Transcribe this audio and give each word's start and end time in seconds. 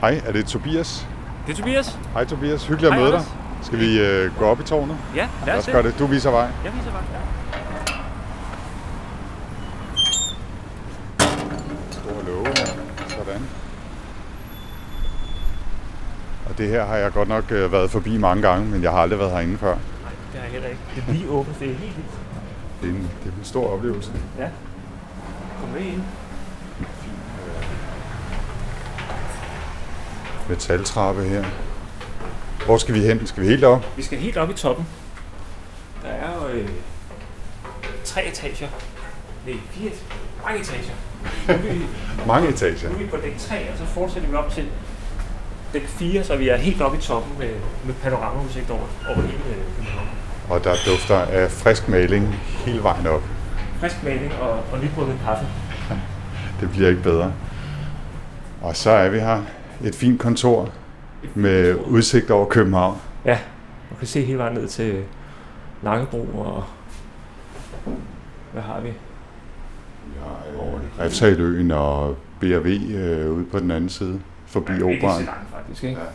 Hej, 0.00 0.20
er 0.26 0.32
det 0.32 0.46
Tobias? 0.46 1.06
Det 1.46 1.52
er 1.52 1.56
Tobias. 1.56 1.98
Hej 2.12 2.24
Tobias, 2.24 2.66
hyggeligt 2.66 2.92
at 2.92 2.98
møde 3.00 3.12
dig. 3.12 3.22
Skal 3.62 3.78
vi 3.78 4.00
øh, 4.00 4.38
gå 4.38 4.44
op 4.44 4.60
i 4.60 4.62
tårnet? 4.62 4.96
Ja, 5.14 5.20
lad 5.20 5.28
Lad 5.46 5.54
os 5.54 5.58
os 5.58 5.64
det. 5.64 5.74
gøre 5.74 5.82
det. 5.82 5.98
Du 5.98 6.06
viser 6.06 6.30
vej. 6.30 6.48
Jeg 6.64 6.72
viser 6.74 6.90
bare. 6.90 7.02
Ja. 7.12 7.18
Stor 11.90 12.22
låge 12.26 12.46
her. 12.46 12.66
Sådan. 13.08 13.42
Og 16.50 16.58
det 16.58 16.68
her 16.68 16.84
har 16.86 16.96
jeg 16.96 17.12
godt 17.12 17.28
nok 17.28 17.52
øh, 17.52 17.72
været 17.72 17.90
forbi 17.90 18.16
mange 18.18 18.42
gange, 18.42 18.66
men 18.70 18.82
jeg 18.82 18.90
har 18.90 18.98
aldrig 18.98 19.18
været 19.18 19.30
herinde 19.32 19.58
før. 19.58 19.74
Nej, 19.74 19.78
det 20.32 20.38
er 20.40 20.42
jeg 20.44 20.52
heller 20.52 20.68
ikke. 20.68 20.80
Det 20.96 21.04
er 21.08 21.12
lige 21.12 21.28
åbent. 21.30 21.58
Det 21.60 21.70
er 21.70 21.74
helt 21.74 21.96
vildt. 21.96 22.10
Det 22.82 22.88
er 22.88 22.92
en, 22.92 23.10
det 23.24 23.32
er 23.32 23.38
en 23.38 23.44
stor 23.44 23.72
oplevelse. 23.74 24.10
Ja. 24.38 24.48
Kom 25.60 25.68
med 25.68 25.80
ind. 25.80 26.02
Metaltrappe 30.48 31.22
her. 31.22 31.44
Hvor 32.64 32.78
skal 32.78 32.94
vi 32.94 33.00
hen? 33.00 33.26
Skal 33.26 33.42
vi 33.42 33.48
helt 33.48 33.64
op? 33.64 33.86
Vi 33.96 34.02
skal 34.02 34.18
helt 34.18 34.36
op 34.36 34.50
i 34.50 34.52
toppen. 34.52 34.86
Der 36.02 36.08
er 36.08 36.32
jo 36.42 36.48
øh, 36.48 36.68
tre 38.04 38.26
etager. 38.26 38.68
Nej, 39.46 39.56
fire 39.70 39.90
mange 40.46 40.60
etager. 40.60 40.92
Er, 41.48 41.56
vi, 41.56 41.82
Mange 42.32 42.48
etager. 42.48 42.88
nu 42.88 42.94
er 42.94 42.98
vi 42.98 43.06
på 43.06 43.16
dæk 43.16 43.38
3, 43.38 43.56
og 43.72 43.78
så 43.78 43.84
fortsætter 43.84 44.28
vi 44.28 44.34
op 44.34 44.50
til 44.50 44.64
dæk 45.72 45.86
4, 45.86 46.24
så 46.24 46.36
vi 46.36 46.48
er 46.48 46.56
helt 46.56 46.82
oppe 46.82 46.98
i 46.98 47.00
toppen 47.00 47.32
med, 47.38 47.50
med 47.84 47.94
panoramaudsigt 47.94 48.70
over, 48.70 48.80
over 49.08 49.20
hele 49.20 49.38
øh. 49.50 50.50
Og 50.50 50.64
der 50.64 50.74
dufter 50.86 51.18
af 51.18 51.50
frisk 51.50 51.88
maling 51.88 52.34
hele 52.66 52.82
vejen 52.82 53.06
op. 53.06 53.22
Frisk 53.80 54.02
maling 54.04 54.32
og, 54.40 54.50
og 54.72 54.78
nybrygget 54.82 55.18
kaffe. 55.24 55.46
Det 56.60 56.70
bliver 56.70 56.88
ikke 56.88 57.02
bedre. 57.02 57.32
Og 58.62 58.76
så 58.76 58.90
er 58.90 59.08
vi 59.08 59.18
her. 59.18 59.42
Et 59.84 59.94
fint 59.94 60.20
kontor 60.20 60.70
med 61.34 61.74
udsigt 61.74 62.30
over 62.30 62.46
København. 62.46 62.98
Ja, 63.24 63.38
man 63.90 63.98
kan 63.98 64.06
se 64.08 64.24
hele 64.24 64.38
vejen 64.38 64.54
ned 64.54 64.68
til 64.68 65.02
Langebro 65.82 66.18
og... 66.34 66.64
Hvad 68.52 68.62
har 68.62 68.80
vi? 68.80 68.88
Ja, 68.88 71.04
Refshaløen 71.04 71.70
og 71.70 72.16
B&V 72.40 72.66
øh, 72.94 73.32
ude 73.32 73.44
på 73.52 73.58
den 73.58 73.70
anden 73.70 73.90
side, 73.90 74.20
forbi 74.46 74.72
Ja, 74.72 74.88
ikke 74.88 75.00
så 75.00 75.06
operan. 75.06 75.24
langt 75.24 75.50
faktisk, 75.54 75.84
ikke? 75.84 76.00
Ja. 76.00 76.06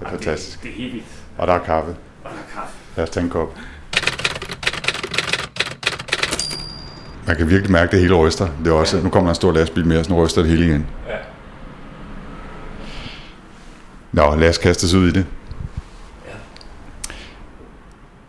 Det 0.00 0.06
er 0.06 0.10
fantastisk. 0.10 0.62
Det, 0.62 0.70
det 0.70 0.78
er 0.78 0.82
helt 0.82 0.92
vildt. 0.94 1.06
Og 1.38 1.46
der 1.46 1.52
er 1.54 1.58
kaffe. 1.58 1.90
Og 2.24 2.30
der 2.30 2.30
er 2.30 2.54
kaffe. 2.60 2.74
Lad 2.96 3.04
os 3.04 3.10
tage 3.10 3.24
en 3.24 3.30
kop. 3.30 3.54
Man 7.26 7.36
kan 7.36 7.50
virkelig 7.50 7.72
mærke, 7.72 7.84
at 7.84 7.92
det 7.92 8.00
hele 8.00 8.14
ryster. 8.14 8.48
Det 8.64 8.70
er 8.70 8.74
også, 8.74 9.00
nu 9.02 9.10
kommer 9.10 9.28
der 9.28 9.32
en 9.32 9.34
stor 9.34 9.52
lastbil 9.52 9.86
mere, 9.86 10.04
så 10.04 10.12
nu 10.12 10.24
ryster 10.24 10.42
det 10.42 10.50
hele 10.50 10.66
igen. 10.66 10.86
Ja. 11.08 11.16
Nå, 14.14 14.34
lad 14.34 14.48
os 14.48 14.58
kaste 14.58 14.84
os 14.84 14.94
ud 14.94 15.08
i 15.08 15.12
det. 15.12 15.26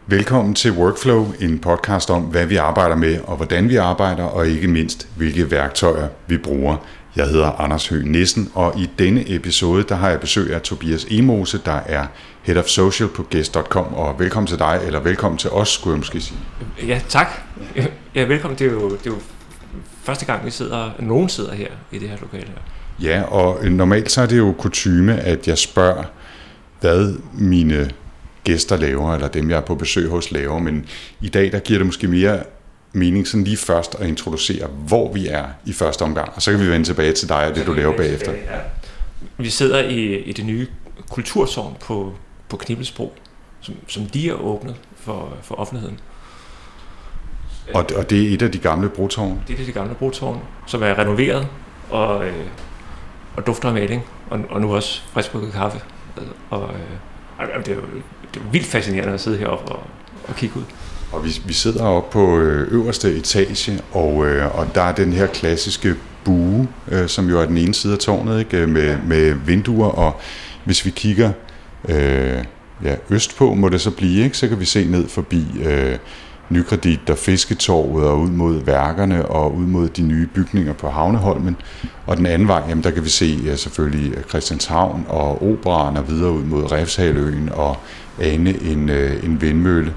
Velkommen 0.08 0.56
til 0.56 0.72
Workflow, 0.72 1.34
en 1.40 1.60
podcast 1.60 2.10
om, 2.10 2.22
hvad 2.22 2.46
vi 2.46 2.56
arbejder 2.56 2.96
med, 2.96 3.20
og 3.20 3.36
hvordan 3.38 3.70
vi 3.70 3.76
arbejder, 3.76 4.24
og 4.24 4.48
ikke 4.48 4.68
mindst, 4.68 5.08
hvilke 5.18 5.52
værktøjer 5.52 6.08
vi 6.28 6.38
bruger. 6.38 6.78
Jeg 7.16 7.28
hedder 7.28 7.52
Anders 7.52 7.88
Høgh 7.88 8.06
Nissen, 8.06 8.52
og 8.54 8.80
i 8.80 8.90
denne 9.00 9.36
episode, 9.36 9.84
der 9.84 9.96
har 9.96 10.10
jeg 10.10 10.20
besøg 10.20 10.54
af 10.54 10.62
Tobias 10.62 11.06
Emose, 11.10 11.62
der 11.66 11.80
er 11.86 12.08
Head 12.44 12.58
of 12.58 12.66
Social 12.66 13.10
på 13.10 13.24
Guest.com, 13.32 13.94
og 13.94 14.20
velkommen 14.20 14.48
til 14.48 14.60
dig, 14.60 14.82
eller 14.86 15.00
velkommen 15.00 15.38
til 15.38 15.50
os, 15.50 15.70
skulle 15.70 15.94
jeg 15.94 16.00
måske 16.00 16.22
sige. 16.22 16.40
Ja, 16.88 17.02
tak. 17.10 17.28
Ja, 18.16 18.24
velkommen. 18.24 18.60
Det 18.60 18.68
er 18.68 18.72
jo, 18.72 18.90
det 18.90 19.08
er 19.08 19.12
jo 19.12 19.20
første 20.04 20.26
gang, 20.26 20.46
vi 20.46 20.52
sidder, 20.52 20.92
nogen 21.00 21.30
sidder 21.30 21.54
her 21.54 21.70
i 21.92 22.00
det 22.00 22.10
her 22.10 22.18
lokale 22.22 22.48
her. 22.48 22.75
Ja, 23.02 23.22
og 23.22 23.66
normalt 23.66 24.12
så 24.12 24.22
er 24.22 24.26
det 24.26 24.38
jo 24.38 24.56
kutyme, 24.58 25.20
at 25.20 25.48
jeg 25.48 25.58
spørger, 25.58 26.04
hvad 26.80 27.16
mine 27.34 27.92
gæster 28.44 28.78
laver, 28.78 29.14
eller 29.14 29.28
dem, 29.28 29.50
jeg 29.50 29.58
er 29.58 29.62
på 29.62 29.76
besøg 29.76 30.10
hos, 30.10 30.32
laver. 30.32 30.60
Men 30.60 30.86
i 31.22 31.30
dag, 31.30 31.52
der 31.52 31.60
giver 31.60 31.80
det 31.80 31.86
måske 31.86 32.08
mere 32.08 32.44
mening 32.94 33.28
sådan 33.28 33.44
lige 33.44 33.58
først 33.58 33.96
at 34.00 34.08
introducere, 34.08 34.68
hvor 34.68 35.14
vi 35.14 35.28
er 35.28 35.46
i 35.66 35.74
første 35.74 36.02
omgang. 36.02 36.32
Og 36.36 36.42
så 36.42 36.52
kan 36.52 36.60
vi 36.60 36.72
vende 36.72 36.86
tilbage 36.86 37.14
til 37.14 37.30
dig 37.30 37.48
og 37.48 37.56
det, 37.56 37.66
du 37.66 37.74
laver 37.74 37.98
bagefter. 37.98 38.32
Ja. 38.32 38.38
Vi 39.38 39.50
sidder 39.50 39.84
i, 39.84 40.16
i 40.16 40.34
det 40.34 40.46
nye 40.46 40.68
kulturtårn 41.10 41.78
på, 41.82 42.14
på 42.50 42.58
Knibbelsbro, 42.58 43.14
som, 43.62 43.76
som 43.88 44.06
de 44.06 44.30
er 44.30 44.34
åbnet 44.34 44.76
for, 45.00 45.38
for 45.42 45.56
offentligheden. 45.56 46.00
Og, 47.74 47.86
og 47.96 48.10
det 48.10 48.30
er 48.30 48.34
et 48.34 48.42
af 48.42 48.52
de 48.52 48.58
gamle 48.58 48.90
brotårn. 48.90 49.42
Det 49.48 49.60
er 49.60 49.66
det 49.66 49.74
gamle 49.74 49.96
brotårn, 49.96 50.40
som 50.68 50.84
er 50.84 51.00
renoveret 51.00 51.48
og, 51.90 52.26
øh, 52.26 52.46
og 53.38 53.48
dufter 53.48 53.68
af 53.68 53.74
maling, 53.74 54.04
og, 54.30 54.40
og 54.50 54.62
nu 54.62 54.76
også 54.76 55.02
friskbrygget 55.14 55.54
kaffe. 55.54 55.82
Og, 56.50 56.70
øh, 56.74 57.66
det, 57.66 57.72
er 57.72 57.76
jo, 57.76 57.82
det 58.34 58.40
er 58.40 58.52
vildt 58.52 58.68
fascinerende 58.68 59.14
at 59.14 59.22
sidde 59.22 59.38
heroppe 59.38 59.72
og, 59.72 59.84
og 60.28 60.36
kigge 60.36 60.58
ud. 60.58 60.64
Og 61.12 61.26
vi, 61.26 61.30
vi 61.46 61.54
sidder 61.54 61.84
oppe 61.86 62.12
på 62.12 62.38
øh, 62.38 62.72
øverste 62.72 63.16
etage, 63.16 63.82
og, 63.92 64.26
øh, 64.26 64.60
og 64.60 64.68
der 64.76 64.82
er 64.82 64.92
den 64.92 65.14
her 65.14 65.28
klassiske 65.28 65.96
bue, 66.24 66.68
øh, 66.88 67.08
som 67.08 67.30
jo 67.30 67.40
er 67.40 67.46
den 67.46 67.58
ene 67.58 67.74
side 67.74 67.94
af 67.94 68.00
tårnet, 68.00 68.40
ikke? 68.40 68.58
Øh, 68.58 68.70
med, 68.70 68.98
med 69.08 69.34
vinduer, 69.34 69.88
og 69.88 70.20
hvis 70.64 70.86
vi 70.86 70.90
kigger 70.90 71.32
øh, 71.90 72.44
ja, 72.84 72.96
østpå, 73.10 73.54
må 73.54 73.70
det 73.70 73.82
så 73.82 73.92
blive, 73.92 74.24
ikke? 74.24 74.38
så 74.38 74.48
kan 74.48 74.60
vi 74.60 74.66
se 74.66 74.86
ned 74.86 75.08
forbi 75.08 75.46
øh, 75.66 75.98
Nykredit 76.50 77.10
og 77.10 77.18
Fisketorvet 77.18 78.08
og 78.08 78.20
ud 78.20 78.30
mod 78.30 78.64
værkerne 78.64 79.26
og 79.26 79.56
ud 79.56 79.66
mod 79.66 79.90
de 79.90 80.02
nye 80.02 80.28
bygninger 80.28 80.74
på 80.74 80.90
Havneholmen. 80.90 81.56
Og 82.08 82.18
den 82.18 82.26
anden 82.26 82.48
vej, 82.48 82.64
jamen, 82.70 82.84
der 82.84 82.92
kan 82.92 83.04
vi 83.04 83.10
se 83.10 83.40
ja, 83.46 83.56
selvfølgelig 83.56 84.14
Christianshavn 84.30 85.06
og 85.10 85.52
Operan 85.52 85.98
og 85.98 86.10
videre 86.10 86.32
ud 86.32 86.44
mod 86.44 86.72
Refshaløen 86.72 87.50
og 87.54 87.78
ane 88.22 88.62
en, 88.62 88.90
øh, 88.90 89.24
en 89.24 89.42
vindmølle 89.42 89.94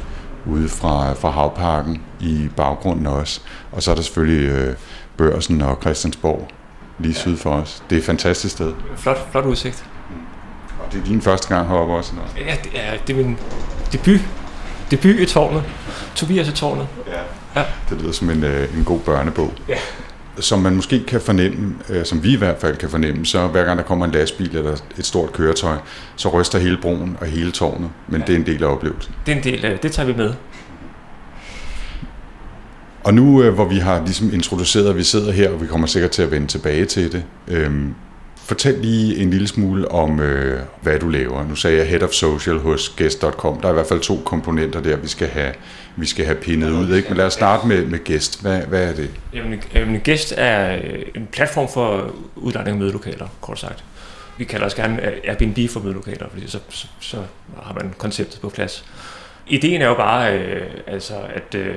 ude 0.47 0.69
fra, 0.69 1.13
fra 1.13 1.31
havparken 1.31 2.03
i 2.21 2.49
baggrunden 2.57 3.07
også. 3.07 3.41
Og 3.73 3.83
så 3.83 3.91
er 3.91 3.95
der 3.95 4.03
selvfølgelig 4.03 4.49
øh, 4.49 4.75
Børsen 5.17 5.63
og 5.63 5.79
Christiansborg 5.81 6.49
lige 6.99 7.15
syd 7.15 7.37
for 7.37 7.51
os. 7.51 7.83
Det 7.91 7.97
er 7.97 8.01
et 8.01 8.07
fantastisk 8.07 8.55
sted. 8.55 8.73
Flot, 8.97 9.31
flot 9.31 9.45
udsigt. 9.45 9.85
Og 10.81 10.93
det 10.93 11.01
er 11.01 11.05
din 11.05 11.23
første 11.23 11.55
gang 11.55 11.69
heroppe 11.69 11.95
også. 11.95 12.13
Eller? 12.13 12.51
Ja, 12.51 12.57
det 12.65 12.71
er, 12.75 12.97
det 13.07 13.19
er 13.19 13.25
min 13.25 13.39
debut. 13.93 14.21
Debut 14.91 15.21
i 15.21 15.26
tårnet. 15.26 15.62
Tobias 16.15 16.49
i 16.49 16.53
tårnet. 16.53 16.87
Ja. 17.06 17.60
Ja. 17.60 17.66
Det 17.91 18.00
lyder 18.03 18.12
som 18.12 18.31
en, 18.31 18.44
øh, 18.44 18.78
en 18.78 18.84
god 18.84 19.00
børnebog. 19.00 19.53
Ja. 19.69 19.75
Som 20.41 20.59
man 20.59 20.76
måske 20.76 21.04
kan 21.04 21.21
fornemme, 21.21 21.75
øh, 21.88 22.04
som 22.04 22.22
vi 22.22 22.32
i 22.32 22.37
hvert 22.37 22.60
fald 22.60 22.76
kan 22.76 22.91
fornemme, 22.91 23.26
så 23.26 23.47
hver 23.47 23.65
gang 23.65 23.78
der 23.78 23.84
kommer 23.84 24.06
en 24.06 24.12
lastbil 24.12 24.56
eller 24.56 24.76
et 24.99 25.06
stort 25.06 25.32
køretøj, 25.32 25.76
så 26.16 26.28
ryster 26.28 26.59
hele 26.59 26.78
broen 26.82 27.16
og 27.21 27.26
hele 27.26 27.53
tårnet. 27.53 27.91
Men 28.09 28.21
Ja. 28.21 28.26
det 28.26 28.32
er 28.34 28.37
en 28.38 28.47
del 28.47 28.62
af 28.65 28.69
oplevelsen. 28.69 29.15
Det 29.26 29.32
er 29.32 29.37
en 29.37 29.44
del 29.44 29.65
af, 29.65 29.78
det 29.78 29.93
tager 29.93 30.06
vi 30.06 30.15
med. 30.16 30.34
Og 33.05 33.15
nu 33.15 33.43
øh, 33.43 33.55
hvor 33.55 33.65
vi 33.65 33.78
har 33.78 34.00
ligesom 34.05 34.34
introduceret, 34.34 34.88
at 34.88 34.97
vi 34.97 35.03
sidder 35.03 35.32
her, 35.32 35.50
og 35.50 35.62
vi 35.62 35.66
kommer 35.66 35.87
sikkert 35.87 36.10
til 36.10 36.22
at 36.22 36.31
vende 36.31 36.47
tilbage 36.47 36.84
til 36.84 37.12
det, 37.12 37.25
øhm, 37.49 37.94
fortæl 38.49 38.79
lige 38.79 39.17
en 39.23 39.31
lille 39.31 39.49
smule 39.49 39.91
om, 39.91 40.21
øh, 40.21 40.61
hvad 40.83 40.99
du 40.99 41.09
laver. 41.09 41.49
Nu 41.49 41.55
sagde 41.55 41.77
jeg 41.77 41.87
Head 41.87 42.03
of 42.03 42.11
Social 42.11 42.59
hos 42.59 42.89
Guest.com. 42.89 43.61
Der 43.61 43.69
er 43.69 43.73
i 43.73 43.75
hvert 43.75 43.87
fald 43.87 44.01
to 44.01 44.23
komponenter 44.25 44.81
der, 44.81 44.97
vi 44.97 45.09
skal 45.09 45.29
have, 45.29 45.53
vi 45.97 46.07
skal 46.07 46.25
have 46.25 46.37
pindet 46.37 46.71
ud. 46.71 46.95
Ikke? 46.97 47.09
Men 47.09 47.17
lad 47.17 47.27
os 47.27 47.33
starte 47.33 47.67
med, 47.67 47.87
med 47.87 48.05
Guest. 48.05 48.43
Hvad, 48.43 48.61
hvad 48.61 48.89
er 48.89 48.95
det? 48.95 49.11
Jamen, 49.35 49.63
jamen 49.75 50.01
Guest 50.05 50.35
er 50.37 50.77
øh, 50.77 51.03
en 51.15 51.29
platform 51.33 51.69
for 51.69 52.15
udlejning 52.37 52.75
af 52.75 52.81
mødelokaler, 52.81 53.29
kort 53.41 53.59
sagt. 53.59 53.85
Vi 54.39 54.45
kalder 54.45 54.67
os 54.67 54.75
gerne 54.75 55.07
øh, 55.07 55.13
Airbnb 55.25 55.71
for 55.71 55.81
mødelokaler, 55.81 56.29
fordi 56.33 56.51
så, 56.51 56.59
så, 56.69 56.87
så 57.01 57.17
har 57.63 57.75
man 57.75 57.95
konceptet 57.99 58.41
på 58.41 58.49
plads. 58.49 58.85
Ideen 59.47 59.83
er 59.83 59.87
jo 59.87 59.95
bare, 59.95 60.39
øh, 60.39 60.71
altså, 60.87 61.15
at, 61.35 61.55
øh, 61.55 61.77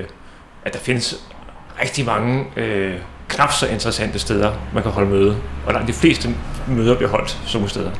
at 0.66 0.74
der 0.74 0.80
findes 0.80 1.24
rigtig 1.82 2.06
mange 2.06 2.46
øh, 2.56 2.96
knap 3.32 3.52
så 3.52 3.68
interessante 3.68 4.20
steder, 4.20 4.52
man 4.74 4.84
kan 4.84 4.92
holde 4.92 5.10
møde. 5.10 5.38
Og 5.66 5.74
langt 5.74 5.88
de 5.88 5.94
fleste 5.94 6.30
møder 6.68 6.96
bliver 6.96 7.10
holdt 7.10 7.38
sådan 7.46 7.68
steder. 7.70 7.92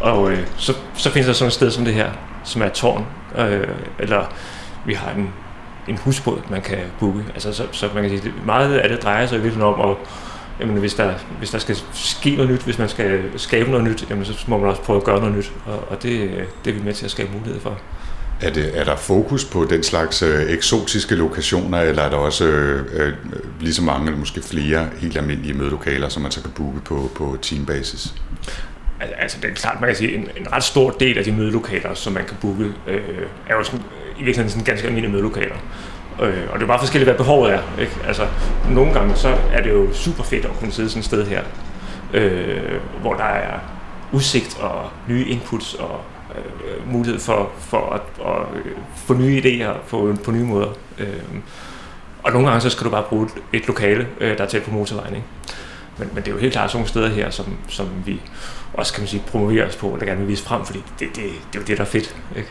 Og 0.00 0.32
øh, 0.32 0.38
så, 0.56 0.74
så 0.94 1.10
findes 1.10 1.26
der 1.26 1.32
sådan 1.32 1.46
et 1.48 1.52
sted 1.52 1.70
som 1.70 1.84
det 1.84 1.94
her, 1.94 2.10
som 2.44 2.62
er 2.62 2.66
et 2.66 2.72
tårn, 2.72 3.06
øh, 3.38 3.68
eller 3.98 4.24
vi 4.86 4.94
har 4.94 5.10
en, 5.10 5.28
en 5.88 5.98
husbåd, 5.98 6.38
man 6.50 6.62
kan 6.62 6.78
booke. 7.00 7.24
Altså, 7.34 7.52
så, 7.52 7.62
så 7.72 7.88
man 7.94 8.02
kan 8.02 8.10
sige, 8.10 8.22
det- 8.22 8.46
meget 8.46 8.74
af 8.78 8.88
det 8.88 9.02
drejer 9.02 9.26
sig 9.26 9.38
i 9.38 9.40
virkeligheden 9.40 9.74
om, 9.80 9.90
at 9.90 9.96
jamen, 10.60 10.76
hvis, 10.76 10.94
der, 10.94 11.12
hvis 11.38 11.50
der 11.50 11.58
skal 11.58 11.76
ske 11.92 12.30
noget 12.36 12.50
nyt, 12.50 12.60
hvis 12.62 12.78
man 12.78 12.88
skal 12.88 13.20
skabe 13.36 13.70
noget 13.70 13.84
nyt, 13.86 14.06
jamen, 14.10 14.24
så 14.24 14.32
må 14.46 14.58
man 14.58 14.68
også 14.70 14.82
prøve 14.82 14.96
at 14.96 15.04
gøre 15.04 15.20
noget 15.20 15.34
nyt. 15.36 15.52
Og, 15.66 15.84
og 15.90 16.02
det, 16.02 16.20
øh, 16.20 16.44
det 16.64 16.70
er 16.70 16.74
vi 16.74 16.82
med 16.84 16.94
til 16.94 17.04
at 17.04 17.10
skabe 17.10 17.30
mulighed 17.38 17.60
for. 17.60 17.78
Er, 18.42 18.50
det, 18.50 18.78
er 18.78 18.84
der 18.84 18.96
fokus 18.96 19.44
på 19.44 19.66
den 19.70 19.82
slags 19.82 20.22
øh, 20.22 20.50
eksotiske 20.50 21.14
lokationer, 21.14 21.80
eller 21.80 22.02
er 22.02 22.10
der 22.10 22.16
også 22.16 22.44
øh, 22.44 23.12
lige 23.60 23.74
så 23.74 23.82
mange, 23.82 24.06
eller 24.06 24.18
måske 24.18 24.42
flere 24.42 24.88
helt 24.98 25.16
almindelige 25.16 25.54
mødelokaler, 25.54 26.08
som 26.08 26.22
man 26.22 26.30
så 26.30 26.42
kan 26.42 26.50
booke 26.50 26.80
på, 26.80 27.10
på 27.14 27.36
teambasis? 27.42 28.14
Altså, 29.18 29.38
det 29.42 29.50
er 29.50 29.54
klart, 29.54 29.80
man 29.80 29.88
kan 29.88 29.96
sige, 29.96 30.14
en, 30.14 30.28
en 30.36 30.52
ret 30.52 30.64
stor 30.64 30.90
del 30.90 31.18
af 31.18 31.24
de 31.24 31.32
mødelokaler, 31.32 31.94
som 31.94 32.12
man 32.12 32.24
kan 32.24 32.36
booke, 32.40 32.64
øh, 32.86 33.00
er 33.48 33.54
jo 33.54 33.64
sådan, 33.64 33.80
i 34.18 34.24
virkeligheden 34.24 34.50
sådan 34.50 34.64
ganske 34.64 34.86
almindelige 34.86 35.12
mødelokaler. 35.12 35.56
Øh, 36.22 36.42
og 36.50 36.58
det 36.58 36.62
er 36.62 36.66
bare 36.66 36.78
forskelligt, 36.78 37.08
hvad 37.08 37.18
behovet 37.18 37.52
er. 37.52 37.62
Ikke? 37.80 37.92
Altså, 38.06 38.26
nogle 38.70 38.92
gange 38.92 39.16
så 39.16 39.36
er 39.52 39.62
det 39.62 39.70
jo 39.70 39.92
super 39.92 40.22
fedt 40.22 40.44
at 40.44 40.50
kunne 40.60 40.72
sidde 40.72 40.88
sådan 40.88 41.00
et 41.00 41.04
sted 41.04 41.26
her. 41.26 41.42
øh, 42.14 42.80
hvor 43.00 43.14
der 43.14 43.24
er 43.24 43.58
udsigt 44.12 44.58
og 44.60 44.90
nye 45.08 45.24
inputs 45.24 45.74
og 45.74 46.00
øh, 46.36 46.92
mulighed 46.92 47.20
for, 47.20 47.50
for 47.58 47.90
at, 47.90 48.26
at 48.26 48.64
øh, 48.64 48.72
få 48.96 49.14
nye 49.14 49.42
idéer 49.42 49.88
på, 49.88 50.16
på 50.24 50.30
nye 50.30 50.44
måder. 50.44 50.68
Øh, 50.98 51.06
og 52.22 52.32
nogle 52.32 52.48
gange 52.48 52.60
så 52.60 52.70
skal 52.70 52.84
du 52.84 52.90
bare 52.90 53.02
bruge 53.02 53.28
et, 53.52 53.66
lokale, 53.66 54.08
øh, 54.20 54.38
der 54.38 54.44
er 54.44 54.48
tæt 54.48 54.62
på 54.62 54.70
motorvejen. 54.70 55.14
Ikke? 55.14 55.26
Men, 55.98 56.08
men 56.14 56.16
det 56.16 56.28
er 56.28 56.32
jo 56.32 56.38
helt 56.38 56.52
klart 56.52 56.70
sådan 56.70 56.78
nogle 56.78 56.88
steder 56.88 57.08
her, 57.08 57.30
som, 57.30 57.56
som 57.68 57.88
vi 58.04 58.20
også 58.74 58.92
kan 58.92 59.00
man 59.00 59.08
sige, 59.08 59.22
promoverer 59.26 59.68
os 59.68 59.76
på, 59.76 59.92
eller 59.92 60.06
gerne 60.06 60.20
vil 60.20 60.28
vise 60.28 60.44
frem, 60.44 60.64
fordi 60.64 60.82
det, 60.98 61.08
det, 61.08 61.16
det 61.16 61.24
er 61.24 61.60
jo 61.60 61.62
det, 61.66 61.78
der 61.78 61.84
er 61.84 61.88
fedt. 61.88 62.16
Ikke? 62.36 62.48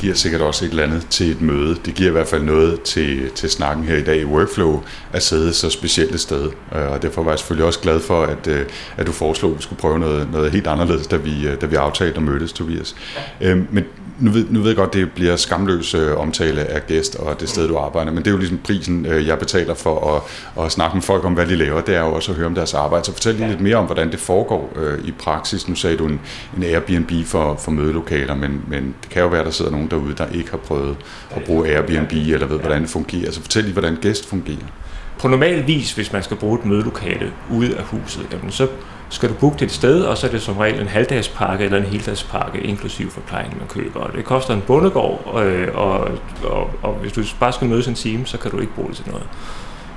Giver 0.00 0.14
sikkert 0.14 0.40
også 0.40 0.64
et 0.64 0.70
eller 0.70 0.82
andet 0.82 1.06
til 1.10 1.30
et 1.30 1.40
møde. 1.40 1.76
Det 1.84 1.94
giver 1.94 2.08
i 2.08 2.12
hvert 2.12 2.26
fald 2.26 2.42
noget 2.42 2.82
til, 2.82 3.30
til 3.30 3.50
snakken 3.50 3.84
her 3.84 3.96
i 3.96 4.02
dag 4.02 4.20
i 4.20 4.24
Workflow 4.24 4.82
at 5.12 5.22
sidde 5.22 5.54
så 5.54 5.70
specielt 5.70 6.14
et 6.14 6.20
sted. 6.20 6.50
Øh, 6.76 6.90
og 6.90 7.02
derfor 7.02 7.22
var 7.22 7.30
jeg 7.30 7.38
selvfølgelig 7.38 7.66
også 7.66 7.80
glad 7.80 8.00
for, 8.00 8.22
at, 8.22 8.46
øh, 8.46 8.66
at 8.96 9.06
du 9.06 9.12
foreslog, 9.12 9.50
at 9.50 9.56
vi 9.56 9.62
skulle 9.62 9.80
prøve 9.80 9.98
noget, 9.98 10.32
noget 10.32 10.50
helt 10.50 10.66
anderledes, 10.66 11.06
da 11.06 11.16
vi, 11.16 11.46
øh, 11.48 11.60
da 11.60 11.66
vi 11.66 11.76
aftalte 11.76 12.16
og 12.16 12.22
mødtes, 12.22 12.52
Tobias. 12.52 12.96
Men 13.40 13.84
nu 14.18 14.30
ved, 14.30 14.46
nu 14.50 14.60
ved 14.60 14.68
jeg 14.68 14.76
godt, 14.76 14.92
det 14.92 15.12
bliver 15.12 15.36
skamløs 15.36 15.94
omtale 15.94 16.64
af 16.64 16.86
gæst 16.86 17.16
og 17.16 17.40
det 17.40 17.48
sted, 17.48 17.68
du 17.68 17.76
arbejder, 17.76 18.12
men 18.12 18.18
det 18.18 18.26
er 18.26 18.30
jo 18.30 18.36
ligesom 18.36 18.58
prisen, 18.58 19.06
jeg 19.06 19.38
betaler 19.38 19.74
for 19.74 20.14
at, 20.16 20.64
at 20.64 20.72
snakke 20.72 20.96
med 20.96 21.02
folk 21.02 21.24
om, 21.24 21.32
hvad 21.32 21.46
de 21.46 21.56
laver. 21.56 21.80
Det 21.80 21.94
er 21.94 22.00
jo 22.00 22.12
også 22.14 22.32
at 22.32 22.36
høre 22.36 22.46
om 22.46 22.54
deres 22.54 22.74
arbejde. 22.74 23.04
Så 23.04 23.12
fortæl 23.12 23.34
lige 23.34 23.48
lidt 23.48 23.60
mere 23.60 23.76
om, 23.76 23.86
hvordan 23.86 24.10
det 24.10 24.20
foregår 24.20 24.72
i 25.04 25.12
praksis. 25.18 25.68
Nu 25.68 25.74
sagde 25.74 25.96
du 25.96 26.06
en, 26.06 26.20
en 26.56 26.62
Airbnb 26.62 27.26
for, 27.26 27.56
for 27.56 27.70
mødelokaler, 27.70 28.34
men, 28.34 28.62
men 28.68 28.94
det 29.02 29.10
kan 29.10 29.22
jo 29.22 29.28
være, 29.28 29.44
der 29.44 29.50
sidder 29.50 29.70
nogen 29.70 29.89
derude, 29.90 30.14
der 30.14 30.26
ikke 30.26 30.50
har 30.50 30.58
prøvet 30.58 30.96
at 31.30 31.42
bruge 31.44 31.68
Airbnb 31.68 32.12
eller 32.12 32.46
ved, 32.46 32.58
hvordan 32.58 32.82
det 32.82 32.90
fungerer. 32.90 33.24
Altså 33.24 33.40
fortæl 33.40 33.62
lige, 33.62 33.72
hvordan 33.72 33.96
gæst 33.96 34.28
fungerer. 34.28 34.66
På 35.18 35.28
normal 35.28 35.66
vis, 35.66 35.92
hvis 35.92 36.12
man 36.12 36.22
skal 36.22 36.36
bruge 36.36 36.58
et 36.58 36.64
mødelokale 36.64 37.32
ude 37.50 37.76
af 37.76 37.84
huset, 37.84 38.26
jamen 38.32 38.50
så 38.50 38.66
skal 39.10 39.28
du 39.28 39.34
booke 39.34 39.54
det 39.58 39.62
et 39.62 39.72
sted, 39.72 40.02
og 40.02 40.18
så 40.18 40.26
er 40.26 40.30
det 40.30 40.42
som 40.42 40.56
regel 40.56 40.80
en 40.80 40.88
halvdagspakke 40.88 41.64
eller 41.64 41.78
en 41.78 41.84
heldagspakke, 41.84 42.60
inklusiv 42.60 43.10
forplejning, 43.10 43.58
man 43.58 43.68
køber. 43.68 44.00
Og 44.00 44.12
det 44.12 44.24
koster 44.24 44.54
en 44.54 44.62
bundegård, 44.66 45.22
og, 45.26 45.46
øh, 45.46 45.74
og, 45.74 46.08
og, 46.44 46.70
og 46.82 46.94
hvis 46.94 47.12
du 47.12 47.22
bare 47.40 47.52
skal 47.52 47.68
mødes 47.68 47.88
en 47.88 47.94
time, 47.94 48.26
så 48.26 48.38
kan 48.38 48.50
du 48.50 48.58
ikke 48.58 48.74
bruge 48.74 48.88
det 48.88 48.96
til 48.96 49.08
noget. 49.08 49.26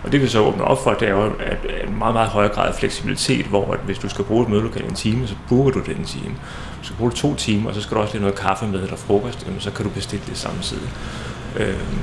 Og 0.04 0.12
det 0.12 0.22
vi 0.22 0.28
så 0.28 0.40
åbner 0.40 0.64
op 0.64 0.84
for, 0.84 0.94
det 0.94 1.08
er 1.08 1.12
jo 1.12 1.32
at 1.40 1.58
en 1.88 1.98
meget, 1.98 2.14
meget 2.14 2.30
højere 2.30 2.52
grad 2.54 2.68
af 2.68 2.76
fleksibilitet, 2.76 3.46
hvor 3.46 3.74
at 3.74 3.80
hvis 3.86 3.98
du 3.98 4.10
skal 4.10 4.26
bruge 4.26 4.44
et 4.44 4.50
mødelokale 4.50 4.86
en 4.86 4.96
time, 4.96 5.28
så 5.28 5.36
booker 5.50 5.72
du 5.72 5.80
det 5.80 5.98
en 5.98 6.06
time. 6.06 6.36
Du 6.82 6.86
skal 6.86 6.98
bruge 6.98 7.12
det 7.12 7.20
to 7.20 7.36
timer, 7.36 7.70
og 7.70 7.76
så 7.76 7.82
skal 7.82 7.98
du 7.98 8.02
også 8.02 8.14
lige 8.14 8.22
noget 8.22 8.40
kaffe 8.40 8.68
med 8.68 8.84
eller 8.84 8.96
frokost, 8.96 9.46
jamen, 9.46 9.62
så 9.62 9.72
kan 9.72 9.86
du 9.86 9.92
bestille 9.92 10.26
det 10.30 10.38
samtidig. 10.38 10.90
Øhm, 11.58 12.00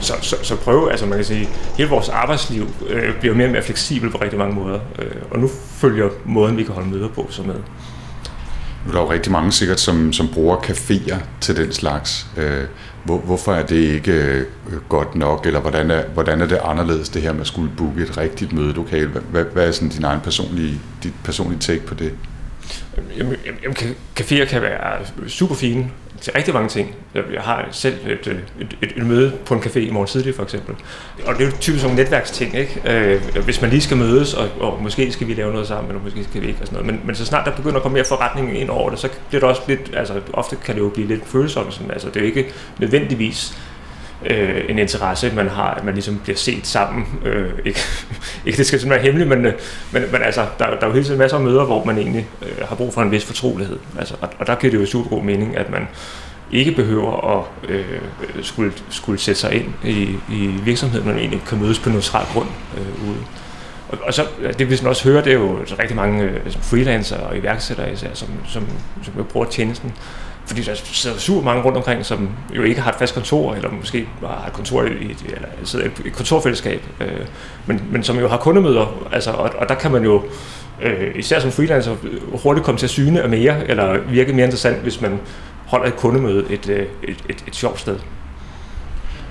så, 0.00 0.14
så, 0.22 0.36
så 0.42 0.56
prøv, 0.56 0.88
altså 0.90 1.06
man 1.06 1.18
kan 1.18 1.24
sige, 1.24 1.48
hele 1.76 1.88
vores 1.88 2.08
arbejdsliv 2.08 2.68
øh, 2.88 3.20
bliver 3.20 3.34
mere 3.34 3.46
og 3.46 3.52
mere 3.52 3.62
fleksibel 3.62 4.10
på 4.10 4.18
rigtig 4.18 4.38
mange 4.38 4.54
måder, 4.54 4.80
øh, 4.98 5.10
og 5.30 5.38
nu 5.38 5.48
følger 5.76 6.08
måden, 6.24 6.56
vi 6.56 6.62
kan 6.62 6.74
holde 6.74 6.88
møder 6.88 7.08
på, 7.08 7.26
så 7.30 7.42
med. 7.42 7.54
Nu 7.54 8.92
er 8.92 8.92
der 8.92 9.00
jo 9.00 9.12
rigtig 9.12 9.32
mange 9.32 9.52
sikkert, 9.52 9.80
som, 9.80 10.12
som 10.12 10.28
bruger 10.28 10.56
caféer 10.56 11.16
til 11.40 11.56
den 11.56 11.72
slags. 11.72 12.26
Øh, 12.36 12.64
hvor, 13.08 13.18
hvorfor 13.18 13.54
er 13.54 13.66
det 13.66 13.76
ikke 13.76 14.12
øh, 14.12 14.44
godt 14.88 15.14
nok, 15.14 15.46
eller 15.46 15.60
hvordan 15.60 15.90
er, 15.90 16.02
hvordan 16.06 16.40
er 16.40 16.46
det 16.46 16.58
anderledes, 16.64 17.08
det 17.08 17.22
her 17.22 17.32
med 17.32 17.40
at 17.40 17.46
skulle 17.46 17.70
booke 17.76 18.02
et 18.02 18.18
rigtigt 18.18 18.52
mødelokale? 18.52 19.08
Hvad, 19.08 19.44
hvad 19.44 19.68
er 19.68 19.72
sådan 19.72 19.88
din 19.88 20.04
egen 20.04 20.20
personlige, 20.20 20.80
dit 21.02 21.12
personlige 21.24 21.58
take 21.58 21.86
på 21.86 21.94
det? 21.94 22.12
Jamen, 23.16 23.36
jamen, 23.46 23.76
caféer 24.20 24.44
kan 24.44 24.62
være 24.62 25.06
super 25.28 25.54
fine 25.54 25.90
til 26.20 26.32
rigtig 26.32 26.54
mange 26.54 26.68
ting. 26.68 26.94
Jeg 27.14 27.42
har 27.42 27.68
selv 27.70 27.94
et, 28.06 28.26
øh, 28.26 28.38
et, 28.60 28.76
et, 28.82 28.92
et 28.96 29.06
møde 29.06 29.32
på 29.46 29.54
en 29.54 29.60
café 29.60 29.78
i 29.78 29.90
morgen 29.90 30.08
tidlig 30.08 30.34
for 30.34 30.42
eksempel. 30.42 30.74
Og 31.26 31.34
det 31.34 31.42
er 31.42 31.46
jo 31.46 31.52
typisk 31.60 31.84
nogle 31.84 32.02
netværksting, 32.02 32.54
ikke? 32.54 32.82
Øh, 32.84 33.44
hvis 33.44 33.60
man 33.60 33.70
lige 33.70 33.80
skal 33.80 33.96
mødes, 33.96 34.34
og, 34.34 34.48
og 34.60 34.82
måske 34.82 35.12
skal 35.12 35.26
vi 35.26 35.34
lave 35.34 35.52
noget 35.52 35.66
sammen, 35.66 35.90
eller 35.90 36.02
måske 36.02 36.24
skal 36.24 36.42
vi 36.42 36.46
ikke, 36.46 36.60
og 36.60 36.66
sådan 36.66 36.84
noget. 36.84 36.94
Men, 36.94 37.06
men 37.06 37.14
så 37.14 37.26
snart 37.26 37.46
der 37.46 37.56
begynder 37.56 37.76
at 37.76 37.82
komme 37.82 37.94
mere 37.94 38.04
forretning 38.04 38.58
ind 38.58 38.70
over 38.70 38.90
det, 38.90 38.98
så 38.98 39.08
bliver 39.28 39.40
det 39.40 39.48
også 39.48 39.62
lidt, 39.68 39.90
altså 39.96 40.20
ofte 40.32 40.56
kan 40.64 40.74
det 40.74 40.80
jo 40.80 40.88
blive 40.88 41.08
lidt 41.08 41.26
følsomt. 41.26 41.74
Sådan, 41.74 41.90
altså 41.90 42.08
det 42.08 42.16
er 42.16 42.20
jo 42.20 42.26
ikke 42.26 42.52
nødvendigvis 42.78 43.58
øh, 44.26 44.64
en 44.68 44.78
interesse, 44.78 45.32
man 45.34 45.48
har, 45.48 45.70
at 45.74 45.84
man 45.84 45.94
ligesom 45.94 46.20
bliver 46.22 46.36
set 46.36 46.66
sammen. 46.66 47.06
Øh, 47.24 47.50
ikke, 47.64 47.80
ikke 48.46 48.56
det 48.56 48.66
skal 48.66 48.80
sådan 48.80 48.90
være 48.90 49.02
hemmeligt, 49.02 49.28
men, 49.28 49.46
øh, 49.46 49.52
men, 49.92 50.02
men 50.12 50.22
altså, 50.22 50.46
der, 50.58 50.66
der 50.66 50.80
er 50.80 50.86
jo 50.86 50.92
hele 50.92 51.04
tiden 51.04 51.18
masser 51.18 51.36
af 51.36 51.42
møder, 51.42 51.64
hvor 51.64 51.84
man 51.84 51.98
egentlig 51.98 52.26
øh, 52.42 52.68
har 52.68 52.76
brug 52.76 52.94
for 52.94 53.02
en 53.02 53.10
vis 53.10 53.24
fortrolighed. 53.24 53.78
Altså, 53.98 54.14
og, 54.20 54.28
og 54.38 54.46
der 54.46 54.54
giver 54.54 54.70
det 54.70 54.80
jo 54.80 54.86
super 54.86 55.10
god 55.10 55.22
mening, 55.22 55.56
at 55.56 55.70
man 55.70 55.88
ikke 56.52 56.72
behøver 56.72 57.38
at 57.38 57.70
øh, 57.70 57.84
skulle, 58.42 58.72
skulle 58.90 59.20
sætte 59.20 59.40
sig 59.40 59.52
ind 59.52 59.72
i, 59.84 60.16
i 60.30 60.46
virksomheden, 60.64 61.06
men 61.06 61.18
egentlig 61.18 61.42
kan 61.48 61.58
mødes 61.58 61.78
på 61.78 61.90
neutral 61.90 62.26
grund 62.32 62.48
øh, 62.78 63.08
ude. 63.08 63.18
Og, 63.88 63.98
og 64.02 64.14
så, 64.14 64.26
det 64.58 64.70
vi 64.70 64.76
sådan 64.76 64.88
også 64.88 65.08
hører, 65.08 65.22
det 65.22 65.32
er 65.32 65.38
jo 65.38 65.58
altså 65.58 65.74
rigtig 65.78 65.96
mange 65.96 66.22
øh, 66.22 66.34
altså 66.44 66.58
freelancer 66.58 67.16
og 67.16 67.36
iværksættere 67.36 67.92
især, 67.92 68.08
som, 68.14 68.28
som, 68.48 68.68
som 69.02 69.14
jo 69.18 69.22
bruger 69.22 69.46
tjenesten 69.46 69.92
fordi 70.48 70.62
der 70.62 70.74
sidder 70.74 71.18
super 71.18 71.42
mange 71.42 71.62
rundt 71.62 71.76
omkring, 71.76 72.06
som 72.06 72.28
jo 72.56 72.62
ikke 72.62 72.80
har 72.80 72.90
et 72.90 72.96
fast 72.98 73.14
kontor, 73.14 73.54
eller 73.54 73.70
måske 73.70 74.08
bare 74.20 74.40
har 74.40 74.46
et 74.46 74.52
kontor 74.52 74.82
i, 74.82 74.86
et, 74.86 75.24
eller 75.26 75.48
sidder 75.64 75.84
et, 75.84 75.92
et 76.04 76.12
kontorfællesskab, 76.12 76.82
øh, 77.00 77.26
men, 77.66 77.82
men 77.90 78.02
som 78.02 78.18
jo 78.18 78.28
har 78.28 78.36
kundemøder, 78.36 79.08
altså, 79.12 79.30
og, 79.30 79.50
og 79.58 79.68
der 79.68 79.74
kan 79.74 79.90
man 79.90 80.04
jo 80.04 80.22
øh, 80.82 81.14
især 81.14 81.40
som 81.40 81.52
freelancer 81.52 81.96
hurtigt 82.42 82.64
komme 82.64 82.78
til 82.78 82.86
at 82.86 82.90
syne 82.90 83.22
af 83.22 83.28
mere, 83.28 83.68
eller 83.68 83.98
virke 83.98 84.32
mere 84.32 84.44
interessant, 84.44 84.76
hvis 84.76 85.00
man 85.00 85.20
holder 85.66 85.86
et 85.86 85.96
kundemøde 85.96 86.44
et, 86.50 86.68
øh, 86.68 86.86
et, 87.02 87.24
et, 87.28 87.44
et 87.46 87.56
sjovt 87.56 87.80
sted. 87.80 87.98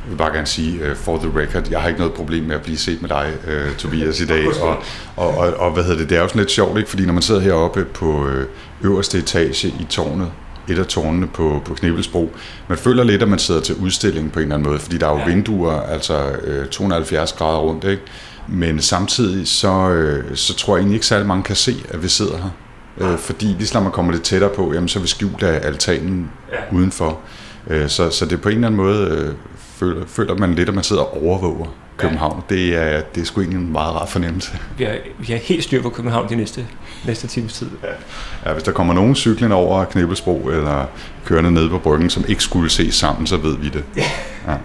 Jeg 0.08 0.12
vil 0.12 0.18
bare 0.18 0.34
gerne 0.34 0.48
sige, 0.48 0.92
uh, 0.92 0.96
for 0.96 1.18
the 1.18 1.40
record, 1.40 1.68
jeg 1.72 1.82
har 1.82 1.88
ikke 1.88 2.00
noget 2.00 2.14
problem 2.14 2.44
med 2.44 2.56
at 2.56 2.62
blive 2.62 2.78
set 2.78 3.02
med 3.02 3.10
dig, 3.10 3.34
uh, 3.48 3.76
Tobias, 3.78 4.20
i 4.20 4.26
dag. 4.26 4.48
Og, 4.62 4.78
og, 5.16 5.38
og, 5.38 5.54
og 5.54 5.72
hvad 5.72 5.84
hedder 5.84 5.98
det, 5.98 6.10
det 6.10 6.18
er 6.18 6.22
jo 6.22 6.28
sådan 6.28 6.40
lidt 6.40 6.52
sjovt, 6.52 6.78
ikke? 6.78 6.90
fordi 6.90 7.06
når 7.06 7.14
man 7.14 7.22
sidder 7.22 7.42
heroppe 7.42 7.86
på 7.86 8.28
øh, 8.28 8.46
øverste 8.82 9.18
etage 9.18 9.68
i 9.68 9.86
tårnet, 9.90 10.32
et 10.70 10.80
af 10.80 10.86
tårnene 10.86 11.28
på, 11.28 11.62
på 11.66 11.74
Knebelsbro. 11.74 12.32
Man 12.68 12.78
føler 12.78 13.04
lidt, 13.04 13.22
at 13.22 13.28
man 13.28 13.40
sidder 13.40 13.62
til 13.62 13.76
udstilling 13.76 14.32
på 14.32 14.40
en 14.40 14.44
eller 14.44 14.56
anden 14.56 14.70
måde, 14.70 14.80
fordi 14.80 14.98
der 14.98 15.08
er 15.08 15.12
jo 15.12 15.18
ja. 15.18 15.26
vinduer, 15.26 15.82
altså 15.82 16.32
øh, 16.44 16.68
270 16.68 17.34
grader 17.34 17.60
rundt, 17.60 17.84
ikke? 17.84 18.02
Men 18.48 18.82
samtidig 18.82 19.48
så, 19.48 19.90
øh, 19.90 20.36
så 20.36 20.56
tror 20.56 20.76
jeg 20.76 20.82
egentlig 20.82 20.96
ikke 20.96 21.06
særlig 21.06 21.28
mange 21.28 21.44
kan 21.44 21.56
se, 21.56 21.76
at 21.90 22.04
vi 22.04 22.08
sidder 22.08 22.38
her. 22.38 22.50
Øh, 22.98 23.18
fordi 23.18 23.46
lige 23.46 23.68
så 23.68 23.80
man 23.80 23.92
kommer 23.92 24.12
lidt 24.12 24.24
tættere 24.24 24.52
på, 24.56 24.74
jamen, 24.74 24.90
så 24.90 25.00
er 25.00 25.02
vi 25.02 25.08
skjult 25.08 25.44
af 25.44 25.68
altanen 25.68 26.32
ja. 26.52 26.78
udenfor. 26.78 27.20
Øh, 27.68 27.90
så, 27.90 28.10
så 28.10 28.26
det 28.26 28.42
på 28.42 28.50
en 28.50 28.56
eller 28.56 28.68
anden 28.68 28.78
måde 28.78 29.08
øh, 29.08 29.34
føler, 29.80 30.06
føler 30.08 30.36
man 30.36 30.56
lidt, 30.56 30.70
at 30.70 30.76
man 30.76 30.84
sidder 30.84 31.02
og 31.02 31.24
overvåger 31.24 31.66
København. 31.98 32.44
Ja. 32.50 32.56
Det, 32.56 32.76
er, 32.76 33.02
det 33.16 33.22
er 33.22 33.26
sgu 33.26 33.42
egentlig 33.42 33.60
en 33.60 33.72
meget 33.72 33.96
rar 33.96 34.06
fornemmelse. 34.06 34.52
Vi 34.78 34.84
har, 34.84 34.96
vi 35.20 35.26
har 35.26 35.38
helt 35.38 35.64
styr 35.64 35.82
på 35.82 35.90
København 35.90 36.30
de 36.30 36.36
næste, 36.36 36.66
næste 37.06 37.28
times 37.28 37.54
tid. 37.54 37.68
Ja. 37.84 38.50
ja, 38.50 38.54
hvis 38.54 38.64
der 38.64 38.72
kommer 38.72 38.94
nogen 38.94 39.16
cyklen 39.16 39.52
over 39.52 39.86
Knebelsbro 39.86 40.50
eller 40.50 40.86
kørende 41.26 41.52
ned 41.52 41.70
på 41.70 41.78
bryggen, 41.78 42.10
som 42.10 42.26
ikke 42.28 42.44
skulle 42.44 42.70
ses 42.70 42.96
sammen, 42.96 43.28
så 43.28 43.38
ved 43.38 43.58
vi 43.58 43.70
det. 43.70 43.84
Ja. 43.98 44.04
ja. 44.48 44.58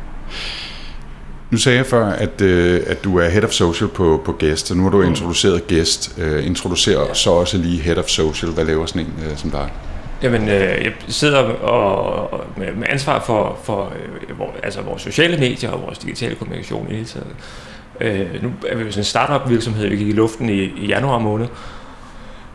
Nu 1.50 1.58
sagde 1.58 1.78
jeg 1.78 1.86
før, 1.86 2.06
at, 2.06 2.40
øh, 2.40 2.80
at 2.86 3.04
du 3.04 3.18
er 3.18 3.28
Head 3.28 3.44
of 3.44 3.50
Social 3.50 3.88
på, 3.88 4.22
på 4.24 4.32
Gæst, 4.32 4.70
og 4.70 4.76
nu 4.76 4.82
har 4.82 4.90
du 4.90 5.02
mm. 5.02 5.08
introduceret 5.08 5.66
Gæst. 5.66 6.18
Uh, 6.18 6.46
introducer 6.46 7.00
ja. 7.00 7.14
så 7.14 7.30
også 7.30 7.58
lige 7.58 7.82
Head 7.82 7.96
of 7.96 8.08
Social. 8.08 8.52
Hvad 8.52 8.64
laver 8.64 8.86
sådan 8.86 9.02
en 9.02 9.12
uh, 9.30 9.36
som 9.36 9.50
dig? 9.50 9.70
Jamen, 10.22 10.48
øh, 10.48 10.84
jeg 10.84 10.92
sidder 11.08 11.38
og, 11.38 12.32
og 12.32 12.44
med, 12.56 12.72
med 12.72 12.86
ansvar 12.90 13.20
for, 13.20 13.58
for 13.64 13.92
øh, 14.28 14.36
hvor, 14.36 14.54
altså 14.62 14.80
vores 14.80 15.02
sociale 15.02 15.36
medier 15.36 15.70
og 15.70 15.82
vores 15.82 15.98
digitale 15.98 16.34
kommunikation 16.34 16.90
i 16.90 16.94
hele 16.94 17.06
taget. 17.06 17.26
Øh, 18.00 18.42
nu 18.42 18.52
er 18.68 18.76
vi 18.76 18.84
jo 18.84 18.90
sådan 18.90 19.00
en 19.00 19.04
startup 19.04 19.50
virksomhed, 19.50 19.88
vi 19.88 19.96
gik 19.96 20.08
i 20.08 20.12
luften 20.12 20.48
i, 20.48 20.62
i 20.62 20.86
januar 20.86 21.18
måned. 21.18 21.46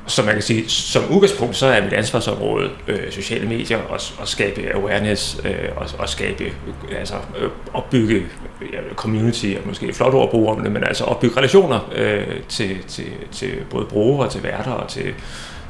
Så 0.08 0.24
man 0.24 0.34
kan 0.34 0.42
sige, 0.42 0.70
som 0.70 1.04
udgangspunkt, 1.12 1.56
så 1.56 1.68
er 1.68 1.84
mit 1.84 1.94
ansvarsområde 1.94 2.70
øh, 2.88 3.12
sociale 3.12 3.48
medier 3.48 3.78
og, 3.78 4.00
og 4.20 4.28
skabe 4.28 4.74
awareness 4.76 5.42
øh, 5.46 5.70
og, 5.76 5.88
og 6.00 6.10
skabe, 6.10 6.44
øh, 6.44 7.00
altså 7.00 7.16
øh, 7.40 7.50
opbygge 7.74 8.26
ja, 8.74 8.78
community, 8.96 9.54
og 9.62 9.68
måske 9.68 9.94
flot 9.94 10.14
ord 10.14 10.24
at 10.24 10.30
bruge 10.30 10.52
om 10.52 10.64
det, 10.64 10.72
men 10.72 10.84
altså 10.84 11.04
opbygge 11.04 11.38
relationer 11.38 11.92
øh, 11.96 12.40
til, 12.50 12.78
til, 12.88 13.06
til 13.32 13.52
både 13.70 13.86
brugere, 13.86 14.30
til 14.30 14.44
værter 14.44 14.72
og 14.72 14.90
til, 14.90 15.14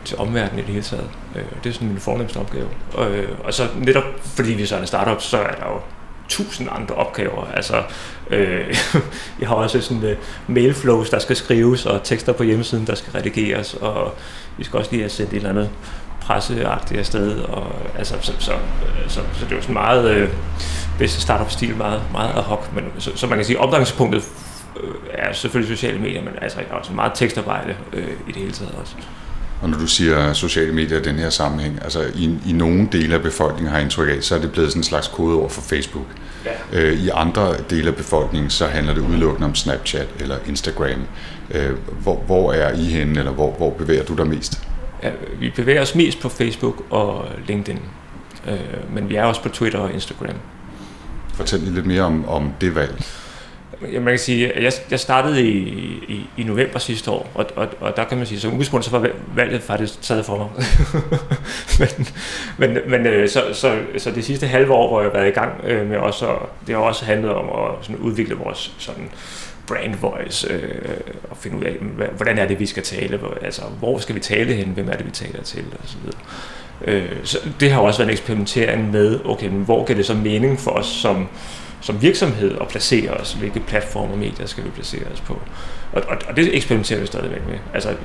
til 0.07 0.17
omverdenen 0.17 0.59
i 0.59 0.61
det 0.61 0.71
hele 0.71 0.83
taget. 0.83 1.09
Øh, 1.35 1.43
det 1.63 1.69
er 1.69 1.73
sådan 1.73 1.87
min 1.87 1.99
fornemmeste 1.99 2.37
opgave. 2.37 2.67
Og, 2.93 3.11
øh, 3.11 3.29
og 3.43 3.53
så 3.53 3.67
netop 3.77 4.03
fordi 4.23 4.53
vi 4.53 4.65
så 4.65 4.75
er 4.75 4.79
en 4.79 4.87
startup, 4.87 5.21
så 5.21 5.37
er 5.37 5.51
der 5.51 5.71
jo 5.71 5.79
tusind 6.29 6.69
andre 6.71 6.95
opgaver. 6.95 7.47
Altså, 7.53 7.83
øh, 8.29 8.75
jeg 9.39 9.47
har 9.47 9.55
også 9.55 9.81
sådan 9.81 10.03
uh, 10.03 10.17
mailflows, 10.47 11.09
der 11.09 11.19
skal 11.19 11.35
skrives, 11.35 11.85
og 11.85 12.03
tekster 12.03 12.33
på 12.33 12.43
hjemmesiden, 12.43 12.87
der 12.87 12.95
skal 12.95 13.11
redigeres, 13.11 13.73
og 13.73 14.13
vi 14.57 14.63
skal 14.63 14.77
også 14.77 14.91
lige 14.91 15.01
have 15.01 15.09
sendt 15.09 15.31
et 15.31 15.37
eller 15.37 15.49
andet 15.49 15.69
presseagtigt 16.21 16.99
afsted. 16.99 17.39
Og, 17.39 17.71
altså, 17.97 18.15
så, 18.21 18.33
så, 18.39 18.51
så, 19.07 19.21
så, 19.33 19.45
det 19.45 19.51
er 19.51 19.55
jo 19.55 19.61
sådan 19.61 19.73
meget, 19.73 20.11
øh, 20.11 20.29
bedste 20.99 21.21
startup-stil, 21.21 21.75
meget, 21.75 22.01
meget 22.11 22.37
ad 22.37 22.41
hoc. 22.41 22.59
Men, 22.73 22.83
så, 22.97 23.11
så 23.15 23.27
man 23.27 23.37
kan 23.37 23.45
sige, 23.45 23.59
omdrejningspunktet 23.59 24.23
øh, 24.83 24.93
er 25.11 25.33
selvfølgelig 25.33 25.77
sociale 25.77 25.99
medier, 25.99 26.23
men 26.23 26.33
altså 26.41 26.59
også 26.71 26.93
meget 26.93 27.11
tekstarbejde 27.15 27.75
øh, 27.93 28.07
i 28.27 28.31
det 28.31 28.41
hele 28.41 28.51
taget 28.51 28.75
også. 28.81 28.95
Og 29.61 29.69
når 29.69 29.77
du 29.77 29.87
siger 29.87 30.33
sociale 30.33 30.71
medier 30.71 30.99
i 30.99 31.01
den 31.01 31.15
her 31.15 31.29
sammenhæng, 31.29 31.79
altså 31.83 32.05
i, 32.15 32.37
i 32.47 32.51
nogle 32.51 32.87
dele 32.91 33.15
af 33.15 33.21
befolkningen 33.21 33.69
har 33.69 33.77
jeg 33.77 33.83
indtryk 33.83 34.09
af, 34.09 34.23
så 34.23 34.35
er 34.35 34.39
det 34.39 34.51
blevet 34.51 34.71
sådan 34.71 34.79
en 34.79 34.83
slags 34.83 35.07
kodeord 35.07 35.49
for 35.49 35.61
Facebook. 35.61 36.05
Ja. 36.45 36.51
Øh, 36.73 36.93
I 37.03 37.09
andre 37.09 37.55
dele 37.69 37.87
af 37.87 37.95
befolkningen, 37.95 38.49
så 38.49 38.65
handler 38.65 38.93
det 38.93 39.01
udelukkende 39.01 39.45
om 39.45 39.55
Snapchat 39.55 40.07
eller 40.19 40.35
Instagram. 40.47 41.01
Øh, 41.51 41.71
hvor, 42.01 42.15
hvor 42.15 42.53
er 42.53 42.73
I 42.73 42.83
henne, 42.83 43.19
eller 43.19 43.31
hvor, 43.31 43.51
hvor 43.51 43.69
bevæger 43.69 44.03
du 44.03 44.13
dig 44.13 44.27
mest? 44.27 44.61
Ja, 45.03 45.09
vi 45.39 45.49
bevæger 45.55 45.81
os 45.81 45.95
mest 45.95 46.19
på 46.19 46.29
Facebook 46.29 46.83
og 46.89 47.25
LinkedIn, 47.47 47.79
øh, 48.47 48.59
men 48.93 49.09
vi 49.09 49.15
er 49.15 49.23
også 49.23 49.43
på 49.43 49.49
Twitter 49.49 49.79
og 49.79 49.93
Instagram. 49.93 50.35
Fortæl 51.33 51.59
lige 51.59 51.73
lidt 51.73 51.85
mere 51.85 52.01
om, 52.01 52.29
om 52.29 52.51
det 52.61 52.75
valg. 52.75 53.03
Ja, 53.81 53.99
man 53.99 54.11
kan 54.11 54.19
sige, 54.19 54.53
at 54.53 54.63
jeg, 54.63 54.71
jeg 54.91 54.99
startede 54.99 55.47
i, 55.47 55.57
i, 56.07 56.29
i 56.37 56.43
november 56.43 56.79
sidste 56.79 57.11
år, 57.11 57.29
og, 57.33 57.45
og, 57.55 57.67
og 57.79 57.97
der 57.97 58.03
kan 58.03 58.17
man 58.17 58.27
sige, 58.27 58.39
så 58.39 58.47
udgangspunkt 58.47 58.85
så 58.85 58.91
var 58.91 59.09
valget 59.35 59.61
faktisk 59.61 60.01
taget 60.01 60.25
for 60.25 60.37
mig. 60.37 60.65
men 61.79 62.07
men, 62.57 62.77
men 62.87 63.05
øh, 63.05 63.29
så, 63.29 63.43
så, 63.53 63.79
så 63.97 64.11
det 64.11 64.25
sidste 64.25 64.47
halve 64.47 64.73
år, 64.73 64.87
hvor 64.87 65.01
jeg 65.01 65.09
har 65.11 65.17
været 65.17 65.27
i 65.27 65.31
gang 65.31 65.51
øh, 65.63 65.89
med 65.89 65.97
også, 65.97 66.35
det 66.67 66.75
har 66.75 66.81
også 66.81 67.05
handlet 67.05 67.31
om 67.31 67.45
at 67.45 67.85
sådan 67.85 68.01
udvikle 68.01 68.35
vores 68.35 68.75
sådan, 68.77 69.09
brand 69.67 69.95
voice 69.95 70.47
øh, 70.53 70.97
og 71.29 71.37
finde 71.37 71.57
ud 71.57 71.63
af, 71.63 71.75
hvordan 72.15 72.37
er 72.37 72.47
det, 72.47 72.59
vi 72.59 72.65
skal 72.65 72.83
tale, 72.83 73.19
altså 73.41 73.61
hvor 73.79 73.97
skal 73.97 74.15
vi 74.15 74.19
tale 74.19 74.53
hen, 74.53 74.67
hvem 74.67 74.89
er 74.89 74.95
det, 74.95 75.05
vi 75.05 75.11
taler 75.11 75.43
til, 75.43 75.65
og 75.71 75.87
så 75.87 75.97
videre. 76.03 76.19
Øh, 76.85 77.15
så 77.23 77.37
det 77.59 77.71
har 77.71 77.81
også 77.81 77.99
været 77.99 78.09
en 78.09 78.13
eksperimentering 78.13 78.91
med, 78.91 79.19
okay, 79.25 79.47
men 79.47 79.63
hvor 79.63 79.85
giver 79.85 79.97
det 79.97 80.05
så 80.05 80.13
mening 80.13 80.59
for 80.59 80.71
os 80.71 80.85
som, 80.85 81.27
som 81.81 82.01
virksomhed 82.01 82.57
at 82.61 82.67
placere 82.67 83.09
os? 83.09 83.33
Hvilke 83.33 83.59
platforme 83.59 84.13
og 84.13 84.19
medier 84.19 84.45
skal 84.45 84.63
vi 84.63 84.69
placere 84.69 85.03
os 85.13 85.21
på? 85.21 85.41
Og, 85.93 86.03
og, 86.07 86.17
og 86.29 86.35
det 86.35 86.55
eksperimenterer 86.55 86.99
vi 86.99 87.05
stadigvæk 87.05 87.47
med. 87.47 87.57
Altså, 87.73 87.95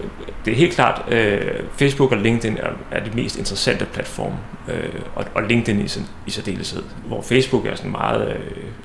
det 0.44 0.52
er 0.52 0.56
helt 0.56 0.74
klart, 0.74 1.12
øh, 1.12 1.40
Facebook 1.76 2.12
og 2.12 2.18
LinkedIn 2.18 2.56
er, 2.56 2.70
er 2.90 3.04
det 3.04 3.14
mest 3.14 3.36
interessante 3.36 3.84
platform, 3.84 4.32
øh, 4.68 5.00
og, 5.14 5.24
og 5.34 5.42
LinkedIn 5.42 5.80
i, 5.80 5.88
i 6.26 6.30
særdeleshed, 6.30 6.82
hvor 7.06 7.22
Facebook 7.22 7.66
er 7.66 7.74
sådan 7.74 7.90
meget, 7.90 8.28
øh, 8.28 8.34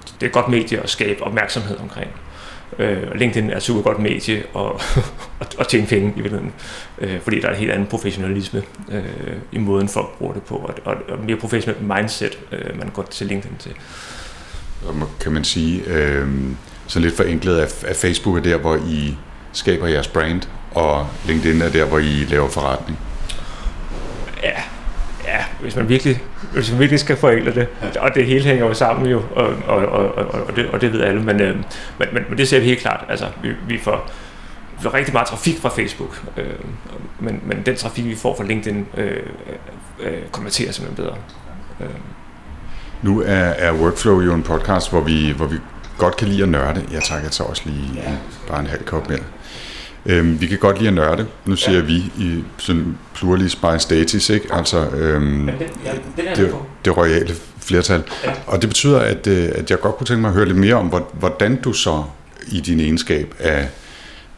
det 0.03 0.21
er 0.21 0.25
et 0.25 0.31
godt 0.31 0.47
medie 0.47 0.79
at 0.79 0.89
skabe 0.89 1.23
opmærksomhed 1.23 1.77
omkring. 1.77 2.11
Øh, 2.79 3.15
LinkedIn 3.15 3.49
er 3.49 3.55
et 3.55 3.63
super 3.63 3.81
godt 3.81 3.99
medie 3.99 4.43
og, 4.53 4.81
og, 5.57 5.67
tjene 5.67 5.87
penge 5.87 6.09
i 6.09 6.21
virkeligheden, 6.21 6.53
øh, 6.97 7.21
fordi 7.21 7.39
der 7.39 7.47
er 7.47 7.51
en 7.51 7.59
helt 7.59 7.71
anden 7.71 7.87
professionalisme 7.87 8.63
øh, 8.91 9.03
i 9.51 9.57
måden 9.57 9.89
folk 9.89 10.17
bruger 10.17 10.33
det 10.33 10.43
på, 10.43 10.55
og, 10.55 10.73
og, 10.85 10.95
og 11.09 11.19
mere 11.25 11.37
professionelt 11.37 11.81
mindset, 11.81 12.39
øh, 12.51 12.79
man 12.79 12.89
går 12.89 13.03
til 13.03 13.27
LinkedIn 13.27 13.57
til. 13.59 13.71
Kan 15.19 15.31
man 15.31 15.43
sige, 15.43 15.83
øh, 15.87 16.27
så 16.87 16.99
lidt 16.99 17.15
forenklet, 17.15 17.59
at, 17.59 17.83
at 17.87 17.95
Facebook 17.95 18.37
er 18.37 18.41
der, 18.41 18.57
hvor 18.57 18.75
I 18.75 19.17
skaber 19.53 19.87
jeres 19.87 20.07
brand, 20.07 20.41
og 20.71 21.07
LinkedIn 21.25 21.61
er 21.61 21.69
der, 21.69 21.85
hvor 21.85 21.99
I 21.99 22.25
laver 22.29 22.49
forretning? 22.49 22.99
Ja, 24.43 24.61
ja, 25.27 25.45
hvis 25.61 25.75
man 25.75 25.89
virkelig, 25.89 26.23
hvis 26.53 26.71
man 26.71 26.79
virkelig 26.79 26.99
skal 26.99 27.17
forældre 27.17 27.53
det, 27.53 27.67
og 27.99 28.15
det 28.15 28.25
hele 28.25 28.43
hænger 28.43 28.65
jo 28.65 28.73
sammen 28.73 29.11
jo, 29.11 29.21
og, 29.35 29.47
og, 29.67 29.85
og, 29.85 30.17
og, 30.17 30.41
og, 30.47 30.55
det, 30.55 30.69
og 30.69 30.81
det 30.81 30.93
ved 30.93 31.01
alle, 31.01 31.23
men, 31.23 31.41
øh, 31.41 31.55
men, 31.97 32.07
men, 32.13 32.23
men 32.29 32.37
det 32.37 32.47
ser 32.47 32.59
vi 32.59 32.65
helt 32.65 32.79
klart, 32.79 33.05
altså 33.09 33.25
vi, 33.41 33.49
vi 33.67 33.77
får, 33.77 34.11
vi 34.77 34.83
får 34.83 34.93
rigtig 34.93 35.13
meget 35.13 35.27
trafik 35.27 35.59
fra 35.59 35.69
Facebook, 35.69 36.23
øh, 36.37 36.45
men, 37.19 37.41
men 37.45 37.61
den 37.65 37.75
trafik, 37.75 38.05
vi 38.05 38.15
får 38.15 38.35
fra 38.35 38.43
LinkedIn, 38.43 38.87
øh, 38.97 39.11
øh, 39.11 39.19
øh 39.99 40.21
konverterer 40.31 40.71
simpelthen 40.71 41.05
bedre. 41.05 41.17
Øh. 41.81 41.95
Nu 43.01 43.21
er, 43.21 43.33
er 43.33 43.73
Workflow 43.73 44.21
jo 44.21 44.33
en 44.33 44.43
podcast, 44.43 44.89
hvor 44.89 45.01
vi, 45.01 45.33
hvor 45.37 45.47
vi 45.47 45.57
godt 45.97 46.17
kan 46.17 46.27
lide 46.27 46.43
at 46.43 46.49
nørde. 46.49 46.83
Jeg 46.91 47.03
tager 47.03 47.21
jeg 47.21 47.31
tager 47.31 47.49
også 47.49 47.61
lige 47.65 47.91
ja. 47.95 48.11
bare 48.47 48.59
en 48.59 48.67
halv 48.67 48.83
kop 48.83 49.09
mere. 49.09 49.19
Øhm, 50.05 50.41
vi 50.41 50.47
kan 50.47 50.57
godt 50.57 50.77
lide 50.77 50.87
at 50.87 50.93
nørde. 50.93 51.25
Nu 51.45 51.55
siger 51.55 51.77
ja. 51.77 51.83
vi 51.83 51.95
i 51.95 52.43
sådan 52.57 52.97
pluralis 53.15 53.55
by 53.55 53.77
status, 53.79 54.29
ikke? 54.29 54.47
Altså 54.53 54.89
øhm, 54.89 55.47
ja, 55.47 55.53
den, 55.53 55.67
ja, 55.85 55.91
den 56.23 56.35
det, 56.35 56.55
det 56.85 56.97
royale 56.97 57.35
flertal. 57.59 58.03
Ja. 58.23 58.33
Og 58.47 58.61
det 58.61 58.69
betyder, 58.69 58.99
at, 58.99 59.27
øh, 59.27 59.49
at 59.55 59.71
jeg 59.71 59.79
godt 59.79 59.95
kunne 59.95 60.07
tænke 60.07 60.21
mig 60.21 60.27
at 60.27 60.33
høre 60.33 60.45
lidt 60.45 60.57
mere 60.57 60.75
om, 60.75 61.03
hvordan 61.13 61.61
du 61.61 61.73
så 61.73 62.03
i 62.47 62.59
din 62.59 62.79
egenskab 62.79 63.35
af, 63.39 63.69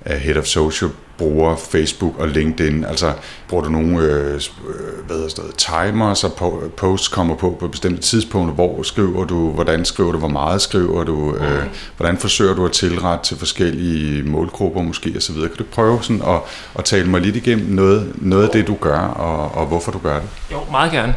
af 0.05 0.19
Head 0.19 0.37
of 0.37 0.45
Social 0.45 0.91
bruger 1.19 1.55
Facebook 1.55 2.19
og 2.19 2.27
LinkedIn? 2.27 2.85
Altså, 2.85 3.13
bruger 3.47 3.63
du 3.63 3.69
nogle 3.69 4.03
øh, 4.03 4.33
øh 4.33 5.05
hvad 5.05 5.15
hedder 5.15 5.43
det, 5.43 5.55
timer, 5.57 6.13
så 6.13 6.29
posts 6.77 7.07
kommer 7.07 7.35
på 7.35 7.57
på 7.59 7.67
bestemte 7.67 8.01
tidspunkter? 8.01 8.53
Hvor 8.53 8.83
skriver 8.83 9.25
du? 9.25 9.51
Hvordan 9.51 9.85
skriver 9.85 10.11
du? 10.11 10.17
Hvor 10.17 10.27
meget 10.27 10.61
skriver 10.61 11.03
du? 11.03 11.35
Øh, 11.35 11.41
okay. 11.41 11.65
hvordan 11.97 12.17
forsøger 12.17 12.55
du 12.55 12.65
at 12.65 12.71
tilrette 12.71 13.25
til 13.25 13.37
forskellige 13.37 14.23
målgrupper 14.23 14.81
måske 14.81 15.13
osv.? 15.17 15.35
Kan 15.35 15.57
du 15.59 15.63
prøve 15.63 16.03
sådan 16.03 16.21
at, 16.21 16.39
at 16.77 16.85
tale 16.85 17.09
mig 17.09 17.21
lidt 17.21 17.35
igennem 17.35 17.67
noget, 17.67 18.13
noget 18.15 18.43
af 18.43 18.49
det, 18.49 18.67
du 18.67 18.77
gør, 18.81 18.99
og, 18.99 19.61
og 19.61 19.65
hvorfor 19.65 19.91
du 19.91 19.97
gør 19.97 20.19
det? 20.19 20.29
Jo, 20.51 20.57
meget 20.71 20.91
gerne. 20.91 21.15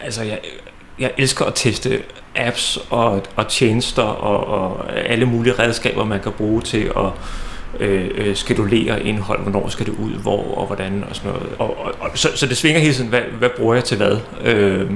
Altså, 0.00 0.22
jeg, 0.22 0.40
jeg 0.98 1.10
elsker 1.18 1.44
at 1.44 1.52
teste 1.54 2.02
apps 2.36 2.78
og, 2.90 3.22
og 3.36 3.48
tjenester 3.48 4.02
og, 4.02 4.46
og 4.46 4.92
alle 4.96 5.26
mulige 5.26 5.54
redskaber, 5.58 6.04
man 6.04 6.20
kan 6.20 6.32
bruge 6.32 6.62
til 6.62 6.92
at 6.96 7.10
Øh, 7.80 8.10
øh, 8.14 8.36
skedulere 8.36 9.02
indhold, 9.02 9.42
hvornår 9.42 9.68
skal 9.68 9.86
det 9.86 9.92
ud, 9.92 10.10
hvor 10.10 10.54
og 10.54 10.66
hvordan 10.66 11.04
og 11.10 11.16
sådan 11.16 11.30
noget. 11.30 11.48
Og, 11.58 11.76
og, 11.78 11.94
og, 12.00 12.10
så, 12.14 12.28
så 12.34 12.46
det 12.46 12.56
svinger 12.56 12.80
hele 12.80 12.94
tiden, 12.94 13.08
hvad, 13.08 13.20
hvad 13.38 13.48
bruger 13.58 13.74
jeg 13.74 13.84
til 13.84 13.96
hvad. 13.96 14.18
Øh, 14.44 14.90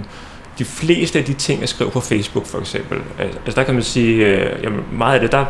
de 0.59 0.65
fleste 0.65 1.19
af 1.19 1.25
de 1.25 1.33
ting, 1.33 1.61
jeg 1.61 1.69
skriver 1.69 1.91
på 1.91 2.01
Facebook 2.01 2.47
for 2.47 2.59
eksempel, 2.59 2.99
altså 3.19 3.61
der 3.61 3.63
kan 3.63 3.75
man 3.75 3.83
sige, 3.83 4.27
øh, 4.27 4.63
jamen 4.63 4.81
meget 4.93 5.15
af 5.15 5.21
det, 5.21 5.33
der, 5.33 5.45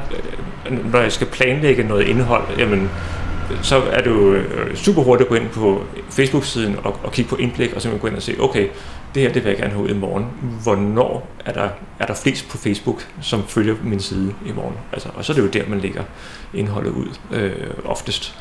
øh, 0.71 0.93
når 0.93 1.01
jeg 1.01 1.13
skal 1.13 1.27
planlægge 1.27 1.83
noget 1.83 2.07
indhold, 2.07 2.45
jamen 2.59 2.91
så 3.63 3.77
er 3.77 4.01
det 4.01 4.11
jo 4.11 4.33
øh, 4.33 4.77
super 4.77 5.03
hurtigt 5.03 5.27
at 5.27 5.29
gå 5.29 5.35
ind 5.35 5.49
på 5.49 5.83
Facebook-siden 6.11 6.77
og, 6.85 7.01
og 7.03 7.13
kigge 7.13 7.29
på 7.29 7.37
indblik, 7.37 7.73
og 7.73 7.83
simpelthen 7.83 8.01
gå 8.01 8.07
ind 8.07 8.17
og 8.17 8.23
se, 8.23 8.37
okay, 8.41 8.67
det 9.15 9.23
her 9.23 9.33
det 9.33 9.45
vil 9.45 9.51
jeg 9.51 9.59
gerne 9.59 9.73
have 9.73 9.85
ud 9.85 9.89
i 9.89 9.95
morgen. 9.99 10.27
Hvornår 10.63 11.29
er 11.45 11.53
der, 11.53 11.69
er 11.99 12.07
der 12.07 12.15
flest 12.15 12.49
på 12.49 12.59
Facebook, 12.59 13.09
som 13.21 13.47
følger 13.47 13.75
min 13.83 14.01
side 14.01 14.35
i 14.47 14.53
morgen? 14.53 14.75
Altså, 14.93 15.09
og 15.15 15.25
så 15.25 15.33
er 15.33 15.35
det 15.35 15.43
jo 15.43 15.49
der, 15.49 15.69
man 15.69 15.81
lægger 15.81 16.03
indholdet 16.55 16.91
ud 16.91 17.07
øh, 17.31 17.71
oftest. 17.85 18.35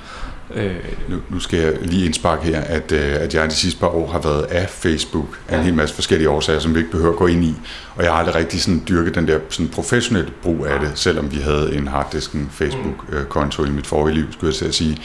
Øh, 0.55 0.75
nu, 1.07 1.17
nu 1.29 1.39
skal 1.39 1.59
jeg 1.59 1.73
lige 1.81 2.05
indsparke 2.05 2.45
her, 2.45 2.61
at, 2.61 2.91
øh, 2.91 3.15
at 3.15 3.33
jeg 3.33 3.49
de 3.49 3.55
sidste 3.55 3.79
par 3.79 3.87
år 3.87 4.11
har 4.11 4.19
været 4.19 4.43
af 4.43 4.69
Facebook 4.69 5.39
af 5.49 5.57
en 5.57 5.63
hel 5.63 5.73
masse 5.73 5.95
forskellige 5.95 6.29
årsager, 6.29 6.59
som 6.59 6.73
vi 6.73 6.79
ikke 6.79 6.91
behøver 6.91 7.11
at 7.11 7.17
gå 7.17 7.27
ind 7.27 7.43
i. 7.43 7.55
Og 7.95 8.03
jeg 8.03 8.11
har 8.11 8.19
aldrig 8.19 8.35
rigtig 8.35 8.61
sådan 8.61 8.83
dyrket 8.89 9.15
den 9.15 9.27
der 9.27 9.39
sådan 9.49 9.69
professionelle 9.69 10.31
brug 10.41 10.65
af 10.65 10.79
det, 10.79 10.91
selvom 10.95 11.31
vi 11.31 11.37
havde 11.37 11.75
en 11.75 11.87
harddisken 11.87 12.49
Facebook-konto 12.51 13.65
i 13.65 13.69
mit 13.69 13.87
forrige 13.87 14.15
liv, 14.15 14.25
skulle 14.31 14.49
jeg 14.49 14.55
til 14.55 14.65
at 14.65 14.75
sige. 14.75 14.97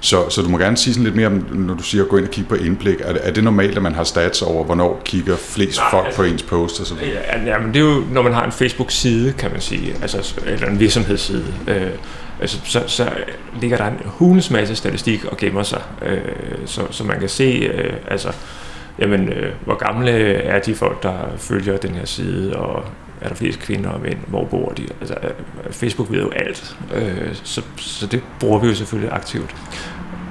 Så, 0.00 0.28
så 0.30 0.42
du 0.42 0.48
må 0.48 0.58
gerne 0.58 0.76
sige 0.76 0.94
sådan 0.94 1.04
lidt 1.04 1.16
mere 1.16 1.26
om, 1.26 1.46
når 1.52 1.74
du 1.74 1.82
siger 1.82 2.04
at 2.04 2.08
gå 2.08 2.16
ind 2.16 2.24
og 2.26 2.30
kigge 2.30 2.48
på 2.48 2.54
indblik. 2.54 2.96
Er 3.00 3.12
det, 3.12 3.20
er 3.24 3.30
det 3.30 3.44
normalt, 3.44 3.76
at 3.76 3.82
man 3.82 3.94
har 3.94 4.04
stats 4.04 4.42
over, 4.42 4.64
hvornår 4.64 5.02
kigger 5.04 5.36
flest 5.36 5.78
Nej, 5.78 5.90
folk 5.90 6.06
altså, 6.06 6.16
på 6.16 6.24
ens 6.24 6.42
post? 6.42 6.80
Og 6.80 6.86
så 6.86 6.94
ja, 7.02 7.44
ja, 7.44 7.58
men 7.58 7.74
det 7.74 7.76
er 7.76 7.84
jo, 7.84 8.04
når 8.10 8.22
man 8.22 8.32
har 8.32 8.44
en 8.44 8.52
Facebook-side, 8.52 9.32
kan 9.32 9.50
man 9.50 9.60
sige, 9.60 9.94
altså, 10.02 10.34
eller 10.46 10.66
en 10.66 10.80
virksomhedsside. 10.80 11.54
Øh, 11.68 11.90
altså, 12.42 12.60
så, 12.64 12.82
så 12.86 13.10
ligger 13.60 13.76
der 13.76 13.86
en 13.86 14.00
hulens 14.04 14.50
masse 14.50 14.76
statistik 14.76 15.24
og 15.24 15.36
gemmer 15.36 15.62
sig, 15.62 15.82
øh, 16.02 16.18
så, 16.66 16.82
så 16.90 17.04
man 17.04 17.20
kan 17.20 17.28
se, 17.28 17.44
øh, 17.44 17.92
altså, 18.08 18.32
jamen, 18.98 19.28
øh, 19.28 19.52
hvor 19.64 19.74
gamle 19.74 20.10
er 20.34 20.60
de 20.60 20.74
folk, 20.74 21.02
der 21.02 21.14
følger 21.36 21.76
den 21.76 21.94
her 21.94 22.04
side, 22.04 22.56
og 22.56 22.84
er 23.20 23.28
der 23.28 23.34
flest 23.34 23.58
kvinder 23.58 23.90
og 23.90 24.00
mænd, 24.00 24.18
hvor 24.26 24.44
bor 24.44 24.68
de? 24.68 24.86
Altså, 25.00 25.14
øh, 25.22 25.72
Facebook 25.72 26.10
ved 26.10 26.20
jo 26.20 26.30
alt, 26.30 26.76
øh, 26.94 27.34
så, 27.44 27.62
så 27.76 28.06
det 28.06 28.22
bruger 28.40 28.58
vi 28.58 28.68
jo 28.68 28.74
selvfølgelig 28.74 29.12
aktivt. 29.12 29.54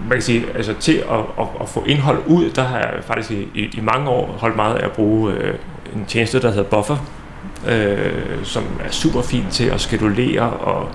Man 0.02 0.12
kan 0.12 0.22
sige, 0.22 0.46
altså 0.56 0.74
til 0.80 1.04
at, 1.12 1.20
at, 1.40 1.48
at 1.62 1.70
få 1.70 1.84
indhold 1.88 2.24
ud, 2.28 2.50
der 2.50 2.64
har 2.64 2.78
jeg 2.78 2.94
faktisk 3.02 3.32
i, 3.32 3.48
i, 3.56 3.70
i 3.74 3.82
mange 3.82 4.10
år 4.10 4.26
holdt 4.40 4.56
meget 4.56 4.76
af 4.76 4.86
at 4.86 4.92
bruge 4.92 5.34
øh, 5.34 5.56
en 5.96 6.06
tjeneste, 6.06 6.42
der 6.42 6.50
hedder 6.50 6.70
Buffer, 6.70 6.98
øh, 7.68 8.44
som 8.44 8.64
er 8.84 8.92
super 8.92 9.22
fin 9.22 9.46
til 9.52 9.66
at 9.66 9.82
skedulere 9.82 10.50
og 10.50 10.90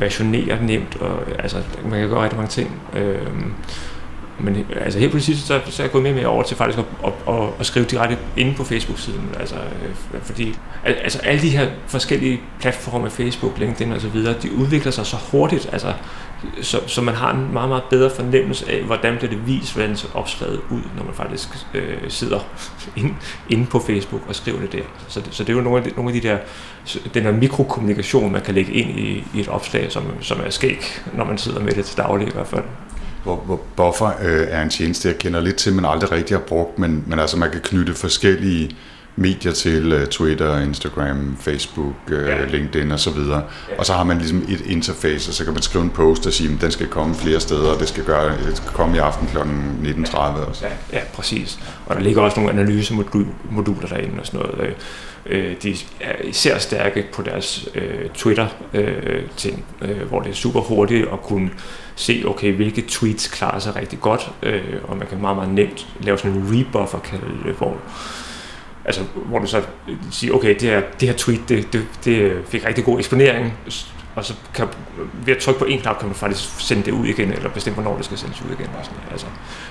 versionere 0.00 0.62
nemt, 0.62 0.96
og 0.96 1.22
altså, 1.38 1.56
man 1.90 2.00
kan 2.00 2.08
gøre 2.08 2.22
rigtig 2.22 2.36
mange 2.36 2.50
ting. 2.50 2.70
Øh, 2.96 3.26
men 4.38 4.66
altså 4.80 4.98
helt 4.98 5.12
på 5.12 5.16
det 5.16 5.24
sidste, 5.24 5.46
så, 5.46 5.60
så 5.66 5.82
er 5.82 5.84
jeg 5.84 5.92
gået 5.92 6.02
mere 6.02 6.12
og 6.12 6.16
mere 6.16 6.26
over 6.26 6.42
til 6.42 6.56
faktisk 6.56 6.78
at, 6.78 6.84
at, 7.04 7.34
at, 7.34 7.48
at 7.60 7.66
skrive 7.66 7.86
direkte 7.86 8.18
inde 8.36 8.54
på 8.54 8.64
Facebook-siden. 8.64 9.28
Altså, 9.40 9.54
øh, 9.54 10.20
fordi 10.22 10.56
altså, 10.84 11.18
alle 11.18 11.42
de 11.42 11.50
her 11.50 11.68
forskellige 11.86 12.40
platforme, 12.60 13.10
Facebook, 13.10 13.58
LinkedIn 13.58 13.92
og 13.92 14.00
så 14.00 14.08
videre, 14.08 14.34
de 14.42 14.52
udvikler 14.52 14.92
sig 14.92 15.06
så 15.06 15.16
hurtigt, 15.30 15.68
altså, 15.72 15.92
så, 16.62 16.80
så 16.86 17.02
man 17.02 17.14
har 17.14 17.34
en 17.34 17.52
meget, 17.52 17.68
meget 17.68 17.84
bedre 17.90 18.10
fornemmelse 18.10 18.70
af, 18.70 18.82
hvordan 18.82 19.16
bliver 19.16 19.30
det 19.30 19.46
vist, 19.46 19.74
hvordan 19.74 19.90
det 19.90 20.10
opslaget 20.14 20.60
ud, 20.70 20.80
når 20.96 21.04
man 21.04 21.14
faktisk 21.14 21.48
øh, 21.74 21.96
sidder 22.08 22.40
inde, 22.96 23.14
inde 23.50 23.66
på 23.66 23.78
Facebook 23.78 24.22
og 24.28 24.34
skriver 24.34 24.60
det 24.60 24.72
der. 24.72 24.82
Så, 25.08 25.22
så 25.30 25.44
det 25.44 25.52
er 25.52 25.56
jo 25.56 25.60
nogle 25.60 25.78
af 25.78 25.84
de, 25.84 25.96
nogle 25.96 26.14
af 26.14 26.20
de 26.20 26.28
der, 26.28 26.38
den 27.14 27.24
der 27.24 27.32
mikrokommunikation, 27.32 28.32
man 28.32 28.42
kan 28.42 28.54
lægge 28.54 28.72
ind 28.72 28.98
i, 28.98 29.24
i 29.34 29.40
et 29.40 29.48
opslag, 29.48 29.92
som, 29.92 30.04
som 30.20 30.40
er 30.46 30.50
skæg, 30.50 30.84
når 31.12 31.24
man 31.24 31.38
sidder 31.38 31.60
med 31.60 31.72
det 31.72 31.84
til 31.84 31.96
daglig 31.96 32.28
i 32.28 32.32
hvert 32.32 32.46
fald 32.46 32.62
hvor, 33.24 33.36
hvor 33.36 33.60
Buffer 33.76 34.10
øh, 34.22 34.46
er 34.50 34.62
en 34.62 34.70
tjeneste, 34.70 35.08
jeg 35.08 35.18
kender 35.18 35.40
lidt 35.40 35.56
til, 35.56 35.72
men 35.72 35.84
aldrig 35.84 36.12
rigtig 36.12 36.36
har 36.36 36.42
brugt, 36.42 36.78
men, 36.78 37.04
men 37.06 37.18
altså 37.18 37.36
man 37.36 37.50
kan 37.50 37.60
knytte 37.60 37.94
forskellige 37.94 38.76
medier 39.16 39.52
til 39.52 39.92
uh, 39.92 40.04
Twitter, 40.04 40.60
Instagram, 40.60 41.36
Facebook, 41.40 41.94
uh, 42.06 42.12
ja. 42.12 42.44
LinkedIn 42.44 42.90
og 42.90 43.00
så 43.00 43.10
videre. 43.10 43.42
Ja. 43.70 43.78
Og 43.78 43.86
så 43.86 43.92
har 43.92 44.04
man 44.04 44.18
ligesom 44.18 44.44
et 44.48 44.60
interface, 44.66 45.30
og 45.30 45.34
så 45.34 45.44
kan 45.44 45.52
man 45.52 45.62
skrive 45.62 45.84
en 45.84 45.90
post 45.90 46.26
og 46.26 46.32
sige, 46.32 46.54
at 46.54 46.60
den 46.60 46.70
skal 46.70 46.86
komme 46.86 47.14
flere 47.14 47.40
steder, 47.40 47.72
og 47.72 47.80
det 47.80 47.88
skal, 47.88 48.04
gøre, 48.04 48.36
det 48.46 48.56
skal 48.56 48.70
komme 48.70 48.96
i 48.96 48.98
aften 48.98 49.28
kl. 49.28 49.38
19.30. 49.38 50.18
Og 50.18 50.56
så. 50.56 50.64
Ja, 50.64 50.98
ja, 50.98 51.04
præcis. 51.14 51.58
Og 51.86 51.96
der 51.96 52.02
ligger 52.02 52.22
også 52.22 52.40
nogle 52.40 52.60
analysemoduler 52.60 53.88
derinde 53.88 54.20
og 54.20 54.26
sådan 54.26 54.40
noget. 54.40 54.74
Øh, 55.26 55.54
de 55.62 55.76
er 56.00 56.22
især 56.24 56.58
stærke 56.58 57.06
på 57.12 57.22
deres 57.22 57.68
øh, 57.74 58.10
Twitter-ting, 58.14 59.64
øh, 59.82 59.90
øh, 59.90 60.08
hvor 60.08 60.20
det 60.20 60.30
er 60.30 60.34
super 60.34 60.60
hurtigt 60.60 61.06
at 61.12 61.22
kunne 61.22 61.50
se, 61.96 62.22
okay, 62.26 62.52
hvilke 62.52 62.84
tweets 62.88 63.28
klarer 63.28 63.58
sig 63.58 63.76
rigtig 63.76 64.00
godt, 64.00 64.30
øh, 64.42 64.62
og 64.82 64.96
man 64.96 65.06
kan 65.06 65.20
meget, 65.20 65.36
meget 65.36 65.50
nemt 65.50 65.86
lave 66.00 66.18
sådan 66.18 66.36
en 66.36 66.46
rebuffer, 66.52 66.98
kalde 66.98 67.26
det, 67.44 67.54
hvor 67.54 67.76
altså, 68.84 69.02
hvor 69.14 69.38
du 69.38 69.46
så 69.46 69.62
siger, 70.10 70.34
okay, 70.34 70.54
det 70.54 70.62
her, 70.62 70.82
det 71.00 71.08
her 71.08 71.16
tweet, 71.16 71.48
det, 71.48 71.72
det, 71.72 71.86
det 72.04 72.42
fik 72.48 72.66
rigtig 72.66 72.84
god 72.84 72.98
eksponering, 72.98 73.52
og 74.14 74.24
så 74.24 74.34
kan, 74.54 74.68
ved 75.24 75.36
at 75.36 75.42
trykke 75.42 75.58
på 75.58 75.64
en 75.64 75.80
knap, 75.80 75.98
kan 75.98 76.08
man 76.08 76.14
faktisk 76.14 76.60
sende 76.60 76.82
det 76.82 76.92
ud 76.92 77.06
igen, 77.06 77.32
eller 77.32 77.50
bestemme, 77.50 77.74
hvornår 77.74 77.96
det 77.96 78.04
skal 78.04 78.18
sendes 78.18 78.42
ud 78.42 78.50
igen. 78.50 78.70
Og 78.78 78.84
sådan, 78.84 78.98
altså. 79.10 79.26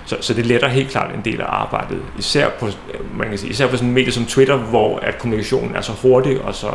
så, 0.05 0.17
så 0.21 0.33
det 0.33 0.45
letter 0.45 0.67
helt 0.67 0.89
klart 0.89 1.15
en 1.15 1.21
del 1.25 1.41
af 1.41 1.45
arbejdet, 1.49 2.01
især 2.17 2.49
på, 2.49 2.69
man 3.17 3.29
kan 3.29 3.37
sige, 3.37 3.49
især 3.49 3.67
på 3.67 3.75
sådan 3.77 3.89
en 3.89 3.93
medie 3.93 4.11
som 4.11 4.25
Twitter, 4.25 4.57
hvor 4.57 4.99
at 4.99 5.17
kommunikationen 5.17 5.75
er 5.75 5.81
så 5.81 5.91
hurtig 5.91 6.41
og 6.41 6.55
så 6.55 6.71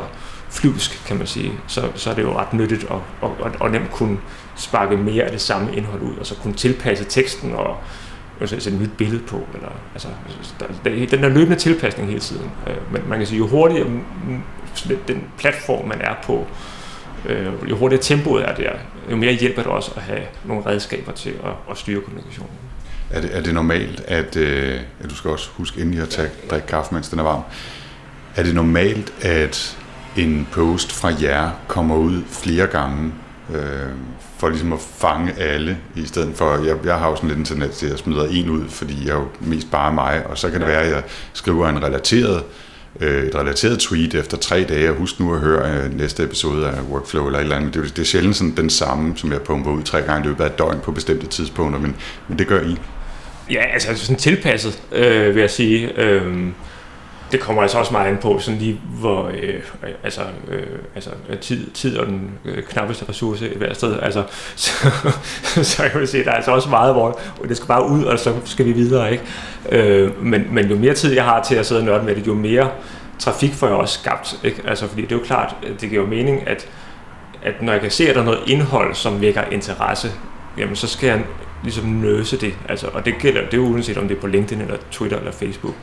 flyvsk, 0.50 1.06
kan 1.06 1.16
man 1.16 1.26
sige, 1.26 1.52
så, 1.66 1.82
så 1.94 2.10
er 2.10 2.14
det 2.14 2.22
jo 2.22 2.38
ret 2.38 2.52
nyttigt 2.52 2.84
at, 2.84 2.90
og, 3.20 3.37
og, 3.40 3.50
og 3.60 3.70
nemt 3.70 3.90
kunne 3.90 4.18
sparke 4.56 4.96
mere 4.96 5.25
af 5.25 5.30
det 5.30 5.40
samme 5.40 5.76
indhold 5.76 6.02
ud, 6.02 6.16
og 6.16 6.26
så 6.26 6.34
kunne 6.34 6.54
tilpasse 6.54 7.04
teksten 7.04 7.54
og 7.54 7.76
sætte 8.44 8.70
et 8.70 8.80
nyt 8.80 8.90
billede 8.98 9.22
på. 9.22 9.46
Eller, 9.54 9.68
altså, 9.94 10.08
der, 10.60 10.66
der, 10.84 11.06
den 11.06 11.22
der 11.22 11.28
løbende 11.28 11.56
tilpasning 11.56 12.08
hele 12.08 12.20
tiden. 12.20 12.50
Øh, 12.66 12.92
men 12.92 13.02
man 13.08 13.18
kan 13.18 13.26
sige, 13.26 13.38
jo 13.38 13.46
hurtigere 13.46 13.87
den 15.08 15.25
platform, 15.38 15.88
man 15.88 16.00
er 16.00 16.14
på, 16.25 16.46
øh, 17.26 17.70
jo 17.70 17.76
hurtigere 17.76 18.02
tempoet 18.02 18.48
er 18.48 18.54
der, 18.54 18.72
jo 19.10 19.16
mere 19.16 19.32
hjælper 19.32 19.62
det 19.62 19.72
også 19.72 19.92
at 19.96 20.02
have 20.02 20.22
nogle 20.44 20.66
redskaber 20.66 21.12
til 21.12 21.30
at, 21.30 21.52
at 21.70 21.78
styre 21.78 22.00
kommunikationen. 22.00 22.52
Er 23.10 23.20
det, 23.20 23.37
er 23.37 23.42
det 23.42 23.54
normalt, 23.54 24.00
at, 24.06 24.37
øh, 24.37 24.80
at 25.00 25.10
du 25.10 25.14
skal 25.14 25.30
også 25.30 25.50
huske 25.56 25.80
inden 25.80 26.00
at 26.00 26.08
tage, 26.08 26.28
drikke 26.50 26.66
kaffe, 26.66 26.94
mens 26.94 27.08
den 27.08 27.18
er 27.18 27.22
varm, 27.22 27.42
er 28.37 28.42
det 28.42 28.54
normalt, 28.54 29.12
at 29.20 29.78
en 30.16 30.48
post 30.52 30.92
fra 30.92 31.12
jer 31.20 31.50
kommer 31.68 31.96
ud 31.96 32.22
flere 32.28 32.66
gange, 32.66 33.12
øh, 33.54 33.88
for 34.38 34.48
ligesom 34.48 34.72
at 34.72 34.80
fange 34.80 35.32
alle, 35.38 35.78
i 35.96 36.06
stedet 36.06 36.37
for, 36.37 36.64
jeg, 36.64 36.76
jeg 36.84 36.98
har 36.98 37.08
jo 37.08 37.16
sådan 37.16 37.28
lidt 37.28 37.38
en 37.38 37.44
tendens 37.44 37.76
til, 37.76 37.87
at 37.87 37.92
jeg 37.92 37.98
smider 37.98 38.26
en 38.30 38.50
ud, 38.50 38.68
fordi 38.68 39.06
jeg 39.06 39.12
er 39.12 39.18
jo 39.18 39.28
mest 39.40 39.70
bare 39.70 39.92
mig, 39.92 40.26
og 40.26 40.38
så 40.38 40.50
kan 40.50 40.60
det 40.60 40.68
være, 40.68 40.82
at 40.82 40.90
jeg 40.90 41.02
skriver 41.32 41.68
en 41.68 41.82
relateret 41.82 42.44
Øh, 43.00 43.23
et 43.23 43.35
relateret 43.35 43.78
tweet 43.78 44.14
efter 44.14 44.37
tre 44.37 44.64
dage, 44.69 44.90
og 44.90 44.97
husk 44.97 45.21
nu 45.21 45.35
at 45.35 45.40
høre 45.40 45.71
øh, 45.71 45.99
næste 45.99 46.23
episode 46.23 46.67
af 46.67 46.81
Workflow 46.90 47.26
eller 47.26 47.38
et 47.38 47.43
eller 47.43 47.57
andet. 47.57 47.75
Det, 47.75 47.97
det 47.97 47.99
er 47.99 48.07
sjældent 48.07 48.37
sådan 48.37 48.57
den 48.57 48.71
samme, 48.71 49.17
som 49.17 49.33
jeg 49.33 49.43
pumper 49.43 49.71
ud 49.71 49.83
tre 49.83 50.02
gange 50.02 50.25
i 50.25 50.28
løbet 50.28 50.45
af 50.45 50.47
et 50.47 50.59
døgn 50.59 50.81
på 50.81 50.93
bestemte 50.93 51.26
tidspunkter, 51.26 51.81
men, 51.81 51.97
men 52.28 52.38
det 52.38 52.47
gør 52.47 52.61
I. 52.61 52.76
Ja, 53.50 53.62
altså, 53.73 53.88
altså 53.88 54.05
sådan 54.05 54.19
tilpasset, 54.19 54.83
øh, 54.93 55.35
vil 55.35 55.40
jeg 55.40 55.50
sige. 55.50 56.00
Øh, 56.00 56.47
det 57.32 57.40
kommer 57.40 57.62
altså 57.62 57.78
også 57.78 57.92
meget 57.92 58.08
an 58.08 58.18
på, 58.23 58.38
sådan 58.38 58.61
lige 58.61 58.80
hvor 59.00 59.26
øh, 59.26 59.54
øh, 59.82 59.90
altså, 60.04 60.20
øh, 60.49 60.62
altså 60.94 61.11
tid, 61.40 61.70
tid 61.70 61.99
og 61.99 62.06
den 62.06 62.30
øh, 62.44 62.62
knappeste 62.62 63.04
ressource 63.08 63.54
i 63.54 63.58
hver 63.58 63.75
sted. 63.75 63.99
Altså, 64.02 64.23
så, 64.56 64.73
så 65.64 65.82
jeg 65.82 65.92
vil 65.94 66.08
sige, 66.08 66.25
der 66.25 66.30
er 66.30 66.35
altså 66.35 66.50
også 66.50 66.68
meget, 66.68 66.94
hvor 66.94 67.20
det 67.49 67.56
skal 67.56 67.66
bare 67.66 67.88
ud, 67.88 68.04
og 68.04 68.18
så 68.18 68.35
skal 68.44 68.66
vi 68.66 68.73
videre. 68.73 69.12
Ikke? 69.12 69.25
Øh, 69.73 70.25
men, 70.25 70.47
men 70.50 70.70
jo 70.70 70.76
mere 70.76 70.94
tid 70.94 71.14
jeg 71.14 71.25
har 71.25 71.42
til 71.42 71.54
at 71.54 71.66
sidde 71.66 71.80
og 71.80 71.85
nørde 71.85 72.04
med 72.04 72.14
det, 72.14 72.26
jo 72.26 72.35
mere 72.35 72.70
trafik 73.18 73.54
får 73.54 73.66
jeg 73.66 73.76
også 73.76 73.99
skabt. 73.99 74.40
Ikke? 74.44 74.62
Altså, 74.66 74.87
fordi 74.87 75.02
det 75.02 75.12
er 75.12 75.16
jo 75.16 75.25
klart, 75.25 75.56
øh, 75.62 75.80
det 75.80 75.90
giver 75.90 76.02
jo 76.02 76.08
mening, 76.08 76.49
at, 76.49 76.68
at 77.42 77.62
når 77.62 77.73
jeg 77.73 77.80
kan 77.80 77.90
se, 77.90 78.08
at 78.08 78.14
der 78.14 78.20
er 78.20 78.25
noget 78.25 78.40
indhold, 78.47 78.94
som 78.94 79.20
vækker 79.20 79.42
interesse, 79.52 80.12
jamen 80.58 80.76
så 80.76 80.87
skal 80.87 81.06
jeg 81.06 81.20
ligesom 81.62 81.85
nøse 81.85 82.37
det. 82.37 82.54
Altså, 82.68 82.87
og 82.87 83.04
det 83.04 83.14
gælder, 83.18 83.40
det 83.50 83.54
er 83.54 83.58
uanset 83.58 83.99
om 83.99 84.08
det 84.08 84.16
er 84.16 84.20
på 84.20 84.26
LinkedIn 84.26 84.61
eller 84.61 84.76
Twitter 84.90 85.18
eller 85.18 85.32
Facebook. 85.32 85.75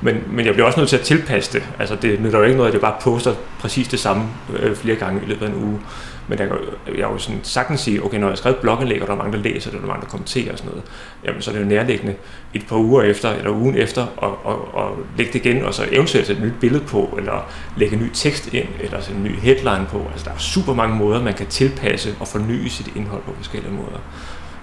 Men, 0.00 0.22
men 0.30 0.46
jeg 0.46 0.54
bliver 0.54 0.66
også 0.66 0.80
nødt 0.80 0.88
til 0.88 0.96
at 0.96 1.02
tilpasse 1.02 1.52
det. 1.52 1.62
Altså 1.78 1.96
det 2.02 2.20
nytter 2.20 2.38
jo 2.38 2.44
ikke 2.44 2.56
noget, 2.56 2.68
at 2.68 2.74
jeg 2.74 2.80
bare 2.80 2.96
poster 3.00 3.34
præcis 3.60 3.88
det 3.88 4.00
samme 4.00 4.24
øh, 4.58 4.76
flere 4.76 4.96
gange 4.96 5.20
i 5.22 5.28
løbet 5.28 5.46
af 5.46 5.50
en 5.50 5.64
uge. 5.64 5.80
Men 6.28 6.38
jeg, 6.38 6.48
jeg 6.86 6.98
jo 6.98 7.18
sådan 7.18 7.40
sagtens 7.42 7.80
sige, 7.80 8.04
okay, 8.04 8.18
når 8.18 8.28
jeg 8.28 8.38
skriver 8.38 8.56
blogindlæg, 8.60 9.02
og 9.02 9.06
der 9.06 9.12
er 9.12 9.18
mange, 9.18 9.32
der 9.32 9.38
læser 9.38 9.70
det, 9.70 9.80
og 9.80 9.82
der 9.82 9.88
er 9.88 9.92
mange, 9.92 10.04
der 10.04 10.10
kommenterer 10.10 10.52
og 10.52 10.58
sådan 10.58 10.70
noget, 10.70 10.84
jamen 11.24 11.42
så 11.42 11.50
er 11.50 11.54
det 11.54 11.62
jo 11.62 11.68
nærliggende 11.68 12.14
et 12.54 12.66
par 12.68 12.76
uger 12.76 13.02
efter, 13.02 13.30
eller 13.30 13.50
ugen 13.50 13.76
efter, 13.76 14.06
og, 14.16 14.46
og, 14.46 14.74
og 14.74 14.98
lægge 15.16 15.32
det 15.32 15.46
igen, 15.46 15.64
og 15.64 15.74
så 15.74 15.86
eventuelt 15.92 16.26
sætte 16.26 16.42
et 16.42 16.48
nyt 16.48 16.60
billede 16.60 16.84
på, 16.84 17.14
eller 17.18 17.50
lægge 17.76 17.96
en 17.96 18.02
ny 18.02 18.10
tekst 18.12 18.54
ind, 18.54 18.68
eller 18.80 19.00
sætte 19.00 19.18
en 19.18 19.24
ny 19.24 19.38
headline 19.38 19.86
på. 19.90 20.06
Altså 20.12 20.24
der 20.24 20.30
er 20.30 20.38
super 20.38 20.74
mange 20.74 20.96
måder, 20.96 21.22
man 21.22 21.34
kan 21.34 21.46
tilpasse 21.46 22.14
og 22.20 22.28
forny 22.28 22.66
sit 22.66 22.96
indhold 22.96 23.22
på 23.22 23.32
forskellige 23.36 23.72
måder. 23.72 23.98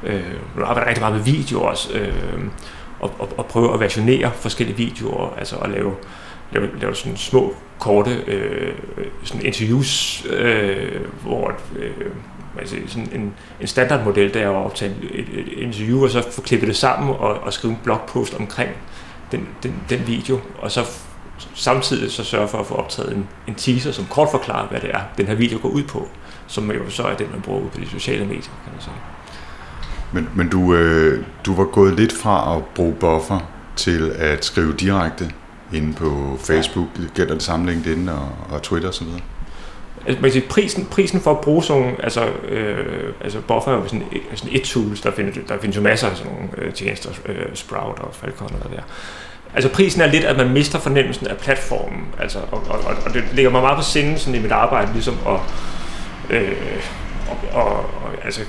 Øh, 0.04 0.22
nu 0.58 0.64
arbejder 0.64 0.90
rigtig 0.90 1.02
meget 1.02 1.16
med 1.16 1.24
video 1.24 1.62
også, 1.62 1.94
øh, 1.94 2.14
og, 3.02 3.12
og, 3.20 3.30
og 3.38 3.46
prøve 3.46 3.74
at 3.74 3.80
versionere 3.80 4.32
forskellige 4.36 4.78
videoer, 4.78 5.36
altså 5.38 5.56
at 5.56 5.70
lave, 5.70 5.96
lave, 6.52 6.80
lave 6.80 6.96
sådan 6.96 7.18
små, 7.18 7.56
korte 7.80 8.24
øh, 8.28 8.74
sådan 9.24 9.46
interviews, 9.46 10.24
øh, 10.30 11.02
hvor 11.24 11.54
øh, 11.80 11.92
altså 12.60 12.76
sådan 12.88 13.10
en, 13.14 13.34
en 13.62 13.68
standardmodel 13.68 14.34
der 14.34 14.40
er 14.40 14.50
at 14.50 14.66
optage 14.66 14.96
et, 15.12 15.26
et 15.34 15.48
interview, 15.58 16.04
og 16.04 16.10
så 16.10 16.32
få 16.32 16.42
klippet 16.42 16.68
det 16.68 16.76
sammen 16.76 17.10
og, 17.10 17.34
og 17.34 17.54
skrive 17.54 17.74
en 17.74 17.80
blogpost 17.84 18.34
omkring 18.34 18.72
den, 19.32 19.48
den, 19.64 19.76
den 19.90 20.08
video, 20.08 20.40
og 20.60 20.72
så 20.72 20.86
samtidig 21.54 22.12
så 22.12 22.24
sørge 22.24 22.48
for 22.48 22.58
at 22.58 22.66
få 22.66 22.76
optaget 22.76 23.16
en, 23.16 23.28
en 23.48 23.56
teaser, 23.56 23.92
som 23.92 24.06
kort 24.06 24.28
forklarer, 24.32 24.68
hvad 24.68 24.82
det 24.82 24.90
er, 24.90 25.02
den 25.18 25.28
her 25.28 25.36
video 25.36 25.60
går 25.62 25.70
ud 25.70 25.84
på, 25.84 26.08
som 26.48 26.72
jo 26.72 26.90
så 26.90 27.04
er 27.04 27.16
den, 27.16 27.28
man 27.32 27.42
bruger 27.42 27.62
ud 27.62 27.70
på 27.70 27.80
de 27.80 27.90
sociale 27.90 28.26
medier, 28.26 28.42
kan 28.42 28.74
man 28.74 28.82
sige. 28.82 28.94
Men, 30.14 30.30
men 30.36 30.50
du, 30.50 30.74
øh, 30.74 31.26
du 31.46 31.56
var 31.56 31.64
gået 31.64 31.94
lidt 31.94 32.14
fra 32.14 32.58
at 32.58 32.64
bruge 32.66 32.94
buffer 32.94 33.40
til 33.76 34.12
at 34.16 34.46
skrive 34.46 34.74
direkte 34.74 35.32
inde 35.74 35.94
på 35.94 36.38
Facebook. 36.40 36.88
Gælder 37.16 37.34
det 37.34 37.44
samme 37.44 37.72
LinkedIn 37.72 38.10
og, 38.10 38.30
og 38.50 38.62
Twitter 38.62 38.90
osv.? 38.90 39.08
Altså, 40.08 40.42
prisen, 40.50 40.86
prisen 40.86 41.22
for 41.22 41.32
at 41.32 41.42
bruge 41.42 41.64
sådan 41.64 41.96
altså, 42.04 42.26
øh, 42.50 43.14
altså 43.22 43.40
buffer 43.40 43.72
er 43.72 43.76
jo 43.76 43.88
sådan, 43.88 44.04
sådan 44.36 44.56
et 44.56 44.64
tool, 44.64 44.98
der 45.04 45.12
findes, 45.12 45.38
der 45.48 45.58
findes 45.60 45.78
jo 45.78 45.82
masser 45.82 46.08
af 46.10 46.18
sådan 46.18 46.32
nogle 46.34 46.50
øh, 46.58 46.74
tjenester, 46.74 47.10
øh, 47.26 47.46
Sprout 47.54 48.00
og 48.00 48.16
Falcon 48.16 48.56
og 48.64 48.72
der. 48.72 48.82
Altså 49.54 49.70
prisen 49.70 50.02
er 50.02 50.06
lidt, 50.06 50.24
at 50.24 50.38
man 50.38 50.50
mister 50.50 50.80
fornemmelsen 50.80 51.28
af 51.28 51.38
platformen, 51.38 52.08
altså, 52.20 52.40
og, 52.52 52.64
og, 52.70 52.80
og 53.06 53.14
det 53.14 53.24
ligger 53.34 53.52
mig 53.52 53.62
meget 53.62 53.78
på 53.78 53.84
sinde 53.84 54.20
sådan 54.20 54.40
i 54.40 54.42
mit 54.42 54.52
arbejde, 54.52 54.94
ligesom 54.94 55.16
at, 55.28 55.40
øh, 56.30 56.84
og, 57.30 57.62
og, 57.62 57.76
og, 57.76 58.26
altså, 58.26 58.42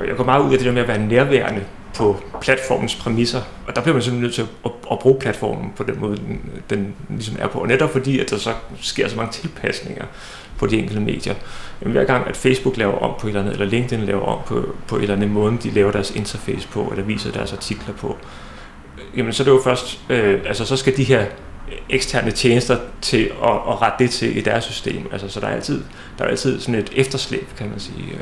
og 0.00 0.06
jeg 0.06 0.16
går 0.16 0.24
meget 0.24 0.44
ud 0.44 0.52
af 0.52 0.58
det 0.58 0.66
der 0.66 0.72
med 0.72 0.82
at 0.82 0.88
være 0.88 0.98
nærværende 0.98 1.64
på 1.94 2.22
platformens 2.40 2.94
præmisser, 2.94 3.40
og 3.66 3.76
der 3.76 3.82
bliver 3.82 3.94
man 3.94 4.02
simpelthen 4.02 4.22
nødt 4.22 4.34
til 4.34 4.42
at, 4.42 4.48
at, 4.64 4.70
at 4.90 4.98
bruge 4.98 5.20
platformen 5.20 5.72
på 5.76 5.82
den 5.82 6.00
måde, 6.00 6.16
den, 6.16 6.40
den 6.70 6.94
ligesom 7.08 7.36
er 7.38 7.46
på. 7.46 7.58
Og 7.58 7.68
netop 7.68 7.92
fordi, 7.92 8.20
at 8.20 8.30
der 8.30 8.36
så 8.36 8.52
sker 8.80 9.08
så 9.08 9.16
mange 9.16 9.32
tilpasninger 9.32 10.04
på 10.58 10.66
de 10.66 10.78
enkelte 10.78 11.00
medier. 11.00 11.34
Jamen, 11.80 11.92
hver 11.92 12.04
gang, 12.04 12.26
at 12.26 12.36
Facebook 12.36 12.76
laver 12.76 12.98
om 12.98 13.14
på 13.20 13.26
et 13.26 13.30
eller 13.30 13.40
andet, 13.40 13.52
eller 13.52 13.66
LinkedIn 13.66 14.04
laver 14.04 14.26
om 14.26 14.38
på, 14.46 14.74
på 14.88 14.96
et 14.96 15.02
eller 15.02 15.14
andet 15.14 15.30
måde, 15.30 15.58
de 15.62 15.70
laver 15.70 15.92
deres 15.92 16.10
interface 16.10 16.68
på, 16.68 16.88
eller 16.90 17.04
viser 17.04 17.32
deres 17.32 17.52
artikler 17.52 17.94
på, 17.94 18.16
jamen 19.16 19.32
så 19.32 19.42
er 19.42 19.44
det 19.44 19.52
jo 19.52 19.60
først, 19.64 20.00
øh, 20.08 20.40
altså 20.46 20.64
så 20.64 20.76
skal 20.76 20.96
de 20.96 21.04
her 21.04 21.26
eksterne 21.90 22.30
tjenester 22.30 22.78
til 23.02 23.30
at, 23.44 23.50
at 23.50 23.82
rette 23.82 24.04
det 24.04 24.10
til 24.10 24.36
i 24.36 24.40
deres 24.40 24.64
system. 24.64 25.08
Altså, 25.12 25.28
så 25.28 25.40
der 25.40 25.46
er 25.46 25.54
altid, 25.54 25.82
der 26.18 26.24
er 26.24 26.28
altid 26.28 26.60
sådan 26.60 26.74
et 26.74 26.90
efterslæb, 26.94 27.48
kan 27.58 27.68
man 27.70 27.80
sige. 27.80 28.18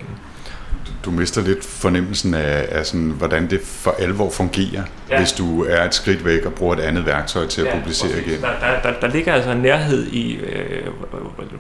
Du 1.05 1.11
mister 1.11 1.43
lidt 1.43 1.65
fornemmelsen 1.65 2.35
af, 2.35 2.67
af 2.71 2.87
sådan, 2.87 3.11
hvordan 3.11 3.51
det 3.51 3.61
for 3.65 3.95
alvor 3.99 4.31
fungerer, 4.31 4.83
ja. 5.11 5.19
hvis 5.19 5.33
du 5.33 5.65
er 5.65 5.85
et 5.85 5.95
skridt 5.95 6.25
væk 6.25 6.47
og 6.47 6.53
bruger 6.53 6.77
et 6.77 6.81
andet 6.81 7.07
værktøj 7.07 7.47
til 7.47 7.61
at 7.61 7.67
ja, 7.67 7.79
publicere 7.79 8.11
præcis. 8.11 8.27
igen. 8.27 8.41
Der, 8.43 8.49
der, 8.61 8.91
der, 8.91 9.01
der 9.01 9.09
ligger 9.09 9.35
altså 9.35 9.51
en 9.51 9.59
nærhed 9.59 10.07
i, 10.07 10.35
øh, 10.35 10.87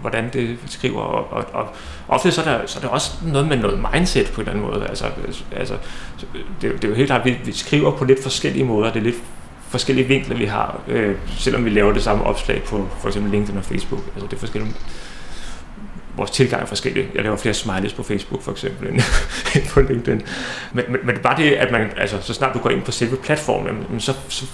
hvordan 0.01 0.31
det 0.33 0.59
skriver, 0.69 1.01
og, 1.01 1.33
og, 1.33 1.45
og 1.53 1.69
ofte 2.09 2.33
så 2.33 2.41
er, 2.41 2.45
der, 2.45 2.67
så 2.67 2.79
er 2.79 2.81
der 2.81 2.89
også 2.89 3.11
noget 3.23 3.49
med 3.49 3.57
noget 3.57 3.85
mindset 3.93 4.27
på 4.27 4.41
en 4.41 4.49
eller 4.49 4.53
anden 4.53 4.73
måde. 4.73 4.89
Altså, 4.89 5.05
altså, 5.57 5.75
det, 6.63 6.73
det 6.73 6.85
er 6.85 6.89
jo 6.89 6.95
helt 6.95 7.09
klart, 7.09 7.21
at 7.21 7.27
vi, 7.27 7.37
vi 7.45 7.53
skriver 7.53 7.91
på 7.91 8.05
lidt 8.05 8.23
forskellige 8.23 8.65
måder, 8.65 8.93
det 8.93 8.99
er 9.01 9.05
lidt 9.05 9.23
forskellige 9.75 10.09
vinkler, 10.09 10.37
vi 10.37 10.45
har, 10.45 10.81
øh, 10.89 11.17
selvom 11.39 11.65
vi 11.65 11.71
laver 11.71 11.93
det 11.93 12.03
samme 12.03 12.25
opslag 12.25 12.63
på 12.63 12.89
for 13.01 13.09
eksempel 13.09 13.33
LinkedIn 13.33 13.59
og 13.59 13.65
Facebook. 13.65 14.03
Altså 14.15 14.27
det 14.27 14.33
er 14.33 14.41
forskellige 14.41 14.75
vores 16.17 16.31
tilgang 16.31 16.63
er 16.63 16.67
forskellig. 16.67 17.09
Jeg 17.15 17.23
laver 17.23 17.37
flere 17.37 17.55
smileys 17.55 17.93
på 17.93 18.03
Facebook 18.03 18.43
for 18.43 18.53
eksempel 18.53 18.89
end, 18.91 19.01
på 19.71 19.81
LinkedIn. 19.81 20.23
Men, 20.73 20.85
men, 20.89 21.01
men 21.05 21.17
bare 21.23 21.43
det, 21.43 21.53
at 21.53 21.73
man, 21.73 21.91
altså, 21.97 22.17
så 22.21 22.35
snart 22.35 22.55
du 22.55 22.59
går 22.59 22.71
ind 22.71 22.83
på 22.83 22.93
selve 22.93 23.17
platformen, 23.17 24.01
så, 24.01 24.15
så 24.29 24.45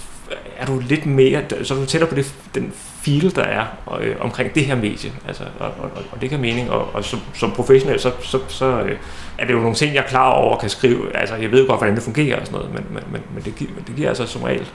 er 0.57 0.65
du 0.65 0.79
lidt 0.79 1.05
mere, 1.05 1.43
så 1.63 1.73
er 1.73 1.79
du 1.79 1.85
tættere 1.85 2.09
på 2.09 2.15
det, 2.15 2.33
den 2.55 2.73
feel, 3.01 3.35
der 3.35 3.43
er 3.43 3.65
øh, 4.01 4.15
omkring 4.19 4.55
det 4.55 4.65
her 4.65 4.75
medie. 4.75 5.11
Altså, 5.27 5.43
og, 5.59 5.67
og, 5.67 5.91
og 6.11 6.21
det 6.21 6.29
kan 6.29 6.39
mening, 6.39 6.71
og, 6.71 6.95
og 6.95 7.03
som, 7.03 7.19
som 7.33 7.51
professionel, 7.51 7.99
så, 7.99 8.11
så, 8.21 8.39
så 8.47 8.65
øh, 8.65 8.97
er 9.37 9.45
det 9.45 9.53
jo 9.53 9.59
nogle 9.59 9.75
ting, 9.75 9.93
jeg 9.93 10.03
er 10.03 10.07
klar 10.07 10.29
over 10.29 10.55
og 10.55 10.61
kan 10.61 10.69
skrive. 10.69 11.15
Altså, 11.15 11.35
jeg 11.35 11.51
ved 11.51 11.67
godt, 11.67 11.79
hvordan 11.79 11.95
det 11.95 12.03
fungerer 12.03 12.39
og 12.39 12.45
sådan 12.45 12.59
noget, 12.59 12.73
men, 12.73 12.85
men, 12.93 13.03
men, 13.11 13.21
men 13.33 13.43
det, 13.43 13.55
giver, 13.55 13.71
det 13.87 13.95
giver 13.95 14.09
altså 14.09 14.25
som 14.25 14.43
regel 14.43 14.67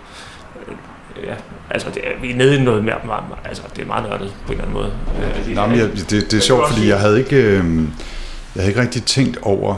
ja, 1.25 1.35
altså 1.71 1.89
det, 1.95 2.03
vi 2.23 2.31
er 2.31 2.37
nede 2.37 2.57
i 2.57 2.63
noget 2.63 2.85
mere, 2.85 2.95
altså 3.45 3.63
det 3.77 3.83
er 3.83 3.87
meget 3.87 4.09
nørdet 4.09 4.35
på 4.47 4.53
en 4.53 4.59
eller 4.59 4.65
anden 4.65 4.83
måde. 4.83 4.93
Øh, 5.49 5.55
Nej, 5.55 5.67
men 5.67 5.79
jeg, 5.79 5.91
det, 5.93 6.11
det 6.11 6.35
er 6.35 6.41
sjovt, 6.41 6.69
fordi 6.69 6.89
jeg 6.89 7.01
havde 7.01 7.19
ikke, 7.19 7.37
øh, 7.37 7.65
jeg 8.55 8.63
havde 8.63 8.69
ikke 8.69 8.81
rigtig 8.81 9.05
tænkt 9.05 9.39
over 9.43 9.77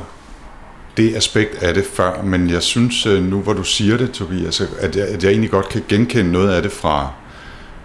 det 0.96 1.16
aspekt 1.16 1.62
af 1.62 1.74
det 1.74 1.84
før, 1.94 2.22
men 2.22 2.50
jeg 2.50 2.62
synes 2.62 3.06
øh, 3.06 3.22
nu, 3.22 3.40
hvor 3.40 3.52
du 3.52 3.62
siger 3.62 3.96
det, 3.96 4.10
Tobias, 4.10 4.62
at 4.80 4.96
jeg, 4.96 5.08
at 5.08 5.24
jeg 5.24 5.30
egentlig 5.30 5.50
godt 5.50 5.68
kan 5.68 5.82
genkende 5.88 6.32
noget 6.32 6.50
af 6.50 6.62
det 6.62 6.72
fra, 6.72 7.10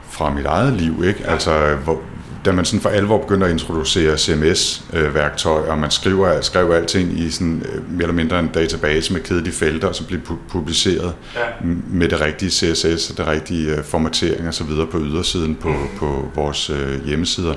fra 0.09 0.33
mit 0.33 0.45
eget 0.45 0.73
liv, 0.73 1.03
ikke? 1.03 1.27
Altså, 1.27 1.75
hvor, 1.83 2.01
da 2.45 2.51
man 2.51 2.65
sådan 2.65 2.81
for 2.81 2.89
alvor 2.89 3.17
begynder 3.17 3.47
at 3.47 3.51
introducere 3.51 4.17
CMS-værktøj, 4.17 5.67
og 5.67 5.77
man 5.77 5.91
skriver, 5.91 6.41
skriver 6.41 6.75
alting 6.75 7.19
i 7.19 7.31
sådan 7.31 7.65
øh, 7.73 7.91
mere 7.91 8.01
eller 8.01 8.13
mindre 8.13 8.39
en 8.39 8.47
database 8.47 9.13
med 9.13 9.21
kedelige 9.21 9.53
felter, 9.53 9.87
og 9.87 9.95
så 9.95 10.07
bliver 10.07 10.21
publiceret 10.49 11.13
ja. 11.35 11.41
med 11.87 12.09
det 12.09 12.21
rigtige 12.21 12.51
CSS 12.51 13.09
og 13.09 13.17
det 13.17 13.27
rigtige 13.27 13.75
øh, 13.75 13.83
formatering 13.83 14.47
og 14.47 14.53
så 14.53 14.63
videre 14.63 14.87
på 14.87 14.99
ydersiden 14.99 15.55
på, 15.55 15.69
mm. 15.69 15.97
på 15.97 16.29
vores 16.35 16.69
øh, 16.69 17.05
hjemmesider, 17.05 17.53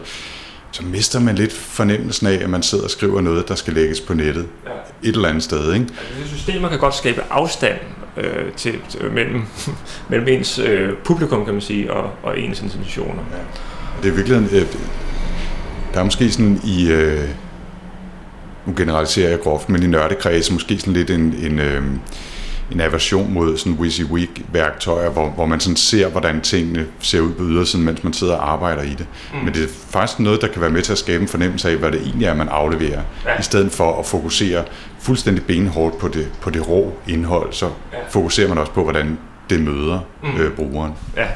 så 0.70 0.82
mister 0.84 1.20
man 1.20 1.34
lidt 1.34 1.52
fornemmelsen 1.52 2.26
af, 2.26 2.34
at 2.42 2.50
man 2.50 2.62
sidder 2.62 2.84
og 2.84 2.90
skriver 2.90 3.20
noget, 3.20 3.48
der 3.48 3.54
skal 3.54 3.74
lægges 3.74 4.00
på 4.00 4.14
nettet 4.14 4.46
ja. 4.66 4.70
et 5.08 5.14
eller 5.14 5.28
andet 5.28 5.42
sted. 5.42 5.74
Ikke? 5.74 5.86
Altså, 6.18 6.36
systemer 6.36 6.68
kan 6.68 6.78
godt 6.78 6.94
skabe 6.94 7.22
afstand 7.30 7.78
øh, 8.16 8.52
til, 8.52 8.74
til, 8.88 9.12
mellem, 9.12 9.42
mellem 10.10 10.28
ens 10.28 10.58
øh, 10.58 10.92
publikum, 11.04 11.44
kan 11.44 11.54
man 11.54 11.60
sige, 11.60 11.92
og, 11.92 12.10
og 12.22 12.38
ens 12.38 12.62
intentioner. 12.62 13.22
Ja. 13.32 13.38
Det 14.02 14.08
er 14.08 14.12
virkelig, 14.12 14.52
øh, 14.52 14.66
der 15.94 16.00
er 16.00 16.04
måske 16.04 16.30
sådan 16.30 16.60
i, 16.64 16.90
øh, 16.90 17.28
nu 18.66 18.74
generaliserer 18.76 19.30
jeg 19.30 19.40
groft, 19.40 19.68
men 19.68 19.82
i 19.82 19.86
nørdekreds 19.86 20.50
måske 20.50 20.78
sådan 20.78 20.92
lidt 20.92 21.10
en, 21.10 21.34
en, 21.42 21.58
øh, 21.58 21.82
en 22.72 22.80
aversion 22.80 23.32
mod 23.32 23.56
sådan 23.56 23.72
WYSIWYG-værktøjer, 23.72 25.10
hvor, 25.10 25.28
hvor 25.28 25.46
man 25.46 25.60
sådan 25.60 25.76
ser, 25.76 26.08
hvordan 26.08 26.40
tingene 26.40 26.86
ser 27.00 27.20
ud 27.20 27.32
på 27.32 27.42
ydersiden, 27.42 27.84
mens 27.84 28.04
man 28.04 28.12
sidder 28.12 28.34
og 28.34 28.52
arbejder 28.52 28.82
i 28.82 28.90
det. 28.90 29.06
Mm. 29.32 29.38
Men 29.38 29.54
det 29.54 29.64
er 29.64 29.68
faktisk 29.90 30.18
noget, 30.18 30.40
der 30.40 30.48
kan 30.48 30.62
være 30.62 30.70
med 30.70 30.82
til 30.82 30.92
at 30.92 30.98
skabe 30.98 31.22
en 31.22 31.28
fornemmelse 31.28 31.70
af, 31.70 31.76
hvad 31.76 31.92
det 31.92 32.00
egentlig 32.00 32.26
er, 32.26 32.34
man 32.34 32.48
afleverer, 32.48 33.02
ja. 33.26 33.38
i 33.38 33.42
stedet 33.42 33.72
for 33.72 33.98
at 33.98 34.06
fokusere 34.06 34.64
fuldstændig 35.00 35.44
benhårdt 35.44 35.98
på 35.98 36.08
det, 36.08 36.28
på 36.40 36.50
det 36.50 36.68
rå 36.68 36.94
indhold, 37.08 37.52
så 37.52 37.66
ja. 37.66 37.98
fokuserer 38.10 38.48
man 38.48 38.58
også 38.58 38.72
på, 38.72 38.82
hvordan 38.82 39.18
det 39.50 39.60
møder 39.60 40.00
mm. 40.22 40.40
øh, 40.40 40.52
brugeren. 40.52 40.92
Ja 41.16 41.26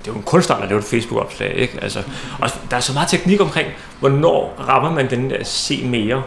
det 0.00 0.08
er 0.08 0.12
jo 0.12 0.18
en 0.18 0.22
kunstart 0.22 0.62
at 0.62 0.68
lave 0.68 0.78
et 0.78 0.84
Facebook-opslag, 0.84 1.54
ikke? 1.54 1.78
Altså, 1.82 2.02
og 2.40 2.50
der 2.70 2.76
er 2.76 2.80
så 2.80 2.92
meget 2.92 3.08
teknik 3.08 3.40
omkring, 3.40 3.68
hvornår 4.00 4.54
rammer 4.68 4.92
man 4.92 5.10
den 5.10 5.30
der 5.30 5.44
se 5.44 5.86
mere, 5.86 6.22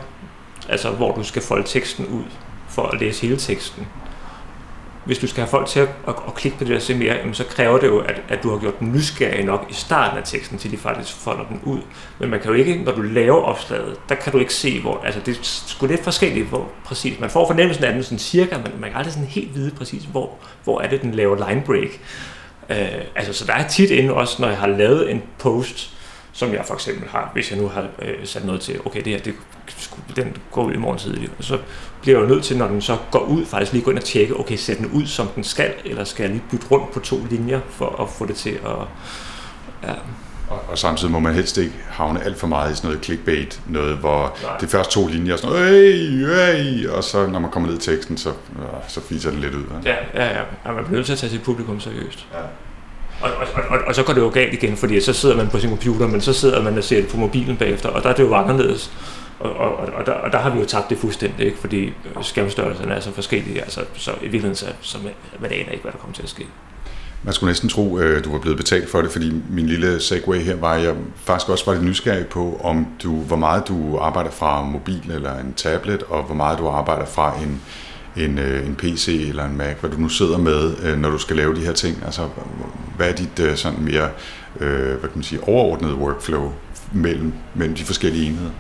altså 0.69 0.89
hvor 0.89 1.11
du 1.15 1.23
skal 1.23 1.41
folde 1.41 1.67
teksten 1.67 2.05
ud 2.05 2.23
for 2.69 2.81
at 2.81 2.99
læse 2.99 3.21
hele 3.21 3.37
teksten. 3.37 3.87
Hvis 5.05 5.17
du 5.17 5.27
skal 5.27 5.41
have 5.41 5.49
folk 5.49 5.67
til 5.67 5.79
at, 5.79 5.89
at, 6.07 6.15
at 6.27 6.33
klikke 6.33 6.57
på 6.57 6.63
det 6.63 6.73
der 6.73 6.79
se 6.79 6.95
mere, 6.95 7.15
jamen, 7.15 7.33
så 7.33 7.43
kræver 7.43 7.79
det 7.79 7.87
jo, 7.87 7.99
at, 7.99 8.21
at 8.29 8.43
du 8.43 8.49
har 8.49 8.57
gjort 8.57 8.79
den 8.79 8.91
nysgerrig 8.91 9.45
nok 9.45 9.65
i 9.69 9.73
starten 9.73 10.17
af 10.17 10.23
teksten, 10.25 10.57
til 10.57 10.71
de 10.71 10.77
faktisk 10.77 11.15
folder 11.15 11.45
den 11.45 11.59
ud. 11.63 11.79
Men 12.19 12.29
man 12.29 12.39
kan 12.39 12.51
jo 12.51 12.57
ikke, 12.57 12.83
når 12.83 12.91
du 12.91 13.01
laver 13.01 13.41
opslaget, 13.41 13.95
der 14.09 14.15
kan 14.15 14.31
du 14.31 14.37
ikke 14.37 14.53
se, 14.53 14.81
hvor, 14.81 15.01
altså 15.05 15.19
det 15.25 15.37
er 15.37 15.39
sgu 15.41 15.85
lidt 15.85 16.03
forskelligt, 16.03 16.47
hvor 16.47 16.67
præcis, 16.85 17.19
man 17.19 17.29
får 17.29 17.47
fornemmelsen 17.47 17.83
af 17.83 17.93
den 17.93 18.03
sådan 18.03 18.19
cirka, 18.19 18.57
men 18.57 18.71
man 18.79 18.89
kan 18.89 18.97
aldrig 18.97 19.13
sådan 19.13 19.27
helt 19.27 19.55
vide 19.55 19.71
præcis, 19.71 20.03
hvor, 20.03 20.31
hvor 20.63 20.81
er 20.81 20.89
det, 20.89 21.01
den 21.01 21.11
laver 21.11 21.49
line 21.49 21.61
break. 21.65 21.99
Øh, 22.69 23.01
altså, 23.15 23.33
så 23.33 23.45
der 23.45 23.53
er 23.53 23.67
tit 23.67 23.89
inde 23.89 24.13
også, 24.13 24.41
når 24.41 24.47
jeg 24.47 24.57
har 24.57 24.67
lavet 24.67 25.11
en 25.11 25.23
post, 25.39 25.89
som 26.33 26.53
jeg 26.53 26.65
for 26.65 26.73
eksempel 26.73 27.09
har, 27.09 27.31
hvis 27.33 27.51
jeg 27.51 27.59
nu 27.59 27.67
har 27.67 27.87
øh, 27.99 28.15
sat 28.23 28.45
noget 28.45 28.61
til, 28.61 28.79
okay, 28.85 29.03
det 29.03 29.13
her, 29.13 29.19
det, 29.19 29.33
den 30.15 30.37
går 30.51 30.63
ud 30.63 30.73
i 30.73 30.77
morgen 30.77 30.99
tidlig, 30.99 31.29
og 31.37 31.43
så 31.43 31.59
bliver 32.01 32.17
jeg 32.19 32.23
jo 32.23 32.35
nødt 32.35 32.43
til, 32.43 32.57
når 32.57 32.67
den 32.67 32.81
så 32.81 32.97
går 33.11 33.19
ud, 33.19 33.45
faktisk 33.45 33.73
lige 33.73 33.83
gå 33.83 33.91
ind 33.91 33.99
og 33.99 34.05
tjekke, 34.05 34.39
okay, 34.39 34.55
sæt 34.55 34.77
den 34.77 34.85
ud, 34.85 35.05
som 35.05 35.27
den 35.27 35.43
skal, 35.43 35.73
eller 35.85 36.03
skal 36.03 36.23
jeg 36.23 36.31
lige 36.31 36.43
bytte 36.51 36.65
rundt 36.71 36.91
på 36.91 36.99
to 36.99 37.19
linjer, 37.29 37.59
for 37.69 38.01
at 38.01 38.09
få 38.09 38.25
det 38.25 38.35
til 38.35 38.49
at... 38.49 38.87
Ja. 39.83 39.93
Og, 40.49 40.59
og 40.67 40.77
samtidig 40.77 41.11
må 41.11 41.19
man 41.19 41.33
helst 41.33 41.57
ikke 41.57 41.73
havne 41.89 42.23
alt 42.23 42.39
for 42.39 42.47
meget 42.47 42.71
i 42.71 42.75
sådan 42.75 42.89
noget 42.89 43.03
clickbait, 43.05 43.61
noget 43.67 43.97
hvor 43.97 44.37
Nej. 44.43 44.57
de 44.57 44.67
første 44.67 44.93
to 44.93 45.07
linjer 45.07 45.33
er 45.33 45.37
sådan, 45.37 45.57
hey, 45.57 46.87
og 46.87 47.03
så 47.03 47.27
når 47.27 47.39
man 47.39 47.51
kommer 47.51 47.69
ned 47.69 47.77
i 47.77 47.81
teksten, 47.81 48.17
så, 48.17 48.31
så 48.87 49.01
fiser 49.01 49.31
det 49.31 49.39
lidt 49.39 49.53
ud. 49.53 49.63
Ja, 49.85 49.95
ja, 50.13 50.25
ja. 50.25 50.41
ja. 50.65 50.71
Man 50.71 50.83
bliver 50.83 50.91
nødt 50.91 51.05
til 51.05 51.13
at 51.13 51.19
tage 51.19 51.29
sit 51.29 51.43
publikum 51.43 51.79
seriøst. 51.79 52.27
Ja. 52.33 52.39
Og, 53.21 53.31
og, 53.31 53.63
og, 53.69 53.79
og, 53.87 53.95
så 53.95 54.03
går 54.03 54.13
det 54.13 54.21
jo 54.21 54.29
galt 54.29 54.53
igen, 54.53 54.77
fordi 54.77 55.01
så 55.01 55.13
sidder 55.13 55.35
man 55.35 55.49
på 55.49 55.59
sin 55.59 55.69
computer, 55.69 56.07
men 56.07 56.21
så 56.21 56.33
sidder 56.33 56.63
man 56.63 56.77
og 56.77 56.83
ser 56.83 57.01
det 57.01 57.07
på 57.07 57.17
mobilen 57.17 57.57
bagefter, 57.57 57.89
og 57.89 58.03
der 58.03 58.09
er 58.09 58.13
det 58.13 58.23
jo 58.23 58.33
anderledes. 58.35 58.91
Og, 59.39 59.55
og, 59.55 59.75
og, 59.75 60.05
der, 60.05 60.11
og 60.11 60.31
der 60.31 60.37
har 60.37 60.49
vi 60.49 60.59
jo 60.59 60.65
tabt 60.65 60.89
det 60.89 60.97
fuldstændig, 60.97 61.45
ikke? 61.45 61.57
fordi 61.57 61.93
skærmstørrelserne 62.21 62.93
er 62.93 62.99
så 62.99 63.11
forskellige, 63.11 63.61
altså, 63.61 63.81
så 63.93 64.11
i 64.11 64.21
virkeligheden 64.21 64.55
så, 64.55 64.65
så 64.81 64.97
man, 65.03 65.11
man 65.39 65.51
aner 65.51 65.71
ikke, 65.71 65.81
hvad 65.81 65.91
der 65.91 65.97
kommer 65.97 66.15
til 66.15 66.23
at 66.23 66.29
ske. 66.29 66.45
Man 67.23 67.33
skulle 67.33 67.49
næsten 67.49 67.69
tro, 67.69 67.97
at 67.97 68.25
du 68.25 68.31
var 68.31 68.39
blevet 68.39 68.57
betalt 68.57 68.89
for 68.89 69.01
det, 69.01 69.11
fordi 69.11 69.33
min 69.49 69.67
lille 69.67 69.99
segway 69.99 70.39
her 70.39 70.55
var, 70.55 70.75
jeg 70.75 70.95
faktisk 71.15 71.49
også 71.49 71.65
var 71.65 71.73
lidt 71.73 71.85
nysgerrig 71.85 72.27
på, 72.27 72.61
om 72.63 72.87
du, 73.03 73.15
hvor 73.15 73.35
meget 73.35 73.67
du 73.67 73.97
arbejder 73.97 74.31
fra 74.31 74.63
mobil 74.63 75.11
eller 75.11 75.39
en 75.39 75.53
tablet, 75.53 76.03
og 76.03 76.23
hvor 76.23 76.35
meget 76.35 76.59
du 76.59 76.67
arbejder 76.67 77.05
fra 77.05 77.35
en, 77.43 77.61
en, 78.23 78.37
øh, 78.37 78.67
en 78.67 78.75
PC 78.75 79.25
eller 79.29 79.45
en 79.45 79.57
Mac, 79.57 79.75
hvad 79.79 79.89
du 79.89 79.97
nu 79.97 80.09
sidder 80.09 80.37
med, 80.37 80.75
øh, 80.83 80.97
når 80.97 81.09
du 81.09 81.17
skal 81.17 81.35
lave 81.35 81.55
de 81.55 81.61
her 81.61 81.73
ting. 81.73 82.03
Altså, 82.05 82.21
hvad 82.97 83.09
er 83.09 83.13
dit 83.13 83.59
sådan 83.59 83.81
mere 83.81 84.09
hvad 84.53 84.99
kan 84.99 85.11
man 85.15 85.23
sige, 85.23 85.43
overordnede 85.43 85.95
workflow 85.95 86.53
mellem, 86.91 87.33
mellem 87.55 87.75
de 87.75 87.83
forskellige 87.83 88.25
enheder? 88.25 88.51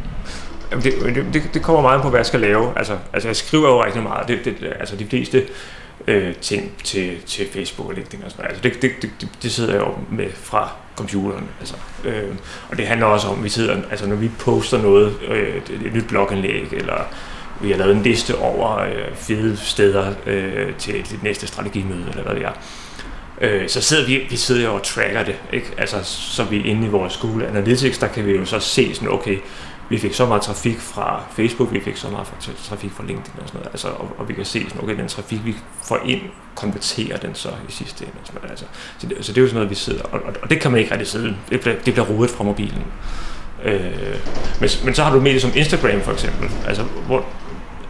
Det, 0.83 1.33
det, 1.33 1.43
det 1.53 1.61
kommer 1.61 1.81
meget 1.81 2.01
på, 2.01 2.09
hvad 2.09 2.19
jeg 2.19 2.25
skal 2.25 2.39
lave. 2.39 2.77
Altså, 2.77 2.97
altså 3.13 3.29
jeg 3.29 3.35
skriver 3.35 3.69
jo 3.69 3.83
rigtig 3.83 4.03
meget. 4.03 4.27
Det, 4.27 4.45
det, 4.45 4.73
altså 4.79 4.95
de 4.95 5.05
fleste 5.05 5.43
øh, 6.07 6.35
ting 6.35 6.71
til, 6.83 7.21
til 7.25 7.47
Facebook 7.53 7.89
og 7.89 7.93
LinkedIn 7.93 8.23
og 8.23 8.31
sådan 8.31 8.43
noget. 8.43 8.63
Altså 8.63 8.81
det, 8.81 9.01
det, 9.01 9.11
det, 9.21 9.29
det 9.43 9.51
sidder 9.51 9.73
jeg 9.73 9.81
jo 9.81 9.93
med 10.11 10.29
fra 10.33 10.71
computeren. 10.95 11.47
Altså, 11.59 11.75
øh, 12.05 12.35
og 12.69 12.77
det 12.77 12.87
handler 12.87 13.07
også 13.07 13.27
om, 13.27 13.37
at 13.37 13.43
vi 13.43 13.49
sidder, 13.49 13.77
altså 13.91 14.07
når 14.07 14.15
vi 14.15 14.29
poster 14.39 14.81
noget, 14.81 15.13
øh, 15.27 15.55
et 15.85 15.93
nyt 15.93 16.07
blogindlæg, 16.07 16.67
eller 16.71 17.07
vi 17.61 17.71
har 17.71 17.77
lavet 17.77 17.95
en 17.95 18.03
liste 18.03 18.37
over 18.37 18.79
øh, 18.79 19.15
fede 19.15 19.57
steder 19.57 20.13
øh, 20.25 20.75
til 20.75 20.93
det 20.93 21.23
næste 21.23 21.47
strategimøde, 21.47 22.05
eller 22.09 22.23
hvad 22.23 22.35
det 22.35 22.43
er. 22.43 22.51
Øh, 23.41 23.69
så 23.69 23.81
sidder 23.81 24.05
vi, 24.05 24.27
vi 24.29 24.37
sidder 24.37 24.63
jo 24.63 24.73
og 24.73 24.83
tracker 24.83 25.23
det, 25.23 25.35
ikke? 25.53 25.71
Altså, 25.77 26.03
så 26.03 26.43
vi 26.43 26.61
inde 26.61 26.87
i 26.87 26.89
vores 26.89 27.17
Google 27.17 27.47
Analytics, 27.47 27.97
der 27.97 28.07
kan 28.07 28.25
vi 28.25 28.31
jo 28.31 28.45
så 28.45 28.59
se 28.59 28.95
sådan, 28.95 29.09
okay, 29.09 29.37
vi 29.93 29.97
fik 29.97 30.13
så 30.13 30.25
meget 30.25 30.41
trafik 30.41 30.79
fra 30.79 31.23
Facebook, 31.35 31.73
vi 31.73 31.79
fik 31.79 31.97
så 31.97 32.09
meget 32.09 32.27
trafik 32.69 32.91
fra 32.91 33.03
LinkedIn 33.03 33.39
og 33.41 33.47
sådan 33.47 33.59
noget, 33.59 33.71
altså, 33.71 33.87
og, 33.87 34.15
og 34.17 34.29
vi 34.29 34.33
kan 34.33 34.45
se, 34.45 34.65
sådan, 34.69 34.83
okay, 34.83 34.97
den 34.97 35.07
trafik, 35.07 35.45
vi 35.45 35.55
får 35.83 35.99
ind, 36.05 36.21
konverterer 36.55 37.17
den 37.17 37.35
så 37.35 37.49
i 37.69 37.71
sidste 37.71 38.05
ende. 38.05 38.15
Og 38.21 38.27
sådan 38.27 38.41
noget, 38.41 38.51
altså. 38.51 38.65
så, 38.97 39.07
det, 39.07 39.25
så 39.25 39.31
det 39.31 39.37
er 39.37 39.41
jo 39.41 39.47
sådan 39.47 39.55
noget, 39.55 39.69
vi 39.69 39.75
sidder, 39.75 40.03
og, 40.03 40.19
og, 40.23 40.33
og 40.41 40.49
det 40.49 40.61
kan 40.61 40.71
man 40.71 40.79
ikke 40.79 40.91
rigtig 40.91 41.07
sidde, 41.07 41.35
det 41.49 41.59
bliver, 41.59 41.75
det 41.85 41.93
bliver 41.93 42.07
rodet 42.07 42.29
fra 42.29 42.43
mobilen. 42.43 42.83
Øh, 43.63 43.81
men, 44.59 44.69
men 44.85 44.93
så 44.93 45.03
har 45.03 45.13
du 45.13 45.19
medier 45.19 45.39
som 45.39 45.51
Instagram 45.55 46.01
for 46.01 46.11
eksempel, 46.11 46.49
altså, 46.67 46.83
hvor, 46.83 47.25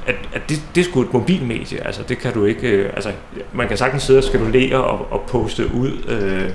at, 0.08 0.16
at 0.34 0.50
det, 0.50 0.62
det 0.76 0.82
er 0.82 0.86
sgu 0.86 1.02
et 1.02 1.14
mobilmedie, 1.14 1.86
altså 1.86 2.04
det 2.10 2.18
kan 2.18 2.34
du 2.34 2.46
ikke, 2.46 2.68
øh, 2.68 2.94
altså 2.94 3.12
man 3.54 3.68
kan 3.68 3.78
sagtens 3.78 4.04
sidde 4.04 4.20
og 4.20 4.24
skalulere 4.24 4.84
og, 4.84 5.12
og 5.12 5.22
poste 5.28 5.74
ud, 5.74 5.92
øh, 6.08 6.50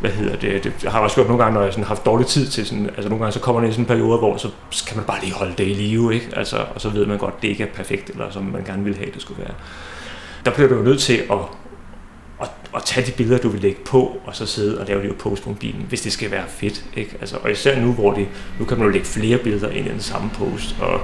hvad 0.00 0.10
hedder 0.10 0.36
det, 0.36 0.64
det 0.64 0.72
har 0.82 0.98
jeg 0.98 1.04
også 1.04 1.14
gjort 1.14 1.26
nogle 1.26 1.42
gange, 1.42 1.54
når 1.54 1.62
jeg 1.62 1.72
sådan 1.72 1.84
har 1.84 1.88
haft 1.88 2.06
dårlig 2.06 2.26
tid 2.26 2.46
til 2.46 2.66
sådan, 2.66 2.86
altså 2.86 3.08
nogle 3.08 3.24
gange 3.24 3.32
så 3.32 3.40
kommer 3.40 3.60
det 3.60 3.68
i 3.68 3.72
sådan 3.72 3.84
en 3.84 3.88
periode, 3.88 4.18
hvor 4.18 4.36
så 4.36 4.84
kan 4.86 4.96
man 4.96 5.06
bare 5.06 5.20
lige 5.20 5.32
holde 5.32 5.54
det 5.58 5.66
i 5.66 5.74
live, 5.74 6.14
ikke? 6.14 6.28
Altså, 6.36 6.56
og 6.74 6.80
så 6.80 6.88
ved 6.88 7.06
man 7.06 7.18
godt, 7.18 7.34
at 7.36 7.42
det 7.42 7.48
ikke 7.48 7.62
er 7.62 7.68
perfekt, 7.74 8.10
eller 8.10 8.30
som 8.30 8.42
man 8.42 8.64
gerne 8.64 8.84
vil 8.84 8.96
have, 8.96 9.10
det 9.14 9.22
skulle 9.22 9.42
være. 9.42 9.54
Der 10.44 10.50
bliver 10.50 10.68
du 10.68 10.74
jo 10.74 10.82
nødt 10.82 11.00
til 11.00 11.22
at, 11.30 11.38
at, 12.40 12.50
at 12.76 12.82
tage 12.84 13.06
de 13.06 13.12
billeder, 13.12 13.38
du 13.38 13.48
vil 13.48 13.60
lægge 13.60 13.80
på, 13.84 14.20
og 14.26 14.36
så 14.36 14.46
sidde 14.46 14.80
og 14.80 14.86
lave 14.86 15.02
det 15.02 15.18
post 15.18 15.42
på 15.42 15.52
bilen, 15.52 15.86
hvis 15.88 16.00
det 16.00 16.12
skal 16.12 16.30
være 16.30 16.44
fedt, 16.48 16.84
ikke? 16.96 17.16
Altså, 17.20 17.36
og 17.42 17.50
især 17.50 17.80
nu, 17.80 17.92
hvor 17.92 18.12
det, 18.12 18.28
nu 18.58 18.64
kan 18.64 18.78
man 18.78 18.86
jo 18.86 18.92
lægge 18.92 19.06
flere 19.06 19.38
billeder 19.38 19.70
ind 19.70 19.86
i 19.86 19.90
den 19.90 20.00
samme 20.00 20.30
post, 20.30 20.76
og 20.80 21.00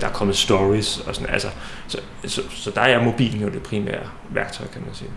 der 0.00 0.06
er 0.06 0.12
kommet 0.12 0.36
stories 0.36 0.98
og 0.98 1.14
sådan, 1.14 1.30
altså, 1.30 1.48
så, 1.88 1.98
så, 2.26 2.42
så 2.50 2.70
der 2.70 2.80
er 2.80 3.04
mobilen 3.04 3.40
jo 3.40 3.48
det 3.48 3.62
primære 3.62 4.06
værktøj, 4.30 4.66
kan 4.66 4.82
man 4.86 4.94
sige. 4.94 5.10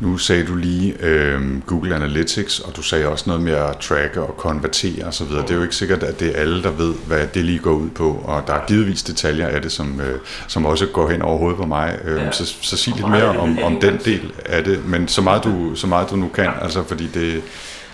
Nu 0.00 0.18
sagde 0.18 0.44
du 0.44 0.54
lige 0.56 0.94
øh, 1.00 1.62
Google 1.66 1.94
Analytics, 1.94 2.60
og 2.60 2.76
du 2.76 2.82
sagde 2.82 3.08
også 3.08 3.24
noget 3.26 3.42
med 3.42 3.52
at 3.52 3.76
tracke 3.76 4.22
og 4.22 4.36
konvertere 4.36 5.04
osv. 5.04 5.26
Det 5.26 5.50
er 5.50 5.54
jo 5.54 5.62
ikke 5.62 5.74
sikkert, 5.74 6.02
at 6.02 6.20
det 6.20 6.28
er 6.28 6.40
alle, 6.40 6.62
der 6.62 6.70
ved, 6.70 6.94
hvad 7.06 7.26
det 7.34 7.44
lige 7.44 7.58
går 7.58 7.72
ud 7.72 7.90
på, 7.90 8.22
og 8.24 8.42
der 8.46 8.54
er 8.54 8.66
givetvis 8.66 9.02
detaljer 9.02 9.46
af 9.46 9.62
det, 9.62 9.72
som, 9.72 10.00
øh, 10.00 10.18
som 10.48 10.66
også 10.66 10.86
går 10.86 11.10
hen 11.10 11.22
over 11.22 11.38
hovedet 11.38 11.56
på 11.56 11.66
mig. 11.66 11.98
Øh, 12.04 12.16
ja. 12.16 12.30
så, 12.32 12.54
så 12.60 12.76
sig 12.76 12.94
lidt 12.96 13.08
mere 13.08 13.38
om, 13.38 13.58
om 13.62 13.80
den 13.80 13.98
del 14.04 14.32
af 14.46 14.64
det, 14.64 14.88
men 14.88 15.08
så 15.08 15.22
meget 15.22 15.44
du, 15.44 15.74
så 15.74 15.86
meget 15.86 16.10
du 16.10 16.16
nu 16.16 16.28
kan, 16.28 16.50
altså 16.62 16.82
fordi 16.82 17.06
det, 17.14 17.42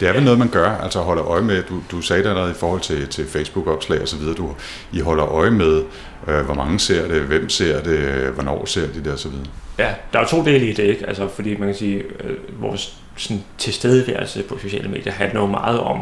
det 0.00 0.08
er 0.08 0.12
vel 0.12 0.22
noget, 0.24 0.38
man 0.38 0.48
gør, 0.48 0.70
altså 0.70 1.00
holder 1.00 1.24
øje 1.24 1.42
med, 1.42 1.62
du, 1.62 1.82
du 1.90 2.00
sagde 2.00 2.22
det 2.22 2.28
allerede 2.28 2.50
i 2.50 2.54
forhold 2.54 2.80
til, 2.80 3.08
til 3.08 3.26
Facebook-opslag 3.26 4.02
og 4.02 4.08
så 4.08 4.16
videre, 4.16 4.34
du, 4.34 4.54
I 4.92 5.00
holder 5.00 5.26
øje 5.26 5.50
med, 5.50 5.82
øh, 6.28 6.44
hvor 6.44 6.54
mange 6.54 6.78
ser 6.78 7.08
det, 7.08 7.22
hvem 7.22 7.48
ser 7.48 7.82
det, 7.82 7.98
hvornår 8.34 8.64
ser 8.64 8.86
de 8.86 9.04
det 9.04 9.12
og 9.12 9.18
så 9.18 9.28
videre. 9.28 9.46
Ja, 9.78 9.94
der 10.12 10.18
er 10.18 10.22
jo 10.22 10.28
to 10.28 10.44
dele 10.44 10.66
i 10.70 10.72
det, 10.72 10.82
ikke? 10.82 11.06
Altså, 11.06 11.28
fordi 11.28 11.56
man 11.56 11.68
kan 11.68 11.76
sige, 11.76 11.96
øh, 12.24 12.62
vores 12.62 12.96
sådan, 13.16 13.44
tilstedeværelse 13.58 14.42
på 14.42 14.58
sociale 14.58 14.88
medier 14.88 15.12
handler 15.12 15.40
jo 15.40 15.46
meget 15.46 15.80
om 15.80 16.00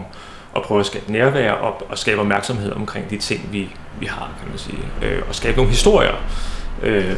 at 0.57 0.63
prøve 0.63 0.81
at 0.81 0.87
skabe 0.87 1.13
nærvær 1.13 1.53
og, 1.53 1.83
og 1.89 1.99
skabe 1.99 2.21
opmærksomhed 2.21 2.73
omkring 2.73 3.11
de 3.11 3.19
ting, 3.19 3.49
vi, 3.53 3.69
vi 4.01 4.07
har, 4.07 4.31
kan 4.41 4.49
man 4.49 4.59
sige. 4.59 4.79
Øh, 5.03 5.23
og 5.29 5.35
skabe 5.35 5.57
nogle 5.57 5.71
historier. 5.71 6.15
Øh, 6.83 7.17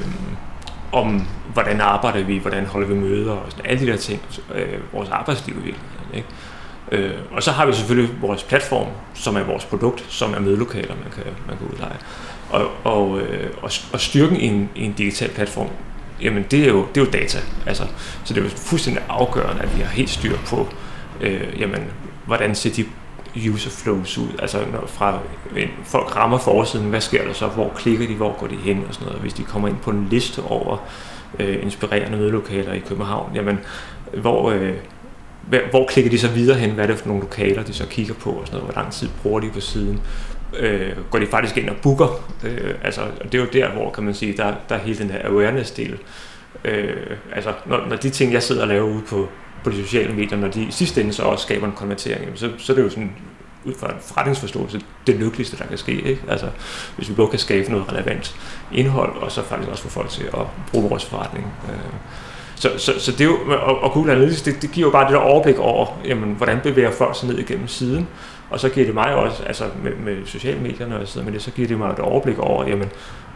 om, 0.93 1.27
hvordan 1.53 1.81
arbejder 1.81 2.25
vi, 2.25 2.39
hvordan 2.39 2.67
holder 2.67 2.89
vi 2.89 2.95
møder 2.95 3.33
og 3.33 3.51
sådan, 3.51 3.67
alle 3.67 3.87
de 3.87 3.93
der 3.93 3.97
ting, 3.97 4.23
øh, 4.55 4.79
vores 4.93 5.09
arbejdsliv 5.09 5.55
i 5.55 5.63
virkeligheden. 5.63 6.15
Ikke? 6.15 6.29
Øh, 6.93 7.11
og 7.31 7.43
så 7.43 7.51
har 7.53 7.67
vi 7.67 7.73
selvfølgelig 7.73 8.15
vores 8.21 8.43
platform, 8.43 8.87
som 9.15 9.37
er 9.37 9.43
vores 9.43 9.65
produkt, 9.65 10.05
som 10.09 10.35
er 10.35 10.41
mødelokaler, 10.41 10.95
man 10.95 11.13
kan, 11.15 11.25
man 11.49 11.57
kan 11.59 11.67
udleje. 11.73 11.97
Og, 12.51 12.71
og, 12.85 13.21
øh, 13.21 13.51
og, 13.63 13.71
og 13.93 14.01
styrken 14.01 14.37
i 14.37 14.47
en, 14.47 14.71
i 14.75 14.85
en 14.85 14.93
digital 14.93 15.31
platform, 15.31 15.69
jamen 16.23 16.45
det 16.51 16.65
er 16.65 16.69
jo, 16.69 16.87
det 16.95 17.01
er 17.01 17.05
jo 17.05 17.11
data. 17.11 17.39
Altså, 17.67 17.85
så 18.25 18.35
det 18.35 18.41
er 18.41 18.45
jo 18.45 18.51
fuldstændig 18.51 19.03
afgørende, 19.09 19.63
at 19.63 19.77
vi 19.77 19.83
har 19.83 19.91
helt 19.91 20.11
styr 20.11 20.37
på, 20.47 20.69
øh, 21.21 21.61
jamen, 21.61 21.85
hvordan 22.27 22.55
ser 22.55 22.71
de 22.71 22.85
user 23.51 23.71
flows 23.71 24.19
ud, 24.19 24.29
altså 24.39 24.59
når 24.73 24.87
fra 24.87 25.19
en, 25.57 25.69
folk 25.85 26.17
rammer 26.17 26.39
forsiden, 26.39 26.91
hvad 26.91 27.01
sker 27.01 27.25
der 27.25 27.33
så, 27.33 27.47
hvor 27.47 27.73
klikker 27.77 28.07
de, 28.07 28.15
hvor 28.15 28.37
går 28.39 28.47
de 28.47 28.57
hen 28.57 28.85
og 28.89 28.95
sådan 28.95 29.07
noget. 29.07 29.21
Hvis 29.21 29.35
de 29.35 29.43
kommer 29.43 29.69
ind 29.69 29.77
på 29.77 29.91
en 29.91 30.07
liste 30.11 30.43
over 30.43 30.77
øh, 31.39 31.63
inspirerende 31.63 32.19
mødelokaler 32.19 32.73
i 32.73 32.79
København, 32.79 33.31
jamen 33.35 33.59
hvor, 34.15 34.51
øh, 34.51 34.75
hvor 35.71 35.87
klikker 35.87 36.11
de 36.11 36.19
så 36.19 36.29
videre 36.29 36.59
hen, 36.59 36.71
hvad 36.71 36.85
er 36.85 36.89
det 36.89 36.99
for 36.99 37.07
nogle 37.07 37.23
lokaler, 37.23 37.63
de 37.63 37.73
så 37.73 37.87
kigger 37.87 38.15
på 38.15 38.31
og 38.31 38.47
sådan 38.47 38.59
noget, 38.59 38.73
hvor 38.73 38.83
lang 38.83 38.93
tid 38.93 39.09
bruger 39.23 39.41
de 39.41 39.51
på 39.51 39.61
siden, 39.61 40.01
øh, 40.59 40.93
går 41.11 41.19
de 41.19 41.27
faktisk 41.27 41.57
ind 41.57 41.69
og 41.69 41.77
booker, 41.83 42.25
øh, 42.45 42.75
altså 42.83 43.01
og 43.01 43.33
det 43.33 43.35
er 43.35 43.43
jo 43.43 43.49
der, 43.53 43.71
hvor 43.71 43.91
kan 43.91 44.05
man 44.05 44.15
sige, 44.15 44.37
der, 44.37 44.55
der 44.69 44.75
er 44.75 44.79
hele 44.79 44.99
den 44.99 45.11
her 45.11 45.29
awareness-del, 45.29 45.99
øh, 46.65 47.17
altså 47.33 47.53
når, 47.67 47.87
når 47.89 47.97
de 47.97 48.11
ting, 48.11 48.33
jeg 48.33 48.43
sidder 48.43 48.63
og 48.63 48.69
laver 48.69 48.85
ude 48.85 49.03
på, 49.09 49.29
på 49.65 49.71
de 49.71 49.77
sociale 49.77 50.15
medier, 50.15 50.39
når 50.39 50.49
de 50.49 50.63
i 50.63 50.71
sidste 50.71 51.01
ende 51.01 51.13
så 51.13 51.23
også 51.23 51.43
skaber 51.43 51.67
en 51.67 51.73
konvertering, 51.73 52.31
så, 52.35 52.51
så 52.59 52.73
er 52.73 52.77
det 52.77 52.83
jo 52.83 52.91
sådan 52.91 53.13
ud 53.65 53.75
fra 53.75 53.91
en 53.91 53.97
forretningsforståelse 54.01 54.81
det 55.07 55.15
lykkeligste, 55.15 55.57
der 55.57 55.67
kan 55.67 55.79
ske. 55.79 55.93
Ikke? 55.93 56.23
Altså, 56.29 56.47
hvis 56.97 57.09
vi 57.09 57.15
både 57.15 57.29
kan 57.29 57.39
skabe 57.39 57.71
noget 57.71 57.93
relevant 57.93 58.37
indhold, 58.73 59.17
og 59.17 59.33
så 59.33 59.43
faktisk 59.43 59.71
også 59.71 59.83
få 59.83 59.89
folk 59.89 60.11
til 60.11 60.25
at 60.25 60.47
bruge 60.71 60.89
vores 60.89 61.05
forretning. 61.05 61.47
Øh. 61.69 61.93
Så, 62.57 62.71
så, 62.77 63.01
så 63.01 63.13
det 63.13 63.21
er 63.21 63.25
jo, 63.25 63.39
og, 63.49 63.83
og 63.83 63.93
Google 63.93 64.13
Analytics, 64.13 64.43
det, 64.43 64.63
det 64.63 64.73
giver 64.73 64.87
jo 64.87 64.91
bare 64.91 65.05
det 65.05 65.13
der 65.13 65.19
overblik 65.19 65.59
over, 65.59 65.87
jamen, 66.05 66.35
hvordan 66.35 66.61
bevæger 66.63 66.91
folk 66.91 67.19
sig 67.19 67.29
ned 67.29 67.39
igennem 67.39 67.69
siden, 67.69 68.09
og 68.51 68.61
så 68.61 68.69
giver 68.69 68.87
det 68.87 68.95
mig 68.95 69.15
også, 69.15 69.43
altså 69.43 69.65
med, 69.83 69.93
med 69.93 70.27
sociale 70.27 70.61
medier, 70.61 70.89
når 70.89 70.99
jeg 70.99 71.09
sidder 71.09 71.25
med 71.25 71.35
det, 71.35 71.43
så 71.43 71.51
giver 71.51 71.69
det 71.69 71.79
mig 71.79 71.91
et 71.91 71.99
overblik 71.99 72.39
over, 72.39 72.69
jamen, 72.69 72.89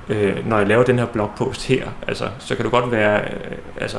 øh, 0.08 0.48
når 0.48 0.58
jeg 0.58 0.66
laver 0.66 0.82
den 0.82 0.98
her 0.98 1.06
blogpost 1.06 1.66
her, 1.66 1.88
altså, 2.08 2.28
så 2.38 2.54
kan 2.54 2.64
det 2.64 2.72
godt 2.72 2.90
være, 2.90 3.20
øh, 3.20 3.56
altså, 3.80 3.98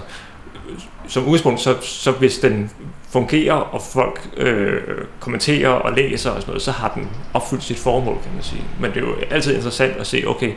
som 1.08 1.24
udgangspunkt, 1.24 1.60
så, 1.60 1.76
så 1.82 2.12
hvis 2.12 2.40
den 2.40 2.72
fungerer, 3.10 3.54
og 3.54 3.82
folk 3.82 4.30
øh, 4.38 4.82
kommenterer 5.20 5.70
og 5.70 5.94
læser 5.94 6.32
og 6.32 6.42
sådan 6.42 6.50
noget, 6.50 6.62
så 6.62 6.72
har 6.72 6.92
den 6.96 7.10
opfyldt 7.34 7.64
sit 7.64 7.80
formål, 7.80 8.18
kan 8.24 8.32
man 8.34 8.44
sige. 8.44 8.64
Men 8.80 8.92
det 8.92 8.98
er 8.98 9.08
jo 9.08 9.16
altid 9.30 9.56
interessant 9.56 9.98
at 9.98 10.08
se, 10.08 10.24
okay, 10.28 10.52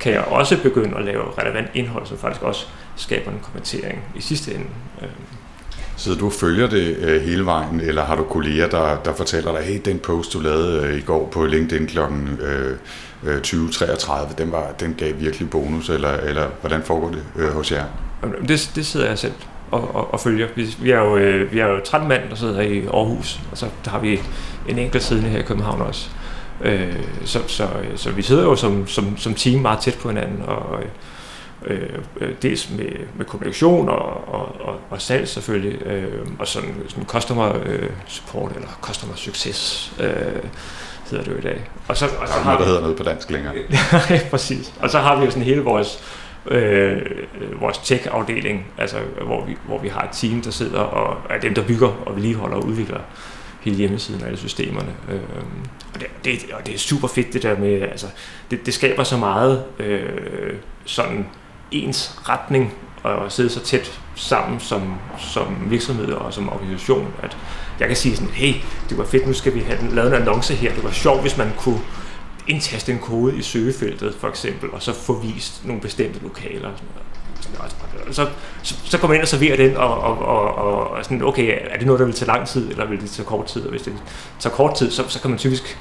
kan 0.00 0.12
jeg 0.12 0.24
også 0.24 0.62
begynde 0.62 0.96
at 0.96 1.04
lave 1.04 1.22
relevant 1.38 1.68
indhold, 1.74 2.06
som 2.06 2.18
faktisk 2.18 2.42
også 2.42 2.66
skaber 2.98 3.30
en 3.30 3.40
kommentering 3.42 4.02
i 4.16 4.20
sidste 4.20 4.54
ende. 4.54 4.66
Øh. 5.02 5.08
Så 5.96 6.14
du 6.14 6.30
følger 6.30 6.68
det 6.68 6.96
øh, 6.96 7.22
hele 7.22 7.46
vejen, 7.46 7.80
eller 7.80 8.04
har 8.04 8.16
du 8.16 8.24
kolleger, 8.24 8.68
der, 8.68 9.02
der 9.04 9.14
fortæller 9.14 9.52
dig, 9.52 9.64
hey, 9.64 9.80
den 9.84 9.98
post, 9.98 10.32
du 10.32 10.40
lavede 10.40 10.86
øh, 10.86 10.98
i 10.98 11.00
går 11.00 11.28
på 11.32 11.46
LinkedIn 11.46 11.86
kl. 11.86 11.98
Øh, 11.98 12.76
2033, 13.24 14.34
den, 14.38 14.52
var, 14.52 14.72
den 14.80 14.94
gav 14.98 15.20
virkelig 15.20 15.50
bonus, 15.50 15.88
eller, 15.88 16.12
eller 16.12 16.48
hvordan 16.60 16.82
foregår 16.82 17.10
det 17.10 17.22
øh, 17.36 17.52
hos 17.52 17.72
jer? 17.72 17.84
Det, 18.48 18.70
det 18.74 18.86
sidder 18.86 19.08
jeg 19.08 19.18
selv 19.18 19.32
og, 19.70 19.94
og, 19.94 20.12
og 20.14 20.20
følger. 20.20 20.48
Vi, 20.56 20.76
vi, 20.80 20.90
er 20.90 20.98
jo, 20.98 21.16
øh, 21.16 21.52
vi 21.52 21.58
er 21.58 21.66
jo 21.66 21.80
13 21.84 22.08
mand, 22.08 22.22
der 22.30 22.36
sidder 22.36 22.60
i 22.60 22.86
Aarhus, 22.86 23.40
og 23.50 23.58
så 23.58 23.66
der 23.84 23.90
har 23.90 23.98
vi 23.98 24.20
en 24.68 24.78
enkelt 24.78 25.02
siddende 25.02 25.30
her 25.30 25.38
i 25.38 25.42
København 25.42 25.80
også. 25.80 26.08
Øh, 26.60 26.96
så, 27.24 27.38
så, 27.46 27.68
så 27.96 28.10
vi 28.10 28.22
sidder 28.22 28.42
jo 28.42 28.56
som, 28.56 28.86
som, 28.86 29.16
som 29.16 29.34
team 29.34 29.60
meget 29.60 29.78
tæt 29.80 29.98
på 30.02 30.08
hinanden, 30.08 30.42
og 30.46 30.82
øh, 31.66 31.88
øh, 32.20 32.34
dels 32.42 32.70
med, 32.70 32.90
med 33.16 33.24
kommunikation 33.24 33.88
og, 33.88 34.28
og, 34.28 34.60
og, 34.60 34.80
og 34.90 35.02
salg 35.02 35.28
selvfølgelig, 35.28 35.82
øh, 35.82 36.26
og 36.38 36.48
sådan, 36.48 36.74
sådan 36.88 37.04
customer 37.04 37.58
øh, 37.64 37.90
support 38.06 38.52
eller 38.52 38.68
customer 38.80 39.14
success 39.16 39.92
øh, 40.00 40.06
hedder 41.10 41.24
det 41.24 41.32
jo 41.32 41.38
i 41.38 41.40
dag. 41.40 41.70
Og 41.88 41.96
så, 41.96 42.04
og 42.20 42.28
så 42.28 42.34
har 42.34 42.44
noget, 42.44 42.58
der 42.58 42.66
hedder 42.66 42.80
noget 42.80 42.96
på 42.96 43.02
dansk 43.02 43.30
længere. 43.30 43.54
ja, 44.10 44.20
præcis. 44.30 44.74
Og 44.80 44.90
så 44.90 44.98
har 44.98 45.18
vi 45.18 45.24
jo 45.24 45.30
sådan 45.30 45.44
hele 45.44 45.60
vores 45.60 46.02
øh, 46.46 47.02
vores 47.60 47.78
tech-afdeling, 47.78 48.66
altså 48.78 48.96
hvor 49.24 49.44
vi, 49.44 49.56
hvor 49.66 49.78
vi 49.78 49.88
har 49.88 50.02
et 50.02 50.10
team, 50.12 50.42
der 50.42 50.50
sidder 50.50 50.80
og 50.80 51.16
er 51.30 51.40
dem, 51.40 51.54
der 51.54 51.66
bygger 51.66 51.88
og 51.88 52.14
vedligeholder 52.14 52.56
og 52.56 52.64
udvikler 52.64 53.00
hele 53.60 53.76
hjemmesiden 53.76 54.20
og 54.20 54.26
alle 54.26 54.38
systemerne. 54.38 54.94
Øh, 55.10 55.20
og, 55.94 56.00
det, 56.00 56.08
det, 56.24 56.52
og 56.52 56.66
det 56.66 56.74
er 56.74 56.78
super 56.78 57.08
fedt 57.08 57.32
det 57.32 57.42
der 57.42 57.58
med, 57.58 57.82
altså 57.82 58.06
det, 58.50 58.66
det 58.66 58.74
skaber 58.74 59.04
så 59.04 59.16
meget 59.16 59.64
øh, 59.78 60.54
sådan 60.84 61.26
ens 61.70 62.20
retning 62.28 62.74
og 63.02 63.32
sidde 63.32 63.50
så 63.50 63.60
tæt 63.60 64.00
sammen 64.14 64.60
som, 64.60 64.94
som 65.18 65.56
virksomhed 65.66 66.12
og 66.12 66.32
som 66.32 66.48
organisation, 66.48 67.14
at 67.22 67.36
jeg 67.80 67.88
kan 67.88 67.96
sige 67.96 68.16
sådan, 68.16 68.32
hey, 68.32 68.54
det 68.88 68.98
var 68.98 69.04
fedt, 69.04 69.26
nu 69.26 69.32
skal 69.32 69.54
vi 69.54 69.60
have 69.60 69.94
lavet 69.94 70.08
en 70.08 70.22
annonce 70.22 70.54
her. 70.54 70.74
Det 70.74 70.84
var 70.84 70.90
sjovt, 70.90 71.20
hvis 71.20 71.36
man 71.36 71.52
kunne 71.58 71.80
indtaste 72.46 72.92
en 72.92 72.98
kode 72.98 73.36
i 73.36 73.42
søgefeltet 73.42 74.14
for 74.20 74.28
eksempel, 74.28 74.70
og 74.70 74.82
så 74.82 74.92
få 74.92 75.20
vist 75.20 75.64
nogle 75.64 75.82
bestemte 75.82 76.20
lokaler. 76.22 76.68
Og 76.68 76.74
sådan 77.40 77.58
noget. 77.58 78.14
Så, 78.14 78.28
så, 78.62 78.74
så 78.84 78.98
kommer 78.98 79.08
man 79.08 79.16
ind 79.16 79.22
og 79.22 79.28
serverer 79.28 79.56
den, 79.56 79.76
og, 79.76 80.00
og, 80.00 80.18
og, 80.18 80.90
og 80.90 81.04
sådan, 81.04 81.22
okay, 81.22 81.58
er 81.70 81.76
det 81.76 81.86
noget, 81.86 82.00
der 82.00 82.06
vil 82.06 82.14
tage 82.14 82.26
lang 82.26 82.48
tid, 82.48 82.70
eller 82.70 82.86
vil 82.86 83.00
det 83.00 83.10
tage 83.10 83.26
kort 83.26 83.46
tid? 83.46 83.64
Og 83.64 83.70
hvis 83.70 83.82
det 83.82 83.92
tager 84.38 84.54
kort 84.54 84.74
tid, 84.74 84.90
så, 84.90 85.08
så 85.08 85.20
kan 85.20 85.30
man 85.30 85.38
typisk 85.38 85.78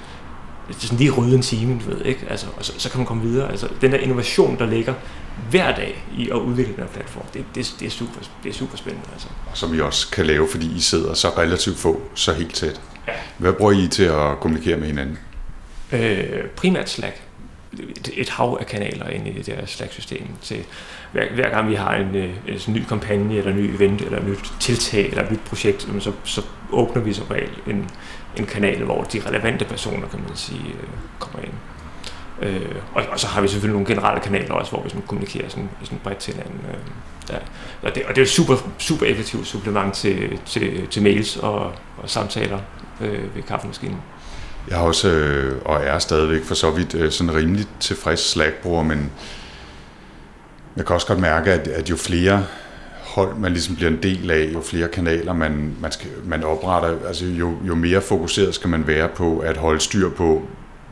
sådan 0.70 0.98
lige 0.98 1.12
rydde 1.12 1.36
en 1.36 1.42
time, 1.42 1.82
du 1.86 1.90
ved, 1.90 2.06
ikke? 2.06 2.26
Altså, 2.30 2.48
og 2.58 2.66
så, 2.66 2.74
så 2.78 2.90
kan 2.90 2.98
man 2.98 3.08
komme 3.08 3.24
videre. 3.24 3.52
Altså, 3.52 3.68
den 3.82 3.92
der 3.92 3.98
innovation, 3.98 4.60
der 4.60 4.66
ligger 4.66 4.94
hver 5.50 5.76
dag 5.76 6.06
i 6.18 6.30
at 6.30 6.36
udvikle 6.36 6.74
den 6.74 6.84
her 6.84 6.90
platform, 6.90 7.26
det, 7.34 7.46
det, 7.56 7.76
det, 7.80 7.86
er, 7.86 7.90
super, 7.90 8.20
det 8.44 8.50
er 8.50 8.54
super 8.54 8.78
spændende. 8.78 9.08
Altså. 9.14 9.28
Som 9.54 9.74
I 9.74 9.80
også 9.80 10.12
kan 10.12 10.26
lave, 10.26 10.48
fordi 10.52 10.76
I 10.76 10.80
sidder 10.80 11.14
så 11.14 11.30
relativt 11.30 11.78
få, 11.78 12.02
så 12.14 12.34
helt 12.34 12.54
tæt. 12.54 12.82
Ja. 13.08 13.14
Hvad 13.38 13.54
bruger 13.54 13.72
I 13.72 13.88
til 13.88 14.04
at 14.04 14.40
kommunikere 14.40 14.78
med 14.78 14.88
hinanden? 14.88 15.18
Øh, 15.92 16.46
primært 16.56 16.90
Slack. 16.90 17.22
Et, 17.74 18.10
et 18.14 18.30
hav 18.30 18.58
af 18.60 18.66
kanaler 18.66 19.08
inde 19.08 19.30
i 19.30 19.34
det 19.34 19.46
der 19.46 19.66
Slack-system. 19.66 20.28
Til 20.42 20.64
hver, 21.12 21.34
hver 21.34 21.50
gang 21.50 21.70
vi 21.70 21.76
har 21.76 21.96
en, 21.96 22.16
øh, 22.16 22.24
en, 22.24 22.60
en 22.68 22.74
ny 22.74 22.84
kampagne, 22.90 23.38
eller 23.38 23.52
en 23.52 23.58
ny 23.58 23.76
event, 23.76 24.02
eller 24.02 24.18
et 24.18 24.28
nyt 24.28 24.54
tiltag, 24.60 25.10
eller 25.10 25.24
et 25.24 25.32
nyt 25.32 25.40
projekt, 25.46 25.88
så, 26.00 26.12
så 26.24 26.42
åbner 26.72 27.02
vi 27.02 27.14
som 27.14 27.26
regel 27.32 27.50
en, 27.68 27.90
en 28.40 28.46
kanal, 28.46 28.84
hvor 28.84 29.04
de 29.04 29.22
relevante 29.28 29.66
personer, 29.66 30.08
kan 30.08 30.20
man 30.20 30.36
sige, 30.36 30.66
øh, 30.70 30.88
kommer 31.20 31.40
ind. 31.40 31.54
Øh, 32.42 32.76
og, 32.94 33.04
og 33.12 33.20
så 33.20 33.28
har 33.28 33.42
vi 33.42 33.48
selvfølgelig 33.48 33.74
nogle 33.74 33.88
generelle 33.88 34.22
kanaler 34.22 34.54
også, 34.54 34.72
hvor 34.72 34.84
vi 34.84 34.90
sådan 34.90 35.04
kommunikerer 35.08 35.50
sådan, 35.50 35.70
sådan 35.84 36.00
bredt 36.04 36.18
til 36.18 36.34
hinanden. 36.34 36.60
Øh, 36.70 36.78
ja. 37.30 37.38
og, 37.82 37.96
det, 37.96 38.04
og 38.04 38.16
det 38.16 38.18
er 38.18 38.26
et 38.26 38.30
super, 38.30 38.56
super 38.78 39.06
effektivt 39.06 39.48
supplement 39.48 39.94
til, 39.94 40.40
til, 40.46 40.88
til 40.88 41.04
mails 41.04 41.38
og, 41.38 41.72
og 41.98 42.10
samtaler 42.10 42.60
øh, 43.02 43.36
ved 43.36 43.44
kaffemaskinen. 43.44 43.98
Jeg 44.70 44.78
har 44.78 44.84
også, 44.84 45.10
øh, 45.10 45.62
og 45.66 45.84
er 45.84 46.00
stadigvæk 46.00 46.44
for 46.44 46.56
så 46.56 46.72
vidt, 46.72 46.96
øh, 46.96 47.12
sådan 47.12 47.36
rimelig 47.36 47.66
tilfreds 47.80 48.30
Slack-bruger, 48.30 48.84
men 48.84 49.12
jeg 50.78 50.86
kan 50.86 50.94
også 50.94 51.08
godt 51.08 51.20
mærke, 51.20 51.52
at, 51.52 51.68
at 51.68 51.90
jo 51.90 51.96
flere 51.96 52.46
hold 53.18 53.36
man 53.36 53.52
ligesom 53.52 53.76
bliver 53.76 53.92
en 53.92 54.04
del 54.04 54.32
af, 54.32 54.50
jo 54.54 54.62
flere 54.62 54.88
kanaler 54.88 55.34
man, 55.34 55.76
man, 55.82 55.92
skal, 55.92 56.10
man 56.26 56.44
opretter, 56.44 57.08
altså 57.08 57.26
jo, 57.26 57.54
jo 57.68 57.76
mere 57.76 58.02
fokuseret 58.02 58.56
skal 58.56 58.70
man 58.70 58.88
være 58.88 59.10
på 59.16 59.40
at 59.40 59.58
holde 59.58 59.80
styr 59.80 60.10
på, 60.10 60.42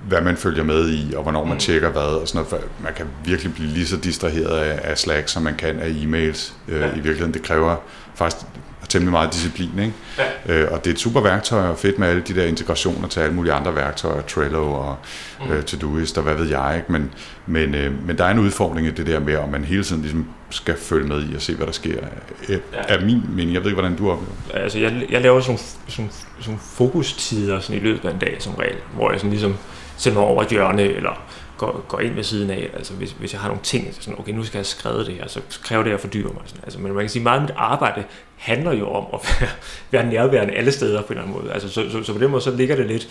hvad 0.08 0.22
man 0.22 0.38
følger 0.38 0.64
med 0.64 0.90
i, 0.90 1.14
og 1.16 1.24
hvornår 1.24 1.44
man 1.44 1.54
mm. 1.54 1.60
tjekker 1.60 1.90
hvad, 1.90 2.02
og 2.22 2.28
sådan 2.28 2.46
noget. 2.52 2.66
Man 2.84 2.94
kan 2.94 3.06
virkelig 3.26 3.54
blive 3.54 3.70
lige 3.70 3.88
så 3.88 3.98
distraheret 3.98 4.58
af, 4.58 4.92
af 4.92 4.98
Slack, 4.98 5.28
som 5.28 5.44
man 5.44 5.56
kan 5.56 5.80
af 5.80 5.90
e-mails. 5.90 6.54
Øh, 6.68 6.82
ja. 6.82 6.88
I 6.88 6.94
virkeligheden, 6.94 7.34
det 7.34 7.44
kræver 7.44 7.76
faktisk 8.16 8.46
temmelig 8.90 9.12
meget 9.12 9.34
disciplin. 9.34 9.80
Ikke? 9.80 9.94
Ja. 10.48 10.64
Øh, 10.64 10.72
og 10.72 10.86
det 10.86 10.92
er 10.92 10.94
et 10.94 11.00
super 11.00 11.22
værktøj, 11.22 11.68
og 11.68 11.78
fedt 11.78 12.00
med 12.00 12.08
alle 12.08 12.22
de 12.22 12.36
der 12.36 12.46
integrationer 12.46 13.08
til 13.08 13.20
alle 13.20 13.36
mulige 13.36 13.54
andre 13.54 13.76
værktøjer, 13.76 14.22
Trello 14.22 14.74
og 14.74 14.98
mm. 15.46 15.52
øh, 15.52 15.64
Todoist 15.64 16.18
og 16.18 16.24
hvad 16.24 16.36
ved 16.36 16.50
jeg. 16.50 16.74
Ikke? 16.76 16.92
Men, 16.92 17.12
men, 17.48 17.76
øh, 17.76 18.08
men 18.08 18.18
der 18.18 18.26
er 18.26 18.32
en 18.32 18.40
udfordring 18.40 18.88
i 18.88 18.92
det 18.92 19.08
der 19.08 19.20
med, 19.20 19.36
om 19.36 19.50
man 19.50 19.64
hele 19.64 19.84
tiden 19.84 20.02
ligesom 20.02 20.28
skal 20.56 20.78
følge 20.78 21.08
med 21.08 21.30
i 21.30 21.36
og 21.36 21.42
se, 21.42 21.56
hvad 21.56 21.66
der 21.66 21.74
sker. 21.74 21.98
Øh, 22.50 22.60
ja. 22.74 22.80
Er 22.88 23.06
min 23.06 23.22
mening. 23.30 23.54
Jeg 23.54 23.62
ved 23.62 23.70
ikke, 23.70 23.82
hvordan 23.82 23.98
du 23.98 24.12
oplever 24.12 24.64
Altså, 24.64 24.80
jeg, 24.80 25.06
jeg 25.10 25.22
laver 25.22 25.40
sådan, 25.40 25.60
sådan, 25.88 26.12
sådan 26.40 26.60
fokustider 26.60 27.60
sådan 27.60 27.82
i 27.82 27.84
løbet 27.84 28.06
af 28.10 28.14
en 28.14 28.20
dag 28.20 28.36
som 28.40 28.56
regel, 28.56 28.76
hvor 28.94 29.12
jeg 29.12 29.20
sådan 29.20 29.32
ligesom 29.32 29.58
mig 30.06 30.18
over 30.18 30.44
et 30.44 30.50
hjørne, 30.50 30.82
eller 30.82 31.22
går, 31.58 31.86
går 31.88 32.00
ind 32.00 32.14
ved 32.14 32.24
siden 32.24 32.50
af. 32.50 32.70
Altså 32.74 32.94
hvis, 32.94 33.12
hvis 33.12 33.34
jeg 33.34 33.42
har 33.42 33.48
nogle 33.48 33.64
ting, 33.64 33.94
så 33.94 34.02
sådan, 34.02 34.20
okay, 34.20 34.32
nu 34.32 34.44
skal 34.44 34.58
jeg 34.58 34.66
skrive 34.66 35.06
det 35.06 35.14
her, 35.14 35.28
så 35.28 35.42
kræver 35.64 35.84
det, 35.84 35.90
at 35.90 35.94
jeg 35.94 36.00
fordyrer 36.00 36.34
mig. 36.34 36.42
Sådan. 36.46 36.64
Altså, 36.64 36.80
men 36.80 36.94
man 36.94 37.04
kan 37.04 37.10
sige, 37.10 37.24
meget 37.24 37.40
af 37.40 37.42
mit 37.42 37.52
arbejde 37.56 38.04
handler 38.36 38.72
jo 38.72 38.90
om 38.90 39.06
at 39.14 39.20
være, 39.40 39.50
være 39.92 40.12
nærværende 40.12 40.54
alle 40.54 40.72
steder 40.72 41.02
på 41.02 41.08
en 41.08 41.12
eller 41.12 41.24
anden 41.24 41.42
måde. 41.42 41.54
Altså, 41.54 41.70
så, 41.70 41.90
så, 41.92 42.04
så 42.04 42.14
på 42.14 42.20
den 42.20 42.32
måde, 42.32 42.42
så 42.42 42.52
ligger 42.52 42.76
det 42.76 42.86
lidt, 42.86 43.04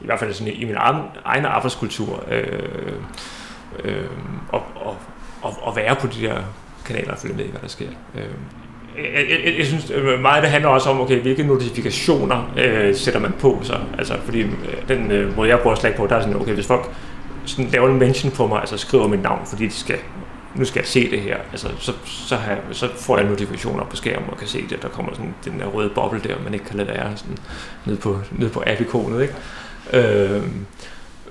i 0.00 0.04
hvert 0.04 0.18
fald 0.18 0.34
sådan 0.34 0.52
i 0.52 0.64
min 0.64 0.76
egen, 0.76 1.02
egen 1.24 1.44
arbejdskultur, 1.44 2.24
øh, 2.30 2.92
øh, 3.84 4.06
og, 4.48 4.62
og, 4.74 4.96
og, 5.42 5.58
og 5.62 5.76
være 5.76 5.96
på 5.96 6.06
de 6.06 6.26
der 6.26 6.42
kanaler 6.84 7.12
og 7.12 7.18
følge 7.18 7.34
med 7.34 7.44
i, 7.44 7.50
hvad 7.50 7.60
der 7.60 7.68
sker. 7.68 7.86
Øh, 8.14 8.24
jeg, 8.96 9.26
jeg, 9.44 9.54
jeg 9.58 9.66
synes 9.66 9.90
øh, 9.90 10.20
meget 10.20 10.42
det 10.42 10.50
handler 10.50 10.68
også 10.68 10.90
om, 10.90 11.00
okay, 11.00 11.20
hvilke 11.20 11.42
notifikationer 11.42 12.52
øh, 12.58 12.94
sætter 12.94 13.20
man 13.20 13.32
på 13.40 13.60
så. 13.62 13.78
Altså, 13.98 14.14
fordi 14.24 14.40
øh, 14.40 14.48
den 14.88 15.10
øh, 15.10 15.36
måde, 15.36 15.48
jeg 15.48 15.58
bruger 15.58 15.76
Slack 15.76 15.96
på, 15.96 16.06
der 16.06 16.16
er 16.16 16.20
sådan, 16.20 16.36
okay, 16.36 16.54
hvis 16.54 16.66
folk 16.66 16.90
sådan 17.44 17.70
laver 17.70 17.88
en 17.88 17.98
mention 17.98 18.32
på 18.32 18.46
mig, 18.46 18.60
altså 18.60 18.76
skriver 18.76 19.08
mit 19.08 19.22
navn, 19.22 19.40
fordi 19.46 19.66
de 19.66 19.72
skal 19.72 19.98
nu 20.54 20.64
skal 20.64 20.80
jeg 20.80 20.86
se 20.86 21.10
det 21.10 21.20
her. 21.20 21.36
Altså, 21.50 21.68
så, 21.78 21.92
så, 22.04 22.36
har 22.36 22.58
så 22.72 22.88
får 22.96 23.18
jeg 23.18 23.28
notifikationer 23.28 23.84
på 23.84 23.96
skærmen 23.96 24.30
og 24.30 24.38
kan 24.38 24.48
se 24.48 24.68
det, 24.70 24.82
der 24.82 24.88
kommer 24.88 25.14
sådan 25.14 25.34
den 25.44 25.60
der 25.60 25.66
røde 25.66 25.90
boble 25.94 26.20
der, 26.24 26.34
man 26.44 26.54
ikke 26.54 26.66
kan 26.66 26.76
lade 26.76 26.88
være 26.88 27.16
sådan, 27.16 27.38
ned 27.86 27.96
på, 27.96 28.18
ned 28.32 28.50
på 28.50 28.62
app-ikonet. 28.66 29.22
Ikke? 29.22 29.34
Øh, 29.92 30.42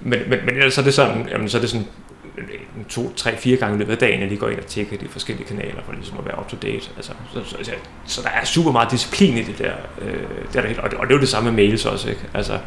men, 0.02 0.20
men, 0.28 0.40
men 0.46 0.56
ellers 0.56 0.78
er 0.78 0.84
det 0.84 0.94
sådan, 0.94 1.28
jamen, 1.32 1.50
så 1.50 1.58
er 1.58 1.62
det 1.62 1.70
sådan 1.70 1.88
Øh, 2.38 2.46
to, 2.90 3.14
tre, 3.16 3.38
fire 3.38 3.58
gange 3.58 3.76
i 3.76 3.80
løbet 3.80 3.92
af 3.92 3.98
dagen, 3.98 4.20
jeg 4.20 4.28
lige 4.28 4.40
går 4.40 4.50
ind 4.50 4.60
og 4.60 4.66
tjekker 4.66 4.98
de 4.98 5.08
forskellige 5.08 5.48
kanaler, 5.48 5.82
for 5.86 5.94
ligesom 5.94 6.18
at 6.18 6.26
være 6.26 6.40
up 6.40 6.50
to 6.50 6.58
date. 6.62 6.90
Altså, 6.98 7.12
så, 7.34 7.44
så, 7.46 7.56
så, 7.64 7.72
så 8.06 8.22
der 8.22 8.30
er 8.30 8.46
super 8.46 8.72
meget 8.72 8.92
disciplin 8.92 9.38
i 9.38 9.44
det 9.44 9.58
der. 9.58 9.74
Øh, 10.02 10.14
det 10.48 10.56
er 10.56 10.62
der 10.62 10.68
helt, 10.68 10.80
og, 10.80 10.92
det, 10.92 11.00
og 11.00 11.08
det 11.08 11.14
er 11.14 11.18
jo 11.18 11.22
det 11.22 11.30
samme 11.30 11.52
med 11.52 11.66
mails 11.66 11.86
også. 11.86 12.10
Ikke? 12.10 12.22
Altså, 12.34 12.60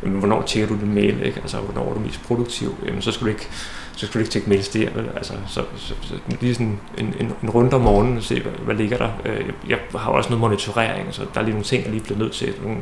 hvornår 0.00 0.42
tjekker 0.42 0.76
du 0.76 0.80
din 0.80 0.94
mail? 0.94 1.22
Ikke? 1.22 1.40
Altså, 1.40 1.56
hvornår 1.56 1.90
er 1.90 1.94
du 1.94 2.00
mest 2.00 2.22
produktiv? 2.22 2.74
Jamen, 2.86 3.02
så 3.02 3.12
skal 3.12 3.24
du 3.24 3.30
ikke 3.30 3.48
så 3.96 4.06
skal 4.06 4.18
du 4.18 4.22
ikke 4.22 4.32
tjekke 4.32 4.48
mails 4.48 4.68
der. 4.68 4.90
Vel? 4.90 5.10
Altså, 5.16 5.32
så, 5.48 5.64
så, 5.76 5.94
så, 6.02 6.14
lige 6.40 6.54
sådan 6.54 6.80
en, 6.98 7.14
en, 7.20 7.32
en 7.42 7.50
runde 7.50 7.76
om 7.76 7.80
morgenen 7.80 8.16
og 8.16 8.22
se, 8.22 8.40
hvad, 8.40 8.52
hvad 8.52 8.74
ligger 8.74 8.96
der. 8.96 9.10
Øh, 9.24 9.50
jeg 9.68 9.78
har 9.96 10.10
også 10.10 10.30
noget 10.30 10.40
monitorering, 10.40 11.14
så 11.14 11.22
der 11.34 11.40
er 11.40 11.44
lige 11.44 11.52
nogle 11.52 11.64
ting, 11.64 11.84
jeg 11.84 11.92
lige 11.92 12.04
bliver 12.04 12.18
nødt 12.18 12.32
til. 12.32 12.54
Nogle 12.62 12.78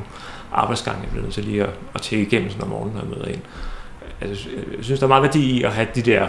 arbejdsgange, 0.53 1.01
jeg 1.01 1.11
bliver 1.11 1.23
nødt 1.23 1.35
til 1.35 1.45
lige 1.45 1.63
at, 1.63 1.71
at 1.95 2.03
tjekke 2.03 2.27
igennem 2.27 2.51
sådan 2.51 2.63
om 2.63 2.69
morgenen, 2.69 2.95
når 2.95 3.01
jeg 3.01 3.11
møder 3.11 3.29
ind. 3.29 3.41
Altså, 4.21 4.49
jeg 4.77 4.85
synes, 4.85 5.01
der 5.01 5.07
er 5.07 5.09
meget 5.09 5.23
værdi 5.23 5.41
i 5.41 5.63
at 5.63 5.73
have 5.73 5.89
de 5.95 6.03
der 6.03 6.29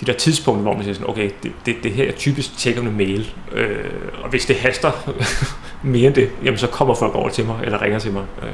de 0.00 0.06
der 0.06 0.12
tidspunkter, 0.12 0.62
hvor 0.62 0.72
man 0.72 0.82
siger 0.82 0.94
sådan, 0.94 1.10
okay, 1.10 1.30
det, 1.42 1.52
det, 1.66 1.76
det 1.82 1.92
her 1.92 2.08
er 2.08 2.12
typisk 2.12 2.58
tjekker 2.58 2.82
med 2.82 2.92
mail, 2.92 3.32
øh, 3.52 3.84
og 4.22 4.30
hvis 4.30 4.46
det 4.46 4.56
haster 4.56 5.12
mere 5.82 6.06
end 6.06 6.14
det, 6.14 6.30
jamen 6.44 6.58
så 6.58 6.66
kommer 6.66 6.94
folk 6.94 7.14
over 7.14 7.28
til 7.28 7.44
mig, 7.44 7.60
eller 7.64 7.82
ringer 7.82 7.98
til 7.98 8.12
mig. 8.12 8.24
Øh. 8.42 8.48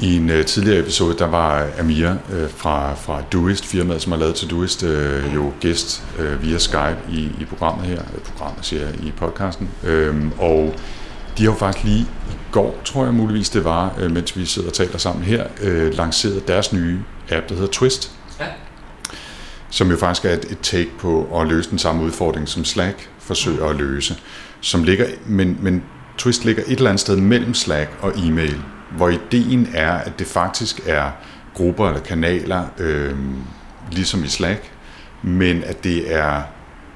I 0.00 0.16
en 0.16 0.30
uh, 0.30 0.44
tidligere 0.44 0.80
episode, 0.80 1.18
der 1.18 1.26
var 1.26 1.68
Amir 1.80 2.10
uh, 2.10 2.50
fra, 2.56 2.94
fra 2.94 3.22
Doist, 3.32 3.66
firmaet, 3.66 4.02
som 4.02 4.12
har 4.12 4.18
lavet 4.18 4.34
til 4.34 4.50
Duist, 4.50 4.82
uh, 4.82 5.34
jo 5.34 5.52
gæst 5.60 6.04
uh, 6.18 6.42
via 6.42 6.58
Skype 6.58 6.98
i, 7.10 7.30
i 7.40 7.44
programmet 7.48 7.86
her, 7.86 8.02
programmet 8.24 8.64
siger 8.64 8.82
jeg, 8.86 8.94
i 8.94 9.12
podcasten, 9.16 9.68
uh, 9.82 10.40
og 10.40 10.74
de 11.38 11.44
har 11.44 11.52
jo 11.52 11.58
faktisk 11.58 11.84
lige 11.84 12.00
i 12.00 12.34
går, 12.52 12.80
tror 12.84 13.04
jeg 13.04 13.14
muligvis 13.14 13.50
det 13.50 13.64
var, 13.64 13.94
uh, 14.04 14.10
mens 14.10 14.36
vi 14.36 14.46
sidder 14.46 14.68
og 14.68 14.74
taler 14.74 14.98
sammen 14.98 15.24
her, 15.24 15.46
uh, 15.62 15.96
lanceret 15.96 16.48
deres 16.48 16.72
nye 16.72 17.00
app, 17.30 17.48
der 17.48 17.54
hedder 17.54 17.72
Twist. 17.72 18.12
Ja 18.40 18.46
som 19.72 19.90
jo 19.90 19.96
faktisk 19.96 20.24
er 20.24 20.30
et, 20.30 20.44
et 20.50 20.58
take 20.62 20.90
på 20.98 21.40
at 21.40 21.46
løse 21.46 21.70
den 21.70 21.78
samme 21.78 22.02
udfordring, 22.02 22.48
som 22.48 22.64
Slack 22.64 23.10
forsøger 23.18 23.66
at 23.66 23.76
løse. 23.76 24.16
Som 24.60 24.84
ligger, 24.84 25.06
men, 25.26 25.58
men 25.60 25.82
Twist 26.18 26.44
ligger 26.44 26.62
et 26.66 26.76
eller 26.76 26.90
andet 26.90 27.00
sted 27.00 27.16
mellem 27.16 27.54
Slack 27.54 27.90
og 28.00 28.12
e-mail, 28.16 28.62
hvor 28.96 29.08
ideen 29.08 29.68
er, 29.74 29.92
at 29.92 30.18
det 30.18 30.26
faktisk 30.26 30.80
er 30.86 31.10
grupper 31.54 31.88
eller 31.88 32.00
kanaler, 32.00 32.64
øh, 32.78 33.14
ligesom 33.90 34.24
i 34.24 34.28
Slack, 34.28 34.70
men 35.22 35.64
at 35.64 35.84
det 35.84 36.14
er 36.14 36.42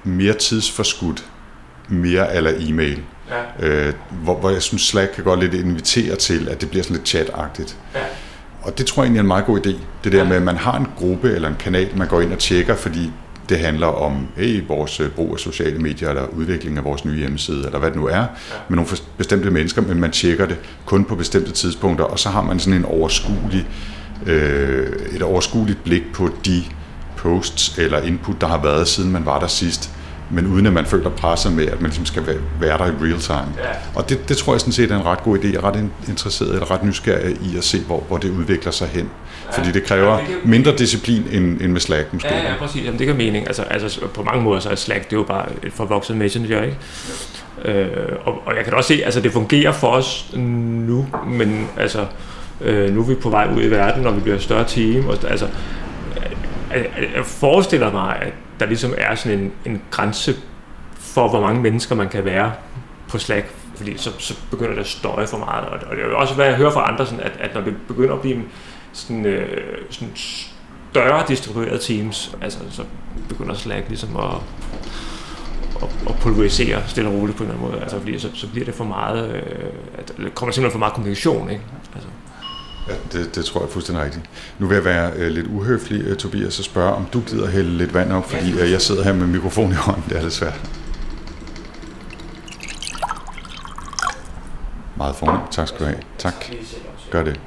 mere 0.04 0.34
tidsforskudt, 0.34 1.24
mere 1.88 2.34
eller 2.34 2.52
e-mail. 2.58 3.02
Ja. 3.30 3.66
Øh, 3.68 3.92
hvor, 4.10 4.36
hvor 4.40 4.50
jeg 4.50 4.62
synes, 4.62 4.82
Slack 4.82 5.12
kan 5.14 5.24
godt 5.24 5.40
lidt 5.40 5.54
invitere 5.54 6.16
til, 6.16 6.48
at 6.48 6.60
det 6.60 6.70
bliver 6.70 6.82
sådan 6.82 6.96
lidt 6.96 7.08
chat-agtigt. 7.08 7.76
Ja. 7.94 8.00
Og 8.62 8.78
det 8.78 8.86
tror 8.86 9.02
jeg 9.02 9.06
egentlig 9.06 9.18
er 9.18 9.22
en 9.22 9.28
meget 9.28 9.44
god 9.44 9.66
idé. 9.66 9.74
Det 10.04 10.12
der 10.12 10.24
med, 10.24 10.36
at 10.36 10.42
man 10.42 10.56
har 10.56 10.78
en 10.78 10.86
gruppe 10.96 11.30
eller 11.30 11.48
en 11.48 11.56
kanal, 11.58 11.88
man 11.96 12.08
går 12.08 12.20
ind 12.20 12.32
og 12.32 12.38
tjekker, 12.38 12.76
fordi 12.76 13.12
det 13.48 13.58
handler 13.58 13.86
om 13.86 14.28
hey, 14.36 14.66
vores 14.68 15.00
øh, 15.00 15.10
brug 15.10 15.32
af 15.32 15.38
sociale 15.38 15.78
medier, 15.78 16.08
eller 16.08 16.26
udvikling 16.26 16.78
af 16.78 16.84
vores 16.84 17.04
nye 17.04 17.18
hjemmeside, 17.18 17.66
eller 17.66 17.78
hvad 17.78 17.90
det 17.90 17.96
nu 17.96 18.06
er, 18.06 18.24
med 18.68 18.76
nogle 18.76 18.90
bestemte 19.16 19.50
mennesker, 19.50 19.82
men 19.82 20.00
man 20.00 20.10
tjekker 20.10 20.46
det 20.46 20.56
kun 20.86 21.04
på 21.04 21.14
bestemte 21.14 21.52
tidspunkter, 21.52 22.04
og 22.04 22.18
så 22.18 22.28
har 22.28 22.42
man 22.42 22.58
sådan 22.58 22.78
en 22.78 22.84
overskuelig, 22.84 23.66
øh, 24.26 24.86
et 25.12 25.22
overskueligt 25.22 25.84
blik 25.84 26.02
på 26.14 26.30
de 26.44 26.62
posts 27.16 27.78
eller 27.78 28.00
input, 28.00 28.40
der 28.40 28.46
har 28.46 28.62
været, 28.62 28.88
siden 28.88 29.12
man 29.12 29.26
var 29.26 29.40
der 29.40 29.46
sidst 29.46 29.90
men 30.30 30.46
uden 30.46 30.66
at 30.66 30.72
man 30.72 30.86
føler 30.86 31.10
presset 31.10 31.52
med, 31.52 31.66
at 31.66 31.80
man 31.80 31.90
ligesom 31.90 32.06
skal 32.06 32.22
være 32.60 32.78
der 32.78 32.86
i 32.86 32.90
real 32.90 33.20
time. 33.20 33.54
Ja. 33.58 33.68
Og 33.94 34.08
det, 34.08 34.28
det 34.28 34.36
tror 34.36 34.54
jeg 34.54 34.60
sådan 34.60 34.72
set 34.72 34.90
er 34.90 34.96
en 34.96 35.04
ret 35.04 35.22
god 35.22 35.38
idé. 35.38 35.46
Jeg 35.46 35.54
er 35.54 35.64
ret 35.64 35.90
interesseret 36.08 36.52
eller 36.52 36.70
ret 36.70 36.84
nysgerrig 36.84 37.36
i 37.42 37.56
at 37.56 37.64
se, 37.64 37.80
hvor, 37.80 38.04
hvor 38.08 38.16
det 38.16 38.30
udvikler 38.30 38.72
sig 38.72 38.88
hen. 38.88 39.10
Ja. 39.46 39.58
Fordi 39.58 39.72
det 39.72 39.84
kræver 39.84 40.12
ja, 40.12 40.20
det 40.20 40.26
kan... 40.26 40.50
mindre 40.50 40.76
disciplin 40.76 41.26
end, 41.32 41.60
end 41.60 41.72
med 41.72 41.80
Slack 41.80 42.12
måske. 42.12 42.28
Ja, 42.34 42.50
ja 42.50 42.54
præcis. 42.58 42.84
Jamen, 42.84 42.98
det 42.98 43.06
kan 43.06 43.16
mening. 43.16 43.46
Altså, 43.46 43.62
altså, 43.62 44.06
på 44.14 44.22
mange 44.22 44.42
måder 44.42 44.60
så 44.60 44.70
er 44.70 44.74
Slack 44.74 45.04
det 45.04 45.12
er 45.12 45.16
jo 45.16 45.24
bare 45.24 45.46
et 45.62 45.72
forvokset 45.72 46.16
messenger, 46.16 46.62
ikke? 46.62 46.76
Ja. 47.64 47.72
Øh, 47.72 48.16
og, 48.24 48.46
og 48.46 48.56
jeg 48.56 48.64
kan 48.64 48.74
også 48.74 48.88
se, 48.88 49.04
altså 49.04 49.20
det 49.20 49.32
fungerer 49.32 49.72
for 49.72 49.88
os 49.88 50.30
nu, 50.34 51.06
men 51.26 51.68
altså, 51.76 52.06
øh, 52.60 52.94
nu 52.94 53.00
er 53.00 53.06
vi 53.06 53.14
på 53.14 53.30
vej 53.30 53.48
ud 53.56 53.62
i 53.62 53.70
verden, 53.70 54.06
og 54.06 54.16
vi 54.16 54.20
bliver 54.20 54.36
et 54.36 54.42
større 54.42 54.64
team. 54.64 55.06
Og, 55.06 55.18
altså, 55.28 55.46
jeg, 56.74 56.86
jeg 57.16 57.24
forestiller 57.24 57.92
mig, 57.92 58.16
at 58.22 58.32
der 58.60 58.66
ligesom 58.66 58.94
er 58.98 59.14
sådan 59.14 59.38
en, 59.38 59.52
en 59.66 59.82
grænse 59.90 60.34
for, 60.94 61.28
hvor 61.28 61.40
mange 61.40 61.62
mennesker 61.62 61.94
man 61.94 62.08
kan 62.08 62.24
være 62.24 62.52
på 63.08 63.18
Slack, 63.18 63.54
fordi 63.76 63.98
så, 63.98 64.10
så 64.18 64.34
begynder 64.50 64.72
det 64.72 64.80
at 64.80 64.86
støje 64.86 65.26
for 65.26 65.38
meget. 65.38 65.64
Og, 65.64 65.78
og 65.90 65.96
det 65.96 66.04
er 66.04 66.08
jo 66.08 66.18
også, 66.18 66.34
hvad 66.34 66.46
jeg 66.46 66.56
hører 66.56 66.70
fra 66.70 66.92
andre, 66.92 67.06
sådan, 67.06 67.20
at, 67.20 67.32
at 67.40 67.54
når 67.54 67.60
det 67.60 67.74
begynder 67.88 68.14
at 68.14 68.20
blive 68.20 68.42
sådan, 68.92 69.26
øh, 69.26 69.78
sådan 69.90 70.12
større 70.16 71.24
distribuerede 71.28 71.78
teams, 71.78 72.36
altså, 72.42 72.58
så 72.70 72.82
begynder 73.28 73.54
Slack 73.54 73.88
ligesom 73.88 74.16
at, 74.16 74.24
at, 75.82 75.88
at 76.08 76.14
pulverisere 76.20 76.82
stille 76.86 77.10
og 77.10 77.16
roligt 77.16 77.38
på 77.38 77.44
en 77.44 77.50
eller 77.50 77.60
anden 77.60 77.72
måde. 77.72 77.82
Altså, 77.82 77.98
fordi 77.98 78.18
så, 78.18 78.28
så 78.34 78.48
bliver 78.48 78.64
det 78.64 78.74
for 78.74 78.84
meget, 78.84 79.30
øh, 79.34 79.42
at, 79.98 80.12
eller 80.16 80.30
kommer 80.30 80.52
simpelthen 80.52 80.72
for 80.72 80.78
meget 80.78 80.94
kommunikation. 80.94 81.50
Ikke? 81.50 81.62
Ja, 82.88 82.94
det, 83.12 83.34
det 83.34 83.44
tror 83.44 83.60
jeg 83.60 83.66
er 83.66 83.72
fuldstændig 83.72 84.04
rigtigt. 84.04 84.24
Nu 84.58 84.66
vil 84.66 84.74
jeg 84.74 84.84
være 84.84 85.12
uh, 85.16 85.26
lidt 85.26 85.46
uhøflig, 85.46 86.10
uh, 86.10 86.16
Tobias, 86.16 86.58
og 86.58 86.64
spørge, 86.64 86.94
om 86.94 87.06
du 87.12 87.20
gider 87.20 87.50
hælde 87.50 87.76
lidt 87.76 87.94
vand 87.94 88.12
op, 88.12 88.30
fordi 88.30 88.52
uh, 88.52 88.70
jeg 88.70 88.82
sidder 88.82 89.04
her 89.04 89.12
med 89.12 89.26
mikrofon 89.26 89.70
i 89.70 89.74
hånden. 89.74 90.04
Det 90.08 90.18
er 90.18 90.22
lidt 90.22 90.32
svært. 90.32 90.60
Meget 94.96 95.16
fornemt. 95.16 95.52
Tak 95.52 95.68
skal 95.68 95.80
du 95.80 95.84
have. 95.84 95.98
Tak. 96.18 96.34
Gør 97.10 97.22
det. 97.22 97.40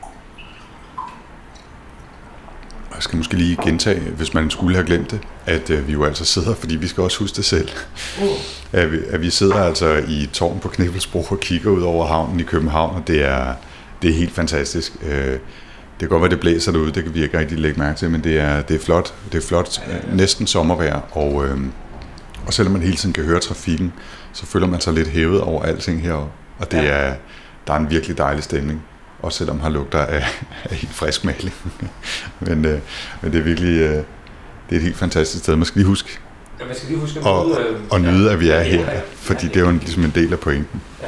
Jeg 2.95 3.03
skal 3.03 3.17
måske 3.17 3.33
lige 3.33 3.57
gentage, 3.63 3.99
hvis 3.99 4.33
man 4.33 4.49
skulle 4.49 4.75
have 4.75 4.87
glemt 4.87 5.11
det, 5.11 5.19
at 5.45 5.69
uh, 5.69 5.87
vi 5.87 5.93
jo 5.93 6.03
altså 6.03 6.25
sidder, 6.25 6.55
fordi 6.55 6.75
vi 6.75 6.87
skal 6.87 7.03
også 7.03 7.19
huske 7.19 7.35
det 7.35 7.45
selv, 7.45 7.69
uh. 8.21 8.27
at, 8.71 8.91
vi, 8.91 8.97
at 9.09 9.21
vi 9.21 9.29
sidder 9.29 9.55
altså 9.55 10.03
i 10.07 10.29
tårn 10.33 10.59
på 10.59 10.67
Knibelsbro 10.67 11.25
og 11.29 11.39
kigger 11.39 11.69
ud 11.71 11.81
over 11.81 12.07
havnen 12.07 12.39
i 12.39 12.43
København, 12.43 12.95
og 12.95 13.07
det 13.07 13.25
er 13.25 13.53
det 14.01 14.09
er 14.09 14.13
helt 14.13 14.31
fantastisk. 14.31 14.93
Øh, 15.03 15.31
det 15.99 16.07
kan 16.07 16.09
godt 16.09 16.21
være, 16.21 16.31
det 16.31 16.39
blæser 16.39 16.71
derude, 16.71 16.91
det 16.91 17.03
kan 17.03 17.13
vi 17.13 17.23
ikke 17.23 17.39
rigtig 17.39 17.59
lægge 17.59 17.79
mærke 17.79 17.99
til, 17.99 18.09
men 18.09 18.23
det 18.23 18.39
er, 18.39 18.61
det 18.61 18.75
er 18.75 18.79
flot. 18.79 19.13
Det 19.31 19.37
er 19.37 19.47
flot, 19.47 19.81
næsten 20.13 20.47
sommervejr, 20.47 21.01
og, 21.11 21.45
øh, 21.45 21.57
og 22.47 22.53
selvom 22.53 22.73
man 22.73 22.81
hele 22.81 22.95
tiden 22.95 23.13
kan 23.13 23.23
høre 23.23 23.39
trafikken, 23.39 23.93
så 24.33 24.45
føler 24.45 24.67
man 24.67 24.81
sig 24.81 24.93
lidt 24.93 25.07
hævet 25.07 25.41
over 25.41 25.63
alting 25.63 26.01
heroppe. 26.01 26.31
Og 26.59 26.71
det 26.71 26.77
ja. 26.77 26.83
er, 26.83 27.15
der 27.67 27.73
er 27.73 27.77
en 27.77 27.89
virkelig 27.89 28.17
dejlig 28.17 28.43
stemning, 28.43 28.83
også 29.21 29.37
selvom 29.37 29.59
har 29.59 29.69
lugter 29.69 29.99
af, 29.99 30.25
af 30.63 30.75
helt 30.75 30.93
frisk 30.93 31.25
maling. 31.25 31.53
men, 32.39 32.65
øh, 32.65 32.79
men 33.21 33.31
det 33.31 33.39
er 33.39 33.43
virkelig 33.43 33.81
øh, 33.81 34.03
det 34.69 34.75
er 34.75 34.79
et 34.79 34.83
helt 34.83 34.97
fantastisk 34.97 35.43
sted. 35.43 35.55
Man 35.55 35.65
skal 35.65 35.79
lige 35.79 35.87
huske, 35.87 36.19
ja, 36.59 36.65
man 36.65 36.75
skal 36.75 36.89
lige 36.89 36.99
huske 36.99 37.19
at 37.19 37.25
og, 37.25 37.45
nyde, 37.45 37.67
øh, 37.69 37.79
og 37.89 38.01
nyde, 38.01 38.31
at 38.31 38.39
vi 38.39 38.49
er 38.49 38.61
her, 38.61 39.01
fordi 39.15 39.47
det 39.47 39.55
er 39.55 39.61
jo 39.61 39.69
en, 39.69 39.77
ligesom 39.77 40.03
en 40.03 40.11
del 40.15 40.33
af 40.33 40.39
pointen. 40.39 40.81
Ja. 41.01 41.07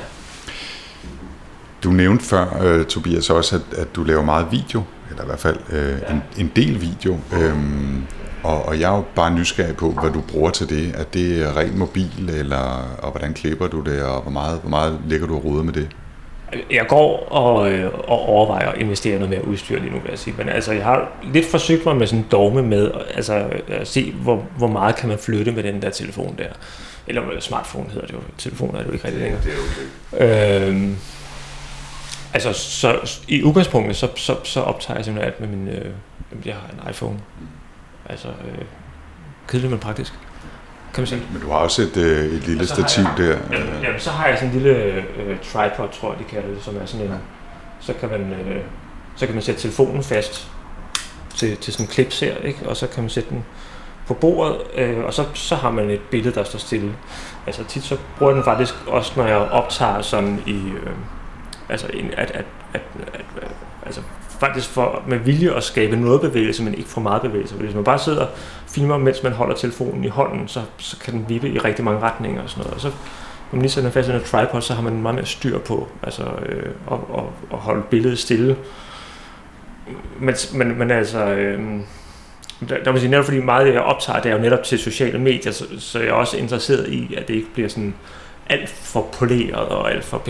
Du 1.84 1.90
nævnte 1.90 2.26
før, 2.26 2.78
uh, 2.80 2.86
Tobias, 2.86 3.30
også, 3.30 3.56
at, 3.56 3.78
at 3.78 3.96
du 3.96 4.04
laver 4.04 4.24
meget 4.24 4.48
video, 4.52 4.84
eller 5.10 5.24
i 5.24 5.26
hvert 5.26 5.40
fald 5.40 5.58
uh, 5.70 5.76
ja. 5.76 6.14
en, 6.14 6.24
en 6.38 6.52
del 6.56 6.82
video. 6.82 7.18
Um, 7.32 8.08
og, 8.44 8.66
og 8.66 8.80
jeg 8.80 8.92
er 8.92 8.96
jo 8.96 9.04
bare 9.16 9.34
nysgerrig 9.34 9.76
på, 9.76 9.90
hvad 9.90 10.12
du 10.12 10.22
bruger 10.22 10.50
til 10.50 10.70
det. 10.70 10.96
Er 10.96 11.04
det 11.04 11.56
rent 11.56 11.78
mobil, 11.78 12.30
eller, 12.30 12.96
og 13.02 13.12
hvordan 13.12 13.34
klipper 13.34 13.68
du 13.68 13.82
det, 13.82 14.04
og 14.04 14.22
hvor 14.22 14.32
meget, 14.32 14.60
hvor 14.62 14.70
meget 14.70 15.00
ligger 15.08 15.28
du 15.28 15.36
og 15.36 15.46
roder 15.46 15.64
med 15.64 15.74
det? 15.74 15.88
Jeg 16.72 16.86
går 16.88 17.28
og, 17.32 17.72
øh, 17.72 17.94
og 17.94 18.20
overvejer 18.20 18.70
at 18.70 18.78
investere 18.78 19.16
noget 19.16 19.30
mere 19.30 19.48
udstyr 19.48 19.80
lige 19.80 19.92
nu, 19.92 20.00
vil 20.00 20.10
jeg 20.10 20.20
sige. 20.20 20.36
Men 20.38 20.50
altså, 20.50 20.72
jeg 20.72 20.84
har 20.84 21.12
lidt 21.34 21.46
forsøgt 21.46 21.86
mig 21.86 21.96
med 21.96 22.08
sådan 22.08 22.20
en 22.20 22.26
dogme 22.32 22.64
med, 22.64 22.92
altså 23.16 23.44
at 23.68 23.88
se, 23.88 24.14
hvor, 24.22 24.46
hvor 24.58 24.68
meget 24.68 24.96
kan 24.96 25.10
man 25.10 25.18
flytte 25.18 25.52
med 25.52 25.64
den 25.64 25.82
der 25.82 25.90
telefon 25.90 26.36
der. 26.38 26.50
Eller 27.08 27.22
smartphone 27.40 27.90
hedder 27.90 28.08
det 28.08 28.14
jo. 28.14 28.20
Telefon 28.38 28.76
er 28.76 28.80
det 28.80 28.88
jo 28.88 28.92
ikke 28.92 29.06
rigtig 29.06 29.22
længere. 29.22 29.42
Det 29.44 29.52
er 29.54 30.18
okay. 30.18 30.70
øhm, 30.70 30.98
Altså, 32.34 32.54
så 32.54 33.20
i 33.28 33.44
udgangspunktet, 33.44 33.96
så, 33.96 34.08
så, 34.16 34.36
så 34.44 34.62
optager 34.62 34.98
jeg 34.98 35.06
simpelthen 35.06 35.34
alt 35.34 35.40
med 35.40 35.58
min... 35.58 35.68
Øh, 35.68 35.92
jeg 36.46 36.56
har 36.56 36.70
en 36.84 36.90
iPhone. 36.90 37.20
Altså, 38.10 38.28
øh, 38.28 38.66
kedeligt, 39.48 39.72
men 39.72 39.80
praktisk. 39.80 40.14
Kan 40.94 41.02
man 41.02 41.08
sige. 41.08 41.22
Men 41.34 41.42
du 41.42 41.50
har 41.50 41.58
også 41.58 41.82
et, 41.82 41.98
øh, 41.98 42.26
et 42.26 42.48
lille 42.48 42.68
stativ 42.68 43.04
jeg, 43.04 43.14
der. 43.18 43.38
Jamen, 43.52 43.84
jamen, 43.84 44.00
så 44.00 44.10
har 44.10 44.28
jeg 44.28 44.38
sådan 44.38 44.50
en 44.50 44.62
lille 44.62 44.78
øh, 44.78 45.40
tripod, 45.40 45.88
tror 46.00 46.12
jeg, 46.12 46.20
de 46.20 46.24
kalder 46.24 46.50
det, 46.50 46.64
som 46.64 46.78
er 46.82 46.86
sådan 46.86 47.06
en... 47.06 47.14
Så 47.80 47.94
kan 47.94 48.10
man, 48.10 48.22
øh, 48.22 48.62
så 49.16 49.26
kan 49.26 49.36
man 49.36 49.44
sætte 49.44 49.62
telefonen 49.62 50.04
fast 50.04 50.48
til, 51.36 51.58
til 51.58 51.74
sådan 51.74 51.86
en 51.86 51.92
klips 51.92 52.20
her, 52.20 52.38
ikke? 52.38 52.70
og 52.70 52.78
så 52.78 52.88
kan 52.88 53.04
man 53.04 53.10
sætte 53.10 53.30
den 53.30 53.46
på 54.08 54.14
bordet, 54.14 54.58
øh, 54.76 55.04
og 55.04 55.14
så, 55.14 55.26
så 55.34 55.56
har 55.56 55.72
man 55.72 55.90
et 55.90 56.02
billede, 56.02 56.36
der 56.36 56.44
står 56.44 56.60
stille. 56.60 56.96
Altså 57.48 57.64
tit 57.64 57.84
så 57.84 57.98
bruger 58.18 58.32
jeg 58.32 58.36
den 58.36 58.44
faktisk 58.44 58.74
også, 58.88 59.12
når 59.16 59.26
jeg 59.26 59.38
optager 59.38 60.02
sådan 60.02 60.44
i... 60.46 60.56
Øh, 60.56 60.92
altså, 61.72 61.88
at, 62.18 62.32
at, 62.32 62.46
at, 62.74 62.82
at, 63.14 63.26
at 63.42 63.52
altså 63.86 64.02
faktisk 64.40 64.70
for 64.70 65.04
med 65.08 65.18
vilje 65.18 65.56
at 65.56 65.64
skabe 65.64 65.96
noget 65.96 66.22
bevægelse, 66.22 66.64
men 66.64 66.74
ikke 66.74 66.90
for 66.90 67.02
meget 67.02 67.22
bevægelse. 67.22 67.56
Hvis 67.56 67.76
man 67.76 67.84
bare 67.84 68.00
sidder 68.00 68.22
og 68.22 68.30
filmer, 68.68 68.98
mens 68.98 69.24
man 69.24 69.32
holder 69.32 69.56
telefonen 69.56 70.04
i 70.04 70.08
hånden, 70.08 70.48
så, 70.48 70.62
så 70.78 71.00
kan 71.00 71.14
den 71.14 71.26
vippe 71.30 71.50
i 71.50 71.60
rigtig 71.60 71.86
mange 71.86 72.00
retninger 72.00 72.42
og 72.44 72.50
sådan 72.50 72.62
noget. 72.62 72.76
Og 72.76 72.82
så, 72.82 72.88
når 72.88 73.58
man 73.58 73.62
lige 73.62 73.72
sætter 73.72 73.90
fast 73.90 74.10
i 74.10 74.12
en 74.12 74.24
tripod, 74.24 74.62
så 74.62 74.74
har 74.74 74.82
man 74.82 75.02
meget 75.02 75.16
mere 75.16 75.26
styr 75.26 75.60
på 75.60 75.88
altså, 76.04 76.24
øh, 76.24 76.72
at, 76.92 76.98
at, 77.18 77.24
at 77.54 77.58
holde 77.58 77.84
billedet 77.90 78.20
stille. 78.20 78.58
Men, 80.20 80.36
men, 80.54 80.80
men 80.80 80.92
altså... 80.92 81.26
Øh, 81.26 81.80
der, 82.70 82.84
der 82.84 82.92
vil 82.92 83.02
sige, 83.02 83.12
netop 83.12 83.26
fordi 83.26 83.40
meget 83.40 83.74
jeg 83.74 83.82
optager, 83.82 84.22
det 84.22 84.32
er 84.32 84.36
jo 84.36 84.42
netop 84.42 84.64
til 84.64 84.80
sociale 84.80 85.20
medier, 85.20 85.52
så, 85.52 85.66
så 85.80 86.00
jeg 86.00 86.08
er 86.08 86.14
også 86.14 86.38
interesseret 86.38 86.88
i, 86.88 87.14
at 87.18 87.28
det 87.28 87.34
ikke 87.34 87.54
bliver 87.54 87.70
sådan 87.70 87.94
alt 88.52 88.70
for 88.70 89.08
poleret 89.14 89.56
og 89.56 89.92
alt 89.92 90.04
for... 90.04 90.24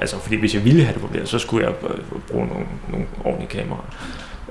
Altså, 0.00 0.18
fordi 0.18 0.36
hvis 0.36 0.54
jeg 0.54 0.64
ville 0.64 0.84
have 0.84 0.94
det 0.94 1.02
poleret, 1.02 1.28
så 1.28 1.38
skulle 1.38 1.66
jeg 1.66 1.74
øh, 1.82 2.20
bruge 2.30 2.46
nogle, 2.46 2.66
nogle 2.88 3.06
ordentlige 3.24 3.48
kameraer. 3.48 3.94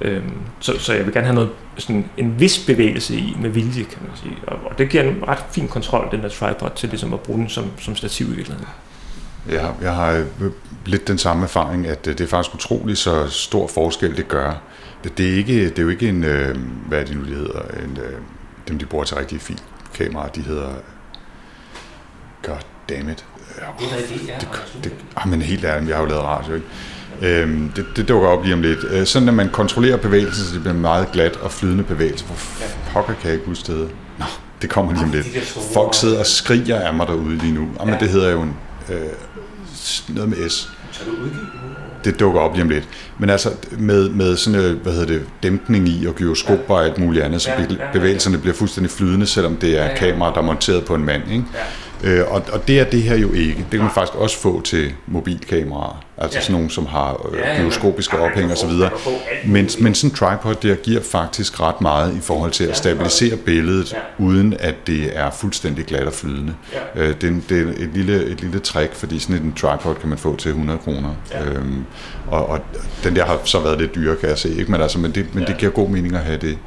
Øhm, 0.02 0.38
så, 0.60 0.80
så 0.80 0.94
jeg 0.94 1.06
vil 1.06 1.14
gerne 1.14 1.26
have 1.26 1.36
noget, 1.36 1.50
sådan 1.78 2.10
en 2.18 2.40
vis 2.40 2.66
bevægelse 2.68 3.16
i 3.16 3.38
med 3.42 3.50
vilje, 3.50 3.84
kan 3.84 4.00
man 4.02 4.12
sige. 4.16 4.36
Og, 4.48 4.58
og 4.66 4.78
det 4.78 4.90
giver 4.90 5.04
en 5.04 5.24
ret 5.28 5.44
fin 5.52 5.68
kontrol, 5.68 6.08
den 6.12 6.22
der 6.22 6.30
tripod, 6.30 6.70
til 6.76 6.90
ligesom 6.90 7.14
at 7.14 7.20
bruge 7.20 7.40
den 7.40 7.50
som, 7.50 7.66
som 7.80 7.96
stativ 7.96 8.26
i 8.28 8.36
virkeligheden. 8.36 8.68
Jeg 9.50 9.62
har, 9.62 9.76
jeg 9.82 9.96
har 9.96 10.26
lidt 10.86 11.08
den 11.08 11.18
samme 11.18 11.44
erfaring, 11.44 11.88
at 11.88 12.08
øh, 12.08 12.18
det 12.18 12.24
er 12.24 12.28
faktisk 12.28 12.56
utroligt 12.56 12.98
så 12.98 13.28
stor 13.30 13.68
forskel, 13.68 14.18
det 14.18 14.28
gør. 14.28 14.62
Det, 15.04 15.18
det, 15.18 15.30
er, 15.34 15.36
ikke, 15.36 15.70
det 15.70 15.80
er 15.80 15.84
jo 15.84 15.90
ikke 15.90 16.10
en, 16.10 16.24
øh, 16.24 16.58
hvad 16.88 17.00
er 17.00 17.06
det 17.06 17.18
nu, 17.18 17.24
de 17.24 17.36
hedder, 17.36 17.62
en, 17.84 17.98
øh, 17.98 18.20
dem 18.68 18.78
de 18.78 18.86
bruger 18.86 19.06
til 19.06 19.18
rigtige 19.18 19.40
filmkameraer, 19.40 20.30
de 20.30 20.42
hedder, 20.42 20.74
god 22.44 22.77
damn 22.90 23.10
it. 23.10 23.26
Det, 23.80 24.50
det, 24.74 24.84
det, 24.84 24.94
ah, 25.16 25.30
men 25.30 25.42
helt 25.42 25.66
ærligt, 25.66 25.90
jeg 25.90 25.98
har 25.98 26.04
jo 26.04 26.10
lavet 26.10 26.24
radio, 26.24 26.54
ikke? 26.54 26.68
Øhm, 27.22 27.72
det, 27.76 27.86
det 27.96 28.08
dukker 28.08 28.28
op 28.28 28.44
lige 28.44 28.54
om 28.54 28.62
lidt. 28.62 28.80
Øh, 28.92 29.06
sådan 29.06 29.28
at 29.28 29.34
man 29.34 29.50
kontrollerer 29.50 29.98
bevægelsen, 29.98 30.46
så 30.46 30.54
det 30.54 30.62
bliver 30.62 30.74
meget 30.74 31.12
glat 31.12 31.36
og 31.36 31.52
flydende 31.52 31.84
bevægelse. 31.84 32.26
Hvor 32.26 32.36
pokker 32.94 33.14
kan 33.14 33.26
jeg 33.26 33.34
ikke 33.34 33.46
huske 33.46 33.74
det? 33.74 33.90
Nå, 34.20 34.26
det 34.62 34.70
kommer 34.70 34.94
lige 34.94 35.04
om 35.04 35.12
lidt. 35.12 35.28
Folk 35.74 35.94
sidder 35.94 36.20
og 36.20 36.26
skriger 36.26 36.80
af 36.80 36.94
mig 36.94 37.08
derude 37.08 37.38
lige 37.38 37.54
nu. 37.54 37.68
Jamen, 37.80 38.00
det 38.00 38.10
hedder 38.10 38.32
jo 38.32 38.42
en, 38.42 38.56
øh, 38.90 38.96
noget 40.10 40.30
med 40.30 40.50
S. 40.50 40.70
Det 42.04 42.20
dukker 42.20 42.40
op 42.40 42.54
lige 42.54 42.64
om 42.64 42.70
lidt. 42.70 42.88
Men 43.20 43.30
altså 43.30 43.52
med, 43.78 44.10
med 44.10 44.38
sådan 44.38 44.60
øh, 44.60 44.82
hvad 44.82 44.94
hedder 44.94 45.08
det, 45.08 45.26
dæmpning 45.44 45.90
i 45.90 46.06
og 46.06 46.16
gyroskop 46.16 46.60
og 46.70 46.86
alt 46.86 46.98
muligt 46.98 47.26
andet, 47.26 47.42
så 47.42 47.50
bevægelserne 47.94 48.38
bliver 48.38 48.54
fuldstændig 48.54 48.92
flydende, 48.92 49.26
selvom 49.26 49.56
det 49.56 49.80
er 49.80 49.96
kamera, 49.96 50.32
der 50.32 50.38
er 50.38 50.42
monteret 50.42 50.86
på 50.86 50.96
en 50.96 51.06
mand. 51.06 51.24
Ikke? 51.32 51.46
Øh, 52.04 52.24
og, 52.28 52.44
og 52.52 52.68
det 52.68 52.80
er 52.80 52.84
det 52.84 53.04
her 53.04 53.16
jo 53.18 53.34
ikke. 53.34 53.58
Det 53.58 53.72
kan 53.72 53.80
man 53.80 53.92
faktisk 53.94 54.16
også 54.16 54.38
få 54.38 54.62
til 54.62 54.94
mobilkameraer. 55.08 56.04
Altså 56.18 56.38
ja. 56.38 56.42
sådan 56.42 56.54
nogle, 56.54 56.70
som 56.70 56.86
har 56.86 57.28
øh, 57.32 57.58
gyroskopiske 57.58 58.20
ophæng 58.20 58.52
og 58.52 58.58
så 58.58 58.68
videre. 58.68 58.90
Men, 59.46 59.70
men 59.80 59.96
sådan 59.96 60.10
en 60.12 60.16
tripod 60.16 60.56
der 60.56 60.76
giver 60.76 61.02
faktisk 61.02 61.62
ret 61.62 61.82
meget 61.82 62.16
i 62.16 62.20
forhold 62.22 62.52
til 62.52 62.64
at 62.64 62.78
stabilisere 62.78 63.38
billedet, 63.38 63.96
uden 64.18 64.56
at 64.60 64.76
det 64.88 65.18
er 65.18 65.32
fuldstændig 65.32 65.86
glat 65.86 66.08
og 66.08 66.14
flydende. 66.14 66.54
Øh, 66.96 67.16
det, 67.22 67.30
er, 67.30 67.34
det 67.50 67.62
er 67.62 67.84
et 67.84 67.90
lille, 67.94 68.26
et 68.26 68.42
lille 68.42 68.60
trick, 68.60 68.94
fordi 68.94 69.20
sådan 69.20 69.36
en 69.36 69.54
tripod 69.54 69.96
kan 69.96 70.10
man 70.10 70.18
få 70.18 70.36
til 70.36 70.50
100 70.50 70.80
kroner. 70.80 71.16
Øhm, 71.46 71.86
og, 72.28 72.50
og 72.50 72.60
den 73.04 73.16
der 73.16 73.26
har 73.26 73.40
så 73.44 73.60
været 73.60 73.78
lidt 73.80 73.96
dyre, 73.96 74.16
kan 74.16 74.30
jeg 74.30 74.38
se. 74.38 74.50
Ikke? 74.50 74.72
Men, 74.72 74.82
altså, 74.82 75.00
men, 75.00 75.12
det, 75.12 75.36
men 75.36 75.44
det 75.44 75.58
giver 75.58 75.72
god 75.72 75.90
mening 75.90 76.16
at 76.16 76.22
have 76.22 76.38
det. 76.38 76.58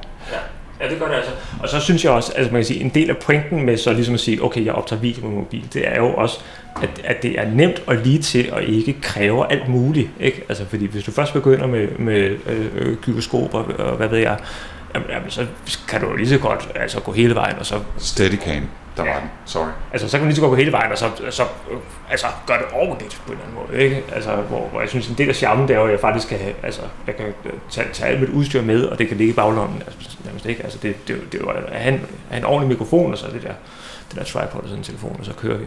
Ja, 0.81 0.91
det 0.91 0.99
gør 0.99 1.07
det 1.07 1.15
altså. 1.15 1.31
Og 1.63 1.69
så 1.69 1.81
synes 1.81 2.05
jeg 2.05 2.13
også, 2.13 2.33
altså 2.37 2.53
man 2.53 2.59
kan 2.61 2.67
sige, 2.67 2.81
en 2.81 2.89
del 2.89 3.11
af 3.11 3.17
pointen 3.17 3.67
med 3.67 3.77
så 3.77 3.93
ligesom 3.93 4.15
at 4.15 4.21
sige, 4.21 4.45
okay, 4.45 4.65
jeg 4.65 4.75
optager 4.75 5.01
video 5.01 5.27
med 5.27 5.37
mobil, 5.37 5.65
det 5.73 5.89
er 5.89 5.97
jo 5.97 6.15
også, 6.15 6.41
at, 6.83 7.01
at 7.05 7.23
det 7.23 7.41
er 7.41 7.51
nemt 7.51 7.83
og 7.87 7.97
lige 7.97 8.19
til 8.19 8.53
og 8.53 8.63
ikke 8.63 8.97
kræver 9.03 9.45
alt 9.45 9.69
muligt. 9.69 10.09
Ikke? 10.21 10.43
Altså 10.49 10.65
fordi 10.67 10.87
hvis 10.87 11.05
du 11.05 11.11
først 11.11 11.33
begynder 11.33 11.67
med, 11.67 11.89
med 11.99 12.37
øh, 12.47 12.97
gyroskop 12.97 13.55
og 13.55 13.97
hvad 13.97 14.09
ved 14.09 14.19
jeg, 14.19 14.39
jamen, 14.95 15.31
så 15.31 15.47
kan 15.89 16.01
du 16.01 16.17
lige 16.17 16.29
så 16.29 16.39
godt 16.39 16.69
altså, 16.75 17.01
gå 17.01 17.13
hele 17.13 17.35
vejen 17.35 17.59
og 17.59 17.67
så... 17.67 17.81
Steadicam 17.99 18.69
der 18.97 19.05
ja. 19.05 19.13
var 19.13 19.21
den. 19.21 19.31
Sorry. 19.45 19.69
Altså, 19.93 20.09
så 20.09 20.17
kan 20.17 20.21
man 20.21 20.29
lige 20.29 20.37
så 20.37 20.43
godt 20.43 20.51
gå 20.51 20.57
hele 20.57 20.73
vejen, 20.73 20.93
og 20.93 20.99
så, 20.99 21.11
så 21.31 21.45
altså, 22.11 22.27
gør 22.47 22.57
det 22.57 22.67
ordentligt 22.73 23.23
på 23.27 23.33
en 23.33 23.39
eller 23.39 23.45
anden 23.45 23.67
måde. 23.67 23.83
Ikke? 23.83 24.05
Altså, 24.15 24.37
hvor, 24.37 24.69
hvor 24.69 24.81
jeg 24.81 24.89
synes, 24.89 25.09
en 25.09 25.15
del 25.19 25.29
af 25.29 25.35
charmen, 25.35 25.69
det 25.69 25.75
er 25.75 25.81
jo, 25.81 25.87
at 25.87 25.93
jeg 25.93 26.01
faktisk 26.01 26.29
kan, 26.29 26.39
altså, 26.63 26.81
jeg 27.07 27.17
kan 27.17 27.27
tage, 27.71 27.89
tage 27.93 28.11
alt 28.11 28.21
mit 28.21 28.29
udstyr 28.31 28.63
med, 28.63 28.85
og 28.85 28.99
det 28.99 29.09
kan 29.09 29.17
ligge 29.17 29.33
i 29.33 29.37
baglommen. 29.37 29.83
Altså, 29.87 30.17
nærmest 30.25 30.47
ikke. 30.47 30.63
Altså, 30.63 30.79
det, 30.83 31.09
det, 31.09 31.17
det, 31.17 31.33
det 31.33 31.41
er 31.41 31.45
jo 31.45 31.51
at 31.51 31.73
have 31.73 31.95
en, 31.95 32.07
have 32.31 32.39
en 32.39 32.45
ordentlig 32.45 32.69
mikrofon, 32.69 33.13
og 33.13 33.19
så 33.19 33.27
det 33.27 33.43
der, 33.43 33.53
det 34.11 34.19
der 34.19 34.25
tripod 34.25 34.61
og 34.61 34.69
sådan 34.69 34.79
en 34.79 34.85
telefon, 34.85 35.17
og 35.19 35.25
så 35.25 35.33
kører 35.35 35.59
vi 35.59 35.67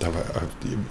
der 0.00 0.06
var, 0.06 0.42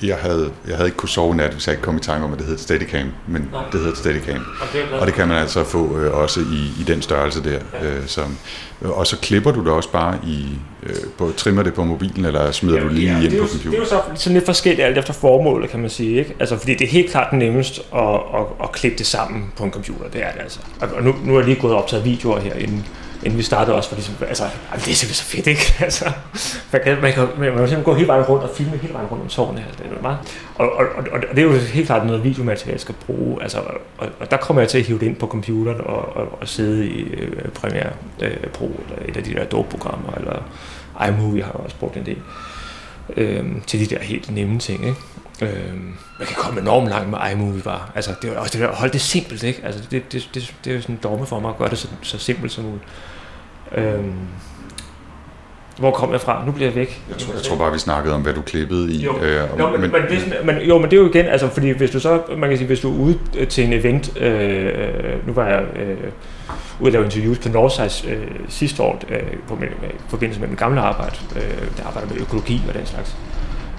jeg, 0.03 0.17
havde, 0.17 0.51
jeg 0.67 0.75
havde 0.75 0.87
ikke 0.87 0.97
kunne 0.97 1.09
sove 1.09 1.35
nat, 1.35 1.53
hvis 1.53 1.67
jeg 1.67 1.73
ikke 1.73 1.83
kom 1.83 1.97
i 1.97 1.99
tanke 1.99 2.25
om, 2.25 2.33
at 2.33 2.37
det 2.39 2.47
hedder 2.47 2.61
Steadicam, 2.61 3.11
men 3.27 3.49
Nej. 3.51 3.63
det 3.71 3.79
hedder 3.79 3.95
Steadicam. 3.95 4.45
Okay, 4.61 4.99
og 4.99 5.07
det 5.07 5.15
kan 5.15 5.27
man 5.27 5.37
altså 5.37 5.63
få 5.63 5.97
øh, 5.97 6.17
også 6.17 6.39
i, 6.39 6.81
i 6.81 6.83
den 6.87 7.01
størrelse 7.01 7.43
der. 7.43 7.59
Ja. 7.81 7.87
Øh, 7.87 8.07
som, 8.07 8.37
og 8.81 9.07
så 9.07 9.17
klipper 9.17 9.51
du 9.51 9.59
det 9.59 9.71
også 9.71 9.91
bare 9.91 10.17
i, 10.27 10.47
øh, 10.83 10.95
på, 11.17 11.31
trimmer 11.37 11.63
det 11.63 11.73
på 11.73 11.83
mobilen, 11.83 12.25
eller 12.25 12.51
smider 12.51 12.77
ja, 12.77 12.83
du 12.83 12.89
lige 12.89 13.11
ja, 13.11 13.23
ind 13.23 13.31
på 13.31 13.37
computeren? 13.37 13.71
Det 13.71 13.77
er 13.77 13.81
jo 13.81 13.85
så 13.85 14.01
sådan 14.15 14.33
lidt 14.33 14.45
forskelligt 14.45 14.85
alt 14.85 14.97
efter 14.97 15.13
formålet, 15.13 15.69
kan 15.69 15.79
man 15.79 15.89
sige. 15.89 16.19
Ikke? 16.19 16.35
Altså, 16.39 16.57
fordi 16.57 16.75
det 16.75 16.85
er 16.85 16.91
helt 16.91 17.11
klart 17.11 17.33
nemmest 17.33 17.79
at, 17.95 18.13
at, 18.13 18.45
at 18.63 18.71
klippe 18.71 18.97
det 18.97 19.05
sammen 19.05 19.51
på 19.57 19.63
en 19.63 19.71
computer, 19.71 20.09
det 20.13 20.23
er 20.23 20.31
det 20.31 20.41
altså. 20.41 20.59
Og 20.81 21.03
nu, 21.03 21.15
nu 21.23 21.35
er 21.35 21.39
jeg 21.39 21.47
lige 21.47 21.61
gået 21.61 21.73
og 21.73 21.83
optaget 21.83 22.05
videoer 22.05 22.39
her 22.39 22.53
inden 23.25 23.37
vi 23.37 23.43
startede 23.43 23.75
også, 23.75 23.89
for 23.89 23.95
ligesom, 23.95 24.15
altså, 24.27 24.43
det 24.75 24.75
er 24.75 24.79
simpelthen 24.79 25.13
så 25.13 25.23
fedt, 25.23 25.47
ikke? 25.47 25.75
Altså, 25.79 26.11
man 26.71 26.81
kan, 26.83 27.01
man 27.01 27.13
kan, 27.13 27.27
man 27.37 27.47
kan 27.47 27.57
simpelthen 27.57 27.83
gå 27.83 27.93
hele 27.93 28.07
vejen 28.07 28.23
rundt 28.23 28.43
og 28.43 28.49
filme 28.55 28.77
hele 28.77 28.93
vejen 28.93 29.07
rundt 29.07 29.23
om 29.23 29.29
tårnet 29.29 29.63
her. 29.63 29.71
Det 29.71 29.97
er 29.97 30.01
meget. 30.01 30.17
Og, 30.55 30.71
og, 30.73 30.85
og, 30.95 31.03
og, 31.11 31.21
det 31.35 31.39
er 31.39 31.43
jo 31.43 31.51
helt 31.51 31.85
klart 31.85 32.05
noget 32.05 32.23
videomateriale, 32.23 32.73
jeg 32.73 32.79
skal 32.79 32.95
bruge. 33.05 33.43
Altså, 33.43 33.59
og, 33.97 34.07
og, 34.19 34.31
der 34.31 34.37
kommer 34.37 34.61
jeg 34.61 34.69
til 34.69 34.77
at 34.77 34.83
hive 34.83 34.99
det 34.99 35.05
ind 35.05 35.15
på 35.15 35.27
computeren 35.27 35.81
og, 35.81 36.15
og, 36.17 36.37
og 36.41 36.47
sidde 36.47 36.87
i 36.87 37.01
øh, 37.01 37.49
Premiere 37.49 37.89
øh, 38.19 38.37
Pro, 38.53 38.65
eller 38.65 39.05
et 39.09 39.17
af 39.17 39.23
de 39.23 39.33
der 39.33 39.41
Adobe-programmer, 39.41 40.13
eller 40.17 40.43
iMovie 41.07 41.43
har 41.43 41.51
jeg 41.51 41.61
også 41.61 41.75
brugt 41.75 41.97
en 41.97 42.05
del. 42.05 42.17
Øh, 43.17 43.45
til 43.67 43.79
de 43.79 43.95
der 43.95 44.01
helt 44.01 44.31
nemme 44.31 44.59
ting, 44.59 44.85
ikke? 44.85 44.99
Øh, 45.41 45.73
man 46.19 46.27
kan 46.27 46.35
komme 46.37 46.61
enormt 46.61 46.89
langt 46.89 47.09
med 47.09 47.19
iMovie 47.31 47.61
bare. 47.61 47.81
Altså, 47.95 48.13
det 48.21 48.29
er 48.29 48.39
også 48.39 48.57
det 48.57 48.61
der 48.61 48.75
hold 48.75 48.91
det 48.91 49.01
simpelt, 49.01 49.43
ikke? 49.43 49.61
Altså, 49.63 49.81
det, 49.91 50.11
det, 50.11 50.29
det, 50.33 50.55
det 50.63 50.71
er 50.71 50.75
jo 50.75 50.81
sådan 50.81 50.95
en 50.95 50.99
dogme 51.03 51.25
for 51.25 51.39
mig 51.39 51.49
at 51.49 51.57
gøre 51.57 51.69
det 51.69 51.77
så, 51.77 51.87
så 52.01 52.17
simpelt 52.17 52.51
som 52.51 52.63
muligt. 52.63 52.83
Øhm, 53.77 54.13
hvor 55.79 55.91
kom 55.91 56.11
jeg 56.11 56.21
fra? 56.21 56.45
Nu 56.45 56.51
bliver 56.51 56.67
jeg 56.67 56.75
væk. 56.75 57.03
Jeg 57.09 57.17
tror, 57.17 57.33
jeg 57.33 57.43
tror 57.43 57.57
bare, 57.57 57.73
vi 57.73 57.79
snakkede 57.79 58.15
om, 58.15 58.21
hvad 58.21 58.33
du 58.33 58.41
klippede 58.41 58.93
i. 58.93 59.03
Jo, 59.03 59.19
øh, 59.21 59.35
jo, 59.59 59.69
men, 59.69 59.81
men, 59.81 59.91
men, 59.91 60.01
det, 60.01 60.45
men, 60.45 60.57
jo, 60.57 60.77
men 60.77 60.91
det 60.91 60.97
er 60.97 61.01
jo 61.01 61.09
igen, 61.09 61.25
altså, 61.25 61.47
fordi 61.49 61.69
hvis 61.69 61.91
du 61.91 61.99
så, 61.99 62.21
man 62.37 62.49
kan 62.49 62.57
sige, 62.57 62.67
hvis 62.67 62.79
du 62.79 62.93
er 62.93 62.99
ude 62.99 63.45
til 63.45 63.63
en 63.63 63.73
event, 63.73 64.21
øh, 64.21 65.27
nu 65.27 65.33
var 65.33 65.47
jeg 65.47 65.63
øh, 65.75 65.97
ude 66.79 66.87
at 66.87 66.93
lave 66.93 67.05
interviews 67.05 67.39
på 67.39 67.49
Northside 67.49 68.13
øh, 68.13 68.27
sidste 68.49 68.83
år, 68.83 69.01
øh, 69.09 69.19
på 69.47 69.55
med, 69.55 69.67
med, 69.81 69.89
forbindelse 70.09 70.41
med 70.41 70.47
min 70.47 70.57
gamle 70.57 70.81
arbejde, 70.81 71.15
øh, 71.35 71.67
der 71.77 71.87
arbejder 71.87 72.09
med 72.09 72.21
økologi 72.21 72.61
og 72.67 72.73
den 72.73 72.85
slags. 72.85 73.15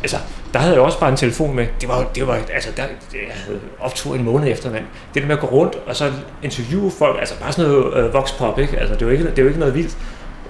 Altså, 0.02 0.16
der 0.54 0.60
havde 0.60 0.74
jeg 0.74 0.82
også 0.82 1.00
bare 1.00 1.10
en 1.10 1.16
telefon 1.16 1.56
med. 1.56 1.66
Det 1.80 1.88
var, 1.88 2.10
det 2.14 2.26
var 2.26 2.34
altså, 2.52 2.70
der, 2.76 2.82
jeg 3.12 3.34
havde 3.34 3.60
optur 3.80 4.14
en 4.14 4.24
måned 4.24 4.48
efter, 4.52 4.70
mand. 4.70 4.84
Det 5.14 5.22
der 5.22 5.28
med 5.28 5.36
at 5.36 5.40
gå 5.40 5.46
rundt 5.46 5.74
og 5.86 5.96
så 5.96 6.12
interviewe 6.42 6.90
folk, 6.90 7.20
altså 7.20 7.34
bare 7.40 7.52
sådan 7.52 7.70
noget 7.70 8.06
øh, 8.06 8.12
voxpop, 8.12 8.58
ikke? 8.58 8.78
Altså, 8.78 8.94
det 8.94 9.02
jo 9.02 9.08
ikke, 9.08 9.30
det 9.30 9.38
jo 9.38 9.46
ikke 9.46 9.58
noget 9.58 9.74
vildt. 9.74 9.96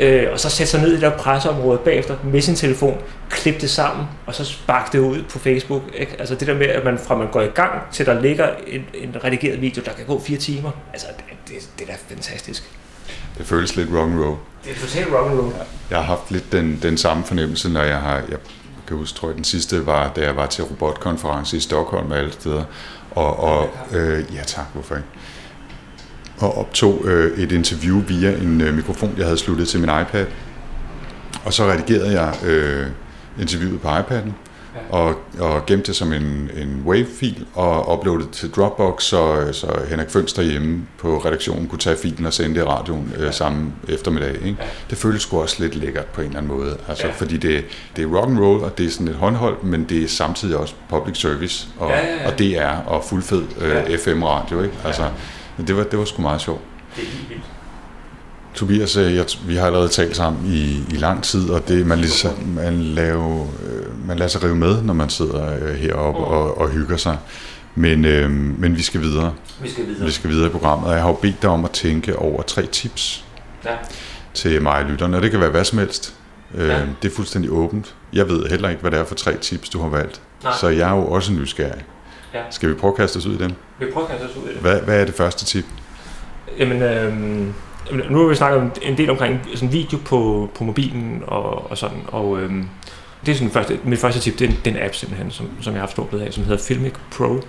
Øh, 0.00 0.26
og 0.32 0.40
så 0.40 0.50
sætte 0.50 0.70
sig 0.70 0.80
ned 0.80 0.88
i 0.88 0.92
det 0.92 1.00
der 1.00 1.10
presseområde 1.10 1.78
bagefter 1.78 2.16
med 2.24 2.40
sin 2.40 2.54
telefon, 2.54 2.98
klippe 3.30 3.60
det 3.60 3.70
sammen, 3.70 4.06
og 4.26 4.34
så 4.34 4.44
sparke 4.44 4.88
det 4.92 4.98
ud 4.98 5.22
på 5.32 5.38
Facebook. 5.38 5.82
Ikke? 5.94 6.16
Altså 6.18 6.34
det 6.34 6.48
der 6.48 6.54
med, 6.54 6.66
at 6.66 6.84
man 6.84 6.98
fra 6.98 7.16
man 7.16 7.30
går 7.30 7.40
i 7.40 7.46
gang, 7.46 7.72
til 7.92 8.06
der 8.06 8.20
ligger 8.20 8.48
en, 8.66 8.84
en 8.94 9.16
redigeret 9.24 9.60
video, 9.60 9.82
der 9.84 9.92
kan 9.92 10.06
gå 10.06 10.20
fire 10.20 10.38
timer. 10.38 10.70
Altså 10.92 11.06
det, 11.16 11.24
det, 11.48 11.68
det 11.78 11.88
er 11.88 11.92
da 11.92 11.98
fantastisk. 12.14 12.70
Det 13.38 13.46
føles 13.46 13.76
lidt 13.76 13.90
wrong 13.90 14.24
road. 14.24 14.36
Det 14.64 14.72
er 14.72 14.80
totalt 14.80 15.08
wrong 15.12 15.38
road. 15.38 15.52
Jeg 15.90 15.98
har 15.98 16.04
haft 16.04 16.30
lidt 16.30 16.52
den, 16.52 16.78
den 16.82 16.98
samme 16.98 17.24
fornemmelse, 17.24 17.68
når 17.68 17.82
jeg 17.82 17.98
har... 17.98 18.16
Jeg 18.16 18.38
kan 18.86 18.96
huske, 18.96 19.18
tror 19.18 19.28
jeg, 19.28 19.36
den 19.36 19.44
sidste 19.44 19.86
var, 19.86 20.12
da 20.16 20.20
jeg 20.20 20.36
var 20.36 20.46
til 20.46 20.64
robotkonference 20.64 21.56
i 21.56 21.60
Stockholm 21.60 22.10
og 22.10 22.18
alle 22.18 22.32
steder. 22.32 22.64
Og, 23.10 23.38
og 23.40 23.70
øh, 23.92 24.24
ja 24.34 24.42
tak, 24.46 24.66
hvorfor 24.72 24.94
ikke? 24.94 25.08
Og 26.38 26.58
optog 26.58 27.02
øh, 27.04 27.38
et 27.38 27.52
interview 27.52 28.02
via 28.08 28.36
en 28.36 28.60
øh, 28.60 28.74
mikrofon, 28.74 29.14
jeg 29.16 29.24
havde 29.24 29.38
sluttet 29.38 29.68
til 29.68 29.80
min 29.80 29.88
iPad. 29.88 30.26
Og 31.44 31.52
så 31.52 31.64
redigerede 31.64 32.20
jeg 32.20 32.34
øh, 32.44 32.86
interviewet 33.40 33.80
på 33.80 33.88
iPad'en 33.88 34.30
og, 34.90 35.14
og 35.38 35.66
gemte 35.66 35.86
det 35.86 35.96
som 35.96 36.12
en, 36.12 36.50
en 36.56 36.82
WAV-fil 36.86 37.46
og 37.54 37.98
uploadede 37.98 38.28
til 38.32 38.50
Dropbox, 38.50 39.02
så, 39.02 39.52
så 39.52 39.66
Henrik 39.88 40.10
Fønster 40.10 40.42
hjemme 40.42 40.86
på 40.98 41.18
redaktionen 41.18 41.68
kunne 41.68 41.78
tage 41.78 41.96
filen 41.96 42.26
og 42.26 42.32
sende 42.32 42.54
det 42.54 42.60
i 42.60 42.64
radioen 42.64 43.12
øh, 43.18 43.32
samme 43.32 43.72
eftermiddag. 43.88 44.34
Ikke? 44.34 44.56
Det 44.90 44.98
føles 44.98 45.22
sgu 45.22 45.40
også 45.40 45.62
lidt 45.62 45.74
lækkert 45.74 46.06
på 46.06 46.20
en 46.20 46.26
eller 46.26 46.38
anden 46.38 46.56
måde, 46.56 46.76
altså, 46.88 47.06
ja. 47.06 47.12
fordi 47.12 47.36
det, 47.36 47.64
det 47.96 48.04
er 48.04 48.16
rock 48.16 48.28
and 48.28 48.38
roll 48.38 48.64
og 48.64 48.78
det 48.78 48.86
er 48.86 48.90
sådan 48.90 49.08
et 49.08 49.14
håndholdt, 49.14 49.64
men 49.64 49.84
det 49.84 50.02
er 50.02 50.08
samtidig 50.08 50.56
også 50.56 50.74
public 50.88 51.16
service, 51.16 51.68
og, 51.78 51.90
ja, 51.90 52.06
ja, 52.06 52.22
ja. 52.22 52.26
og 52.26 52.40
er 52.54 52.76
og 52.86 53.04
fuldfed 53.04 53.42
øh, 53.60 53.70
ja. 53.70 53.96
FM-radio. 53.96 54.62
Ikke? 54.62 54.74
Altså, 54.84 55.10
det, 55.66 55.76
var, 55.76 55.84
det 55.84 55.98
var 55.98 56.04
sgu 56.04 56.22
meget 56.22 56.40
sjovt. 56.40 56.60
Det 56.96 57.02
er 57.02 57.06
helt 57.06 57.28
vildt. 57.30 57.53
Tobias, 58.54 58.96
øh, 58.96 59.14
jeg, 59.16 59.26
vi 59.46 59.56
har 59.56 59.66
allerede 59.66 59.88
talt 59.88 60.16
sammen 60.16 60.52
i, 60.52 60.84
i 60.94 60.96
lang 60.96 61.22
tid, 61.22 61.50
og 61.50 61.68
det 61.68 61.86
man, 61.86 61.98
ligesom, 61.98 62.32
man, 62.56 62.80
laver, 62.82 63.46
øh, 63.66 64.06
man 64.08 64.16
lader 64.16 64.28
sig 64.28 64.42
rive 64.44 64.56
med, 64.56 64.82
når 64.82 64.94
man 64.94 65.08
sidder 65.08 65.54
øh, 65.68 65.74
heroppe 65.74 66.20
og, 66.20 66.58
og 66.58 66.68
hygger 66.70 66.96
sig. 66.96 67.18
Men, 67.74 68.04
øh, 68.04 68.30
men 68.30 68.76
vi 68.76 68.82
skal 68.82 69.00
videre. 69.00 69.34
Vi 69.62 69.70
skal 69.70 69.86
videre. 69.86 70.06
Vi 70.06 70.10
skal 70.12 70.30
videre 70.30 70.46
i 70.46 70.50
programmet, 70.50 70.86
og 70.88 70.92
jeg 70.94 71.02
har 71.02 71.08
jo 71.08 71.14
bedt 71.14 71.42
dig 71.42 71.50
om 71.50 71.64
at 71.64 71.70
tænke 71.70 72.16
over 72.18 72.42
tre 72.42 72.66
tips 72.66 73.24
Ja. 73.64 73.70
til 74.34 74.62
mig 74.62 74.72
og 74.78 74.84
lytterne, 74.84 75.16
og 75.16 75.22
det 75.22 75.30
kan 75.30 75.40
være 75.40 75.50
hvad 75.50 75.64
som 75.64 75.78
helst. 75.78 76.14
Øh, 76.54 76.68
Ja. 76.68 76.80
Det 77.02 77.10
er 77.10 77.14
fuldstændig 77.14 77.50
åbent. 77.50 77.94
Jeg 78.12 78.28
ved 78.28 78.46
heller 78.46 78.68
ikke, 78.68 78.80
hvad 78.80 78.90
det 78.90 78.98
er 79.00 79.04
for 79.04 79.14
tre 79.14 79.36
tips, 79.36 79.68
du 79.68 79.80
har 79.80 79.88
valgt. 79.88 80.20
Nej. 80.44 80.52
Så 80.60 80.68
jeg 80.68 80.88
er 80.90 80.94
jo 80.96 81.06
også 81.06 81.32
nysgerrig. 81.32 81.84
Ja. 82.34 82.40
Skal 82.50 82.68
vi 82.68 82.74
prøve 82.74 82.90
at 82.92 82.96
kaste 82.96 83.16
os 83.16 83.26
ud 83.26 83.34
i 83.34 83.38
dem? 83.38 83.52
Vi 83.78 83.86
prøver 83.92 84.06
at 84.06 84.12
kaste 84.12 84.24
os 84.30 84.36
ud 84.36 84.48
i 84.50 84.52
det. 84.52 84.60
Hvad, 84.60 84.80
hvad 84.80 85.00
er 85.00 85.04
det 85.04 85.14
første 85.14 85.44
tip? 85.44 85.64
Jamen, 86.58 86.78
jamen, 86.82 87.54
nu 88.10 88.18
har 88.18 88.28
vi 88.28 88.34
snakket 88.34 88.70
en 88.82 88.96
del 88.96 89.10
omkring 89.10 89.40
sådan 89.54 89.72
video 89.72 89.98
på, 90.04 90.50
på 90.54 90.64
mobilen 90.64 91.22
og, 91.26 91.70
og 91.70 91.78
sådan, 91.78 91.98
og 92.06 92.40
øhm, 92.40 92.68
det 93.26 93.32
er 93.32 93.36
sådan 93.36 93.50
første, 93.50 93.78
mit 93.84 93.98
første 93.98 94.20
tip, 94.20 94.38
det 94.38 94.44
er, 94.44 94.48
den, 94.48 94.60
den 94.64 94.82
app 94.82 94.94
simpelthen, 94.94 95.30
som, 95.30 95.48
som 95.60 95.72
jeg 95.72 95.80
har 95.80 95.86
haft 95.86 95.92
stor 95.92 96.08
glæde 96.10 96.26
af, 96.26 96.32
som 96.32 96.44
hedder 96.44 96.62
Filmic 96.62 96.92
Pro, 97.16 97.40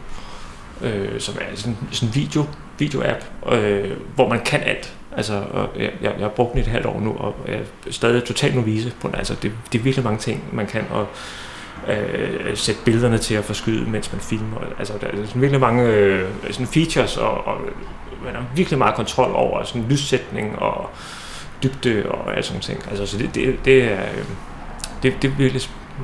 øh, 0.81 1.19
som 1.19 1.35
er 1.41 1.55
sådan 1.55 1.77
sådan 1.91 2.09
en 2.09 2.15
video, 2.15 2.45
video-app, 2.79 3.53
øh, 3.53 3.91
hvor 4.15 4.29
man 4.29 4.39
kan 4.45 4.61
alt. 4.63 4.93
Altså, 5.17 5.43
og 5.51 5.69
jeg, 5.79 5.91
jeg, 6.01 6.13
jeg 6.17 6.25
har 6.25 6.29
brugt 6.29 6.51
den 6.51 6.59
i 6.59 6.61
et 6.61 6.67
halvt 6.67 6.85
år 6.85 6.99
nu, 6.99 7.15
og 7.19 7.35
jeg 7.47 7.55
er 7.55 7.91
stadig 7.91 8.23
totalt 8.23 8.55
novise 8.55 8.93
på 9.01 9.07
den. 9.07 9.15
Altså, 9.15 9.35
det, 9.41 9.51
det 9.71 9.79
er 9.79 9.83
virkelig 9.83 10.03
mange 10.03 10.19
ting, 10.19 10.43
man 10.53 10.67
kan, 10.67 10.81
og 10.89 11.07
øh, 11.87 12.57
sætte 12.57 12.81
billederne 12.85 13.17
til 13.17 13.35
at 13.35 13.43
forskyde, 13.43 13.89
mens 13.89 14.11
man 14.11 14.21
filmer. 14.21 14.57
Altså, 14.79 14.93
der 15.01 15.07
er 15.07 15.11
sådan 15.25 15.41
virkelig 15.41 15.61
mange 15.61 15.83
øh, 15.83 16.29
sådan 16.51 16.67
features, 16.67 17.17
og, 17.17 17.47
og 17.47 17.57
man 18.25 18.35
har 18.35 18.45
virkelig 18.55 18.77
meget 18.77 18.95
kontrol 18.95 19.31
over 19.33 19.63
sådan 19.63 19.85
lyssætning 19.89 20.59
og 20.59 20.89
dybde 21.63 22.05
og 22.09 22.35
alt 22.35 22.45
sådan 22.45 22.61
ting. 22.61 22.83
Altså, 22.89 23.05
så 23.05 23.17
det, 23.17 23.35
det, 23.35 23.65
det 23.65 23.83
er, 23.83 24.01
øh, 24.01 24.25
det, 25.03 25.13
det 25.21 25.27
er 25.27 25.35
virkelig, 25.35 25.61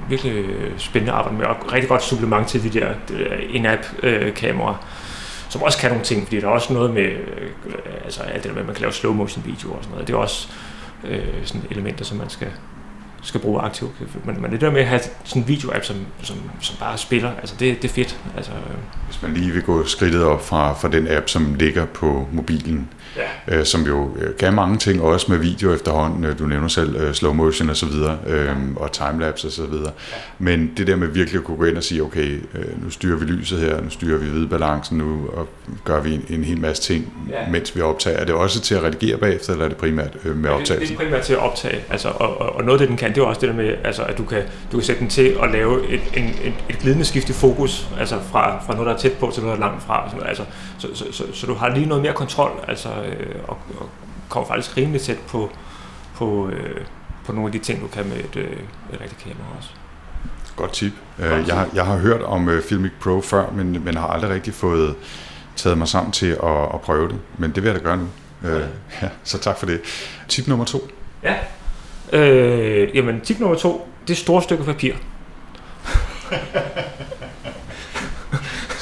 virkelig 0.09 0.45
spændende 0.77 1.13
at 1.13 1.17
arbejde 1.17 1.37
med, 1.37 1.45
og 1.45 1.73
rigtig 1.73 1.89
godt 1.89 2.03
supplement 2.03 2.47
til 2.47 2.63
de 2.63 2.79
der, 2.79 2.93
de 3.09 3.13
der 3.13 3.35
in-app-kameraer, 3.49 4.73
øh, 4.73 5.49
som 5.49 5.61
også 5.61 5.77
kan 5.77 5.89
nogle 5.89 6.05
ting, 6.05 6.23
fordi 6.23 6.39
der 6.39 6.47
er 6.47 6.51
også 6.51 6.73
noget 6.73 6.93
med, 6.93 7.03
øh, 7.03 7.49
altså 8.05 8.21
alt 8.21 8.35
det 8.35 8.43
der 8.43 8.53
med, 8.53 8.61
at 8.61 8.65
man 8.65 8.75
kan 8.75 8.81
lave 8.81 8.93
slow 8.93 9.13
motion 9.13 9.45
video 9.45 9.71
og 9.71 9.77
sådan 9.81 9.91
noget. 9.91 10.07
Det 10.07 10.13
er 10.13 10.17
også 10.17 10.47
øh, 11.03 11.25
sådan 11.43 11.63
elementer, 11.71 12.05
som 12.05 12.17
man 12.17 12.29
skal, 12.29 12.47
skal 13.21 13.41
bruge 13.41 13.61
aktivt. 13.61 13.91
Men, 14.25 14.41
men 14.41 14.51
det 14.51 14.61
der 14.61 14.71
med 14.71 14.81
at 14.81 14.87
have 14.87 15.01
sådan 15.23 15.41
en 15.41 15.47
video-app, 15.47 15.83
som, 15.83 15.95
som, 16.21 16.37
som 16.59 16.75
bare 16.79 16.97
spiller, 16.97 17.31
altså 17.35 17.55
det, 17.59 17.81
det 17.81 17.89
er 17.89 17.93
fedt. 17.93 18.19
Altså, 18.37 18.51
øh, 18.51 18.75
Hvis 19.05 19.21
man 19.21 19.33
lige 19.33 19.51
vil 19.51 19.61
gå 19.63 19.85
skridtet 19.85 20.23
op 20.23 20.45
fra, 20.45 20.73
fra 20.73 20.87
den 20.89 21.07
app, 21.07 21.29
som 21.29 21.55
ligger 21.55 21.85
på 21.85 22.27
mobilen, 22.31 22.89
ja. 23.17 23.57
øh, 23.57 23.65
som 23.65 23.81
jo 23.81 24.09
øh, 24.19 24.35
kan 24.39 24.53
mange 24.53 24.77
ting, 24.77 25.01
også 25.01 25.31
med 25.31 25.37
video 25.37 25.73
efterhånden. 25.73 26.23
Øh, 26.25 26.39
Du 26.39 26.43
nævner 26.45 26.67
selv 26.67 26.95
øh, 26.95 27.13
slow 27.13 27.33
motion 27.33 27.69
og 27.69 27.75
så 27.77 27.85
videre, 27.85 28.17
øh, 28.27 28.55
og 28.75 28.91
timelapse 28.91 29.47
og 29.47 29.51
så 29.51 29.65
videre. 29.65 29.91
Men 30.39 30.71
det 30.77 30.87
der 30.87 30.95
med 30.95 31.07
virkelig 31.07 31.39
at 31.39 31.43
kunne 31.45 31.57
gå 31.57 31.63
ind 31.65 31.77
og 31.77 31.83
sige, 31.83 32.03
okay, 32.03 32.39
øh, 32.55 32.83
nu 32.83 32.89
styrer 32.89 33.17
vi 33.17 33.25
lyset 33.25 33.59
her, 33.59 33.81
nu 33.81 33.89
styrer 33.89 34.17
vi 34.17 34.29
hvidbalancen, 34.29 34.97
nu 34.97 35.27
og 35.33 35.47
gør 35.85 36.01
vi 36.01 36.13
en, 36.13 36.25
en 36.29 36.43
hel 36.43 36.59
masse 36.61 36.83
ting, 36.83 37.13
Ja. 37.29 37.49
mens 37.51 37.75
vi 37.75 37.81
optager. 37.81 38.17
Er 38.17 38.25
det 38.25 38.35
også 38.35 38.61
til 38.61 38.75
at 38.75 38.83
redigere 38.83 39.17
bagefter, 39.17 39.51
eller 39.51 39.65
er 39.65 39.69
det 39.69 39.77
primært 39.77 40.17
øh, 40.25 40.35
med 40.35 40.35
Det, 40.35 40.43
det 40.43 40.51
optagelsen? 40.51 40.95
er 40.95 40.99
primært 40.99 41.21
til 41.21 41.33
at 41.33 41.39
optage, 41.39 41.79
altså, 41.89 42.07
og, 42.09 42.41
og, 42.41 42.55
og 42.55 42.63
noget 42.63 42.73
af 42.73 42.79
det, 42.79 42.89
den 42.89 42.97
kan, 42.97 43.09
det 43.09 43.17
er 43.17 43.25
også 43.25 43.41
det 43.41 43.49
der 43.49 43.55
med, 43.55 43.73
altså, 43.83 44.03
at 44.03 44.17
du 44.17 44.23
kan, 44.23 44.41
du 44.71 44.77
kan 44.77 44.83
sætte 44.85 44.99
den 44.99 45.09
til 45.09 45.35
at 45.43 45.51
lave 45.51 45.87
et, 45.89 46.01
en, 46.17 46.23
et, 46.43 46.53
et 46.69 46.77
glidende 46.79 47.05
skift 47.05 47.29
i 47.29 47.33
fokus, 47.33 47.87
altså 47.99 48.15
fra, 48.31 48.63
fra 48.65 48.73
noget, 48.73 48.87
der 48.87 48.93
er 48.93 48.97
tæt 48.97 49.11
på 49.11 49.31
til 49.33 49.43
noget, 49.43 49.57
der 49.59 49.65
er 49.65 49.69
langt 49.69 49.83
fra. 49.85 50.09
Sådan, 50.11 50.27
altså, 50.27 50.43
så, 50.79 50.87
så, 50.93 51.05
så, 51.11 51.23
så, 51.33 51.47
du 51.47 51.53
har 51.53 51.75
lige 51.75 51.85
noget 51.85 52.03
mere 52.03 52.13
kontrol, 52.13 52.51
altså, 52.67 52.89
øh, 53.05 53.35
og, 53.47 53.57
og 53.79 53.89
kommer 54.29 54.47
faktisk 54.47 54.77
rimelig 54.77 55.01
tæt 55.01 55.19
på, 55.27 55.49
på, 56.15 56.49
øh, 56.49 56.81
på 57.25 57.31
nogle 57.31 57.47
af 57.47 57.51
de 57.51 57.59
ting, 57.59 57.81
du 57.81 57.87
kan 57.87 58.07
med 58.07 58.17
et, 58.17 58.35
øh, 58.35 58.57
et 58.93 59.01
rigtigt 59.01 59.21
kamera 59.23 59.47
også. 59.57 59.69
Godt 60.55 60.73
tip. 60.73 60.93
Godt 61.17 61.31
Øh, 61.31 61.47
jeg, 61.47 61.55
har, 61.55 61.69
jeg 61.73 61.85
har 61.85 61.97
hørt 61.97 62.21
om 62.21 62.49
øh, 62.49 62.63
Filmic 62.63 62.91
Pro 63.01 63.21
før, 63.21 63.51
men, 63.51 63.85
men 63.85 63.97
har 63.97 64.07
aldrig 64.07 64.31
rigtig 64.31 64.53
fået 64.53 64.95
taget 65.55 65.77
mig 65.77 65.87
sammen 65.87 66.11
til 66.11 66.37
at, 66.43 66.63
at 66.73 66.81
prøve 66.81 67.07
det. 67.07 67.19
Men 67.37 67.51
det 67.51 67.63
vil 67.63 67.69
jeg 67.69 67.79
da 67.79 67.83
gøre 67.83 67.97
nu. 67.97 68.07
Øh, 68.43 68.61
ja, 69.01 69.09
så 69.23 69.37
tak 69.37 69.57
for 69.57 69.65
det. 69.65 69.81
Tip 70.27 70.47
nummer 70.47 70.65
to. 70.65 70.87
Ja. 71.23 71.35
Øh, 72.13 72.95
jamen, 72.95 73.21
tip 73.21 73.39
nummer 73.39 73.57
to, 73.57 73.89
det 74.07 74.13
er 74.13 74.17
store 74.17 74.41
stykker 74.41 74.65
papir. 74.65 74.93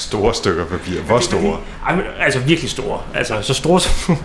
Store 0.10 0.34
stykker 0.34 0.66
papir. 0.66 1.01
Hvor 1.01 1.20
store? 1.20 1.57
Altså 2.20 2.39
virkelig 2.39 2.70
store. 2.70 3.01
Altså 3.16 3.41
så 3.41 3.53
store 3.53 3.80
som... 3.80 4.18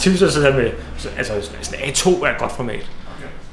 Typisk 0.00 0.20
så 0.20 0.30
sidder 0.30 0.56
med... 0.56 0.70
så- 0.98 1.08
Altså 1.18 1.32
sådan 1.62 1.80
A2 1.80 2.24
er 2.26 2.30
et 2.30 2.38
godt 2.38 2.52
format. 2.56 2.86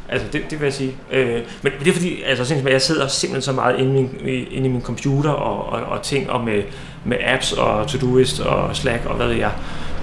Altså 0.10 0.28
det, 0.34 0.41
det 0.50 0.60
vil 0.60 0.66
jeg 0.66 0.74
sige. 0.74 0.95
Øh, 1.12 1.41
men 1.62 1.72
det 1.80 1.88
er 1.88 1.93
fordi, 1.93 2.22
altså 2.24 2.56
jeg 2.70 2.82
sidder 2.82 3.08
simpelthen 3.08 3.41
så 3.41 3.52
meget 3.52 3.80
inde 3.80 4.00
i 4.00 4.04
min, 4.24 4.48
inde 4.52 4.70
i 4.70 4.72
min 4.72 4.82
computer 4.82 5.30
og, 5.30 5.70
og, 5.74 5.82
og 5.86 6.02
ting, 6.02 6.30
og 6.30 6.43
med, 6.43 6.64
med 7.06 7.18
apps 7.26 7.52
og 7.54 7.88
Todoist 7.88 8.39
og 8.39 8.76
Slack 8.76 9.06
og 9.06 9.16
hvad 9.16 9.28
ved 9.28 9.36
jeg. 9.36 9.52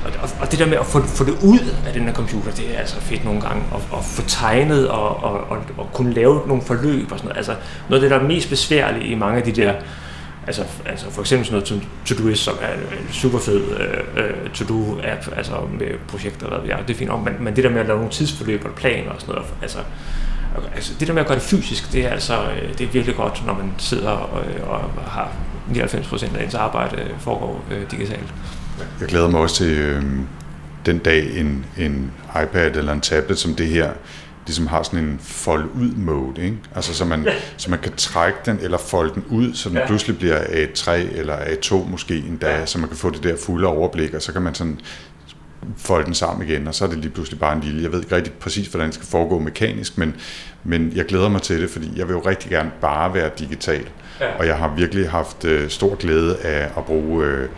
Og, 0.04 0.10
og, 0.22 0.28
og 0.40 0.50
det 0.50 0.58
der 0.58 0.66
med 0.66 0.76
at 0.78 0.86
få, 0.86 1.02
få 1.02 1.24
det 1.24 1.34
ud 1.42 1.58
af 1.86 1.92
den 1.92 2.02
her 2.02 2.12
computer, 2.12 2.50
det 2.50 2.64
er 2.74 2.78
altså 2.78 3.00
fedt 3.00 3.24
nogle 3.24 3.40
gange. 3.40 3.62
At, 3.74 3.98
at 3.98 4.04
få 4.04 4.22
tegnet 4.28 4.88
og, 4.88 5.24
og, 5.24 5.32
og, 5.50 5.58
og 5.78 5.88
kunne 5.92 6.12
lave 6.14 6.40
nogle 6.46 6.62
forløb 6.62 7.12
og 7.12 7.18
sådan 7.18 7.28
noget. 7.28 7.36
Altså 7.36 7.54
noget 7.88 8.02
af 8.02 8.10
det, 8.10 8.10
der 8.18 8.24
er 8.24 8.28
mest 8.28 8.48
besværligt 8.50 9.04
i 9.06 9.14
mange 9.14 9.36
af 9.38 9.42
de 9.42 9.52
der 9.62 9.72
Altså, 10.46 10.64
altså 10.86 11.10
for 11.10 11.20
eksempel 11.20 11.46
sådan 11.46 11.54
noget 11.54 11.68
som 11.68 11.82
Todoist, 12.04 12.42
som 12.42 12.54
er 12.62 12.72
en 12.72 13.12
super 13.12 13.38
fed 13.38 13.62
øh, 13.80 14.24
øh, 14.24 14.50
to-do-app, 14.54 15.36
altså 15.36 15.52
med 15.78 15.86
projekter, 16.08 16.48
hvad 16.48 16.58
ved 16.58 16.68
jeg, 16.68 16.78
det 16.88 16.94
er 16.94 16.98
fint 16.98 17.10
om, 17.10 17.20
men, 17.20 17.32
men 17.40 17.56
det 17.56 17.64
der 17.64 17.70
med 17.70 17.80
at 17.80 17.86
lave 17.86 17.98
nogle 17.98 18.12
tidsforløb 18.12 18.64
og 18.64 18.70
planer 18.70 19.10
og 19.10 19.20
sådan 19.20 19.34
noget, 19.34 19.50
altså, 19.62 19.78
altså 20.74 20.92
det 21.00 21.08
der 21.08 21.14
med 21.14 21.22
at 21.22 21.28
gøre 21.28 21.38
det 21.38 21.44
fysisk, 21.44 21.92
det 21.92 22.04
er 22.04 22.08
altså 22.08 22.34
øh, 22.34 22.78
det 22.78 22.86
er 22.86 22.90
virkelig 22.90 23.16
godt, 23.16 23.42
når 23.46 23.54
man 23.54 23.72
sidder 23.78 24.10
og, 24.10 24.44
øh, 24.46 24.68
og 24.68 24.80
har 25.06 25.32
99% 25.72 26.38
af 26.38 26.44
ens 26.44 26.54
arbejde 26.54 26.96
foregår 27.18 27.64
øh, 27.70 27.90
digitalt. 27.90 28.34
Jeg 29.00 29.08
glæder 29.08 29.28
mig 29.28 29.40
også 29.40 29.56
til 29.56 29.78
øh, 29.78 30.02
den 30.86 30.98
dag, 30.98 31.38
en, 31.38 31.66
en 31.78 32.12
iPad 32.42 32.76
eller 32.76 32.92
en 32.92 33.00
tablet 33.00 33.38
som 33.38 33.54
det 33.54 33.66
her, 33.66 33.90
ligesom 34.46 34.66
har 34.66 34.82
sådan 34.82 34.98
en 34.98 35.18
fold 35.22 35.64
ud 35.64 35.90
mode, 35.96 36.42
ikke? 36.42 36.56
Altså 36.74 36.94
så 36.94 37.04
man, 37.04 37.28
så 37.56 37.70
man 37.70 37.78
kan 37.78 37.92
trække 37.96 38.38
den 38.46 38.58
eller 38.62 38.78
folde 38.78 39.14
den 39.14 39.24
ud, 39.30 39.54
så 39.54 39.68
den 39.68 39.78
Ja. 39.78 39.86
pludselig 39.86 40.18
bliver 40.18 40.40
A3 40.40 40.90
eller 40.90 41.36
A2 41.36 41.90
måske 41.90 42.16
endda, 42.18 42.50
Ja. 42.58 42.66
så 42.66 42.78
man 42.78 42.88
kan 42.88 42.96
få 42.96 43.10
det 43.10 43.22
der 43.22 43.36
fulde 43.46 43.66
overblik, 43.66 44.14
og 44.14 44.22
så 44.22 44.32
kan 44.32 44.42
man 44.42 44.54
sådan 44.54 44.80
folde 45.76 46.04
den 46.06 46.14
sammen 46.14 46.48
igen, 46.48 46.68
og 46.68 46.74
så 46.74 46.84
er 46.84 46.88
det 46.88 46.98
lige 46.98 47.10
pludselig 47.10 47.40
bare 47.40 47.52
en 47.56 47.60
lille. 47.60 47.82
Jeg 47.82 47.92
ved 47.92 48.00
ikke 48.02 48.16
rigtig 48.16 48.32
præcis, 48.32 48.66
hvordan 48.68 48.86
det 48.86 48.94
skal 48.94 49.06
foregå 49.06 49.38
mekanisk, 49.38 49.98
men, 49.98 50.14
men 50.64 50.92
jeg 50.94 51.04
glæder 51.06 51.28
mig 51.28 51.42
til 51.42 51.62
det, 51.62 51.70
fordi 51.70 51.92
jeg 51.96 52.08
vil 52.08 52.14
jo 52.14 52.20
rigtig 52.20 52.50
gerne 52.50 52.70
bare 52.80 53.14
være 53.14 53.30
digital. 53.38 53.84
Ja. 54.20 54.26
Og 54.38 54.46
jeg 54.46 54.56
har 54.56 54.74
virkelig 54.76 55.10
haft 55.10 55.44
øh, 55.44 55.68
stor 55.70 55.94
glæde 55.94 56.36
af 56.36 56.68
at 56.76 56.84
bruge 56.84 57.24
øh, 57.26 57.48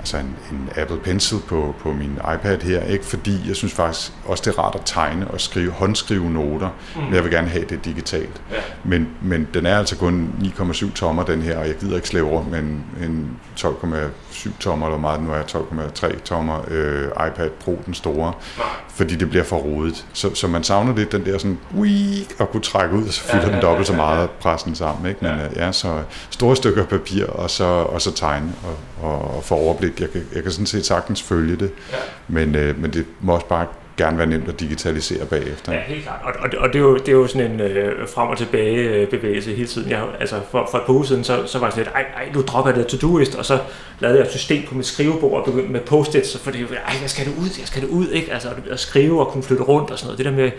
altså 0.00 0.16
en, 0.16 0.36
en 0.50 0.68
Apple 0.76 0.98
Pencil 0.98 1.38
på, 1.48 1.74
på 1.78 1.92
min 1.92 2.18
iPad 2.34 2.58
her, 2.62 2.82
ikke 2.82 3.04
fordi 3.04 3.48
jeg 3.48 3.56
synes 3.56 3.72
faktisk 3.72 4.12
også, 4.24 4.42
det 4.46 4.56
er 4.56 4.62
rart 4.62 4.74
at 4.74 4.80
tegne 4.84 5.28
og 5.28 5.40
skrive, 5.40 5.70
håndskrive 5.70 6.30
noter, 6.30 6.68
mm. 6.96 7.02
men 7.02 7.14
jeg 7.14 7.24
vil 7.24 7.32
gerne 7.32 7.48
have 7.48 7.64
det 7.64 7.84
digitalt. 7.84 8.42
Ja. 8.50 8.56
Men, 8.84 9.08
men 9.22 9.48
den 9.54 9.66
er 9.66 9.78
altså 9.78 9.96
kun 9.96 10.30
9,7 10.58 10.92
tommer, 10.94 11.24
den 11.24 11.42
her, 11.42 11.58
og 11.58 11.66
jeg 11.66 11.74
gider 11.76 11.96
ikke 11.96 12.08
slæve 12.08 12.28
rundt 12.28 12.50
med 12.50 12.58
en, 12.58 12.84
en 13.02 13.38
12,7 13.58 14.50
tommer, 14.60 14.86
eller 14.86 14.98
meget 14.98 15.22
nu 15.22 15.32
er, 15.32 15.42
12,3 15.42 16.22
tommer 16.22 16.64
øh, 16.68 17.04
iPad 17.04 17.50
Pro, 17.50 17.82
den 17.86 17.94
store, 17.94 18.32
Nej. 18.58 18.66
fordi 18.88 19.16
det 19.16 19.30
bliver 19.30 19.44
for 19.44 19.56
rodet. 19.56 20.06
Så, 20.12 20.34
så 20.34 20.48
man 20.48 20.64
savner 20.64 20.96
lidt 20.96 21.12
den 21.12 21.24
der 21.24 21.38
sådan, 21.38 21.58
ui, 21.76 22.26
at 22.40 22.50
kunne 22.50 22.62
trække 22.62 22.96
ud, 22.96 23.06
og 23.06 23.12
så 23.12 23.20
fylder 23.20 23.40
Ja, 23.40 23.48
ja, 23.48 23.54
den 23.54 23.62
dobbelt 23.62 23.86
så 23.86 23.92
ja, 23.92 23.98
ja, 23.98 24.04
meget 24.04 24.18
ja. 24.18 24.22
og 24.22 24.30
presse 24.30 24.66
den 24.66 24.74
sammen. 24.74 25.08
Ikke? 25.08 25.18
Men 25.24 25.30
Ja. 25.30 25.44
ja. 25.56 25.66
ja, 25.66 25.72
så 25.72 26.02
store 26.30 26.56
stykker 26.56 26.84
papir, 26.84 27.26
og 27.26 27.50
så, 27.50 27.64
og 27.64 28.02
så 28.02 28.14
tegne 28.14 28.52
og, 28.64 28.76
og, 29.02 29.36
og 29.36 29.44
få 29.44 29.54
overblik. 29.54 30.00
Jeg 30.00 30.10
kan, 30.10 30.22
jeg 30.34 30.42
kan 30.42 30.52
sådan 30.52 30.66
set 30.66 30.86
sagtens 30.86 31.22
følge 31.22 31.56
det, 31.56 31.70
Ja. 31.92 31.96
men, 32.28 32.54
øh, 32.54 32.78
men 32.80 32.90
det 32.92 33.04
må 33.20 33.34
også 33.34 33.46
bare 33.46 33.66
gerne 33.96 34.18
være 34.18 34.26
nemt 34.26 34.48
at 34.48 34.60
digitalisere 34.60 35.26
bagefter. 35.26 35.72
Ja, 35.72 35.80
helt 35.86 36.02
klart. 36.04 36.20
Og, 36.24 36.32
og, 36.38 36.50
og 36.58 36.68
det, 36.68 36.74
er 36.74 36.80
jo, 36.80 36.96
det 36.96 37.08
er 37.08 37.12
jo 37.12 37.26
sådan 37.26 37.50
en 37.50 37.60
øh, 37.60 38.08
frem 38.08 38.28
og 38.28 38.38
tilbage 38.38 38.76
øh, 38.76 39.08
bevægelse 39.08 39.54
hele 39.54 39.68
tiden. 39.68 39.90
Jeg, 39.90 40.04
altså 40.20 40.40
for, 40.50 40.68
for 40.70 40.78
et 40.78 40.84
par 40.86 40.92
uger 40.92 41.04
siden, 41.04 41.24
så, 41.24 41.46
så 41.46 41.58
var 41.58 41.66
jeg 41.66 41.72
sådan 41.72 41.84
lidt, 41.84 41.94
ej, 41.94 42.04
ej, 42.16 42.28
nu 42.34 42.42
dropper 42.42 42.70
jeg 42.70 42.78
det 42.78 42.86
to-do-list, 42.86 43.34
og 43.34 43.44
så 43.44 43.58
lavede 44.00 44.18
jeg 44.18 44.24
et 44.26 44.30
system 44.30 44.62
på 44.68 44.74
mit 44.74 44.86
skrivebord 44.86 45.38
og 45.40 45.44
begyndte 45.44 45.72
med 45.72 45.80
post-its, 45.80 46.38
for 46.38 46.50
det 46.50 46.60
jo, 46.60 46.66
ej, 46.66 46.94
jeg 47.02 47.10
skal 47.10 47.24
det 47.26 47.32
ud, 47.40 47.48
jeg 47.58 47.66
skal 47.66 47.82
det 47.82 47.88
ud, 47.88 48.08
ikke? 48.08 48.32
Altså 48.32 48.48
at 48.70 48.80
skrive 48.80 49.20
og 49.20 49.32
kunne 49.32 49.42
flytte 49.42 49.62
rundt 49.64 49.90
og 49.90 49.98
sådan 49.98 50.06
noget. 50.06 50.18
Det 50.18 50.26
der 50.26 50.32
med, 50.32 50.50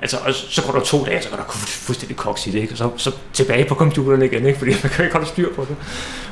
altså, 0.00 0.16
og 0.26 0.34
så 0.34 0.62
går 0.66 0.72
der 0.72 0.84
to 0.84 1.04
dage, 1.04 1.22
så 1.22 1.30
går 1.30 1.36
der 1.36 1.44
fuldstændig 1.52 2.16
koks 2.16 2.46
i 2.46 2.50
det, 2.50 2.58
ikke? 2.58 2.74
Og 2.74 2.78
så, 2.78 2.90
så 2.96 3.16
tilbage 3.32 3.64
på 3.64 3.74
computeren 3.74 4.22
igen, 4.22 4.46
ikke? 4.46 4.58
Fordi 4.58 4.70
man 4.82 4.92
kan 4.92 5.04
ikke 5.04 5.16
holde 5.16 5.28
styr 5.28 5.54
på 5.54 5.64
det. 5.64 5.76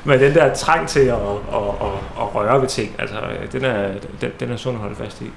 Men 0.05 0.21
den 0.21 0.35
der 0.35 0.55
trang 0.55 0.89
til 0.89 1.01
at, 1.01 1.15
at, 1.15 1.63
at, 1.81 1.93
at 2.19 2.35
røre 2.35 2.61
ved 2.61 2.69
ting, 2.69 2.97
altså, 2.99 3.17
den 3.53 3.65
er, 3.65 3.93
den, 4.21 4.31
den 4.41 4.51
er 4.51 4.57
sund 4.57 4.77
at 4.77 4.81
holde 4.81 4.97
fast 4.97 5.21
i. 5.21 5.31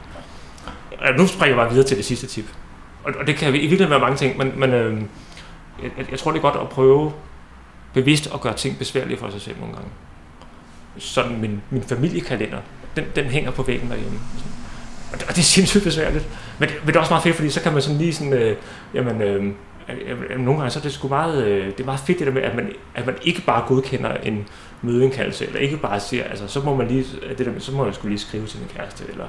Og 1.00 1.14
nu 1.18 1.28
springer 1.28 1.56
jeg 1.56 1.56
bare 1.56 1.70
videre 1.70 1.88
til 1.88 1.98
det 1.98 2.06
sidste 2.06 2.28
tip. 2.28 2.46
Og, 3.04 3.14
og 3.20 3.28
det 3.28 3.36
kan 3.36 3.50
i 3.50 3.52
virkeligheden 3.52 3.90
være 3.90 4.00
mange 4.00 4.18
ting, 4.18 4.38
men, 4.38 4.54
men 4.56 4.74
øh, 4.74 5.02
jeg, 5.84 6.12
jeg 6.12 6.20
tror, 6.20 6.32
det 6.32 6.38
er 6.38 6.42
godt 6.42 6.56
at 6.56 6.70
prøve 6.70 7.14
bevidst 7.94 8.30
at 8.34 8.42
gøre 8.42 8.54
ting 8.54 8.78
besværlige 8.78 9.18
for 9.18 9.30
sig 9.30 9.42
selv 9.42 9.56
nogle 9.60 9.74
gange. 9.74 9.90
Sådan 10.98 11.42
min, 11.42 11.62
min 11.70 11.84
familiekalender, 11.84 12.58
den, 12.96 13.06
den 13.16 13.26
hænger 13.26 13.52
på 13.52 13.64
væggen 13.64 13.90
derhjemme. 13.90 14.20
Og 15.14 15.20
det, 15.20 15.28
og 15.28 15.36
det 15.36 15.42
er 15.42 15.46
sindssygt 15.46 15.84
besværligt. 15.84 16.28
Men 16.60 16.70
det, 16.70 16.78
men 16.80 16.88
det 16.88 16.96
er 16.96 17.00
også 17.00 17.12
meget 17.14 17.24
fedt, 17.24 17.36
fordi 17.36 17.50
så 17.50 17.62
kan 17.62 17.74
man 17.74 17.82
sådan 17.82 17.98
lige 17.98 18.14
sådan, 18.14 18.34
øh, 18.34 18.56
jamen, 18.94 19.22
øh, 19.22 19.44
nogle 20.40 20.60
gange 20.60 20.70
så 20.70 20.80
er 20.80 20.84
det 20.84 20.94
sgu 20.94 21.08
meget, 21.08 21.46
øh, 21.46 21.66
det 21.66 21.80
er 21.80 21.86
meget 21.86 22.00
fedt 22.00 22.20
det 22.20 22.28
der 22.28 22.34
med, 22.34 22.42
at 22.42 22.56
man, 22.56 22.72
at 22.96 23.06
man 23.06 23.16
ikke 23.24 23.42
bare 23.42 23.64
godkender 23.68 24.14
en 24.14 24.48
mødeindkaldelse, 24.82 25.46
eller 25.46 25.60
ikke 25.60 25.78
bare 25.78 26.00
siger, 26.00 26.24
altså 26.24 26.48
så 26.48 26.60
må 26.60 26.76
man 26.76 26.88
lige, 26.88 27.06
øh, 27.24 27.38
det 27.38 27.46
der 27.46 27.52
med, 27.52 27.62
så 27.62 27.72
må 27.72 27.86
jeg 27.86 27.96
skulle 27.96 28.10
lige 28.10 28.22
skrive 28.22 28.46
til 28.46 28.60
min 28.60 28.70
kæreste, 28.76 29.04
eller 29.10 29.26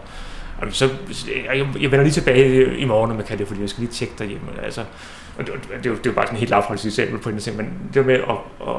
så, 0.71 0.89
jeg, 1.45 1.67
jeg 1.81 1.91
vender 1.91 2.03
lige 2.03 2.13
tilbage 2.13 2.79
i 2.79 2.85
morgen, 2.85 3.09
med 3.09 3.17
man 3.17 3.27
kan 3.27 3.39
det, 3.39 3.49
fordi 3.49 3.61
jeg 3.61 3.69
skal 3.69 3.81
lige 3.81 3.93
tjekke 3.93 4.15
derhjemme. 4.19 4.49
Altså, 4.63 4.85
og 5.39 5.47
det, 5.47 5.55
det, 5.55 5.63
det, 5.79 5.87
er 5.87 5.91
jo, 5.91 5.97
det 5.97 6.07
er 6.07 6.11
jo 6.11 6.13
bare 6.13 6.27
sådan 6.27 6.37
et 6.37 6.41
helt 6.41 6.51
lavpraktisk 6.51 6.99
eksempel 6.99 7.21
på 7.21 7.29
en 7.29 7.39
ting, 7.39 7.57
men 7.57 7.69
det 7.95 8.07
med 8.07 8.15
at, 8.15 8.21
at, 8.61 8.75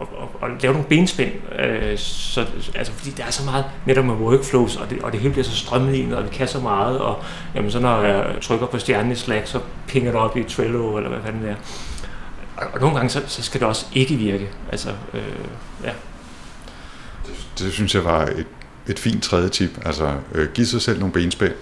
at, 0.00 0.06
at, 0.42 0.50
at 0.50 0.62
lave 0.62 0.72
nogle 0.72 0.88
benspænd, 0.88 1.32
øh, 1.58 1.98
så, 1.98 2.46
altså, 2.74 2.92
fordi 2.92 3.10
der 3.10 3.24
er 3.24 3.30
så 3.30 3.44
meget 3.44 3.64
netop 3.86 4.04
med 4.04 4.14
workflows, 4.14 4.76
og 4.76 4.90
det, 4.90 5.02
og 5.02 5.12
det 5.12 5.20
hele 5.20 5.32
bliver 5.32 5.44
så 5.44 5.56
strømlignet, 5.56 6.16
og 6.16 6.24
vi 6.24 6.28
kan 6.32 6.48
så 6.48 6.60
meget, 6.60 6.98
og 6.98 7.22
jamen, 7.54 7.70
så 7.70 7.80
når 7.80 8.02
jeg 8.02 8.36
trykker 8.40 8.66
på 8.66 8.78
stjernen 8.78 9.12
i 9.12 9.14
Slack, 9.14 9.46
så 9.46 9.60
pinger 9.88 10.10
det 10.10 10.20
op 10.20 10.36
i 10.36 10.42
Trello, 10.42 10.96
eller 10.96 11.10
hvad 11.10 11.20
fanden 11.24 11.42
det 11.42 11.50
er. 11.50 11.56
Og, 12.56 12.66
og 12.72 12.80
nogle 12.80 12.96
gange, 12.96 13.10
så, 13.10 13.22
så 13.26 13.42
skal 13.42 13.60
det 13.60 13.68
også 13.68 13.86
ikke 13.94 14.14
virke. 14.14 14.48
Altså, 14.72 14.90
øh, 15.14 15.22
ja. 15.84 15.92
Det, 17.26 17.48
det 17.58 17.72
synes 17.72 17.94
jeg 17.94 18.04
var 18.04 18.24
et, 18.24 18.46
et 18.90 18.98
fint 18.98 19.22
tredje 19.22 19.48
tip. 19.48 19.70
Altså, 19.86 20.12
øh, 20.34 20.48
giv 20.52 20.64
sig 20.64 20.82
selv 20.82 20.98
nogle 20.98 21.12
benspænd. 21.12 21.52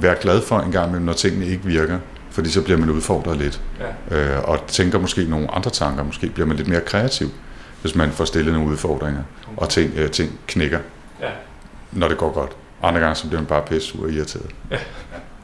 Vær 0.00 0.14
glad 0.14 0.42
for 0.42 0.58
en 0.58 0.72
gang 0.72 0.88
imellem, 0.88 1.06
når 1.06 1.12
tingene 1.12 1.46
ikke 1.46 1.64
virker 1.64 1.98
fordi 2.34 2.50
så 2.50 2.62
bliver 2.62 2.78
man 2.78 2.90
udfordret 2.90 3.38
lidt. 3.38 3.60
Ja. 4.10 4.16
Øh, 4.16 4.48
og 4.48 4.66
tænker 4.66 4.98
måske 4.98 5.24
nogle 5.24 5.54
andre 5.54 5.70
tanker. 5.70 6.02
Måske 6.04 6.26
bliver 6.26 6.46
man 6.46 6.56
lidt 6.56 6.68
mere 6.68 6.80
kreativ, 6.80 7.30
hvis 7.82 7.94
man 7.94 8.10
får 8.10 8.24
stillet 8.24 8.54
nogle 8.54 8.70
udfordringer, 8.70 9.22
okay. 9.46 9.62
og 9.62 9.68
ting, 9.68 9.92
øh, 9.96 10.10
ting 10.10 10.38
knækker, 10.46 10.78
ja. 11.20 11.30
når 11.92 12.08
det 12.08 12.18
går 12.18 12.32
godt. 12.32 12.52
Andre 12.82 13.00
gange 13.00 13.14
så 13.14 13.26
bliver 13.26 13.40
man 13.40 13.46
bare 13.46 13.62
pisse 13.62 13.88
sur 13.88 14.02
og 14.02 14.10
irriteret. 14.10 14.50
Ja. 14.70 14.78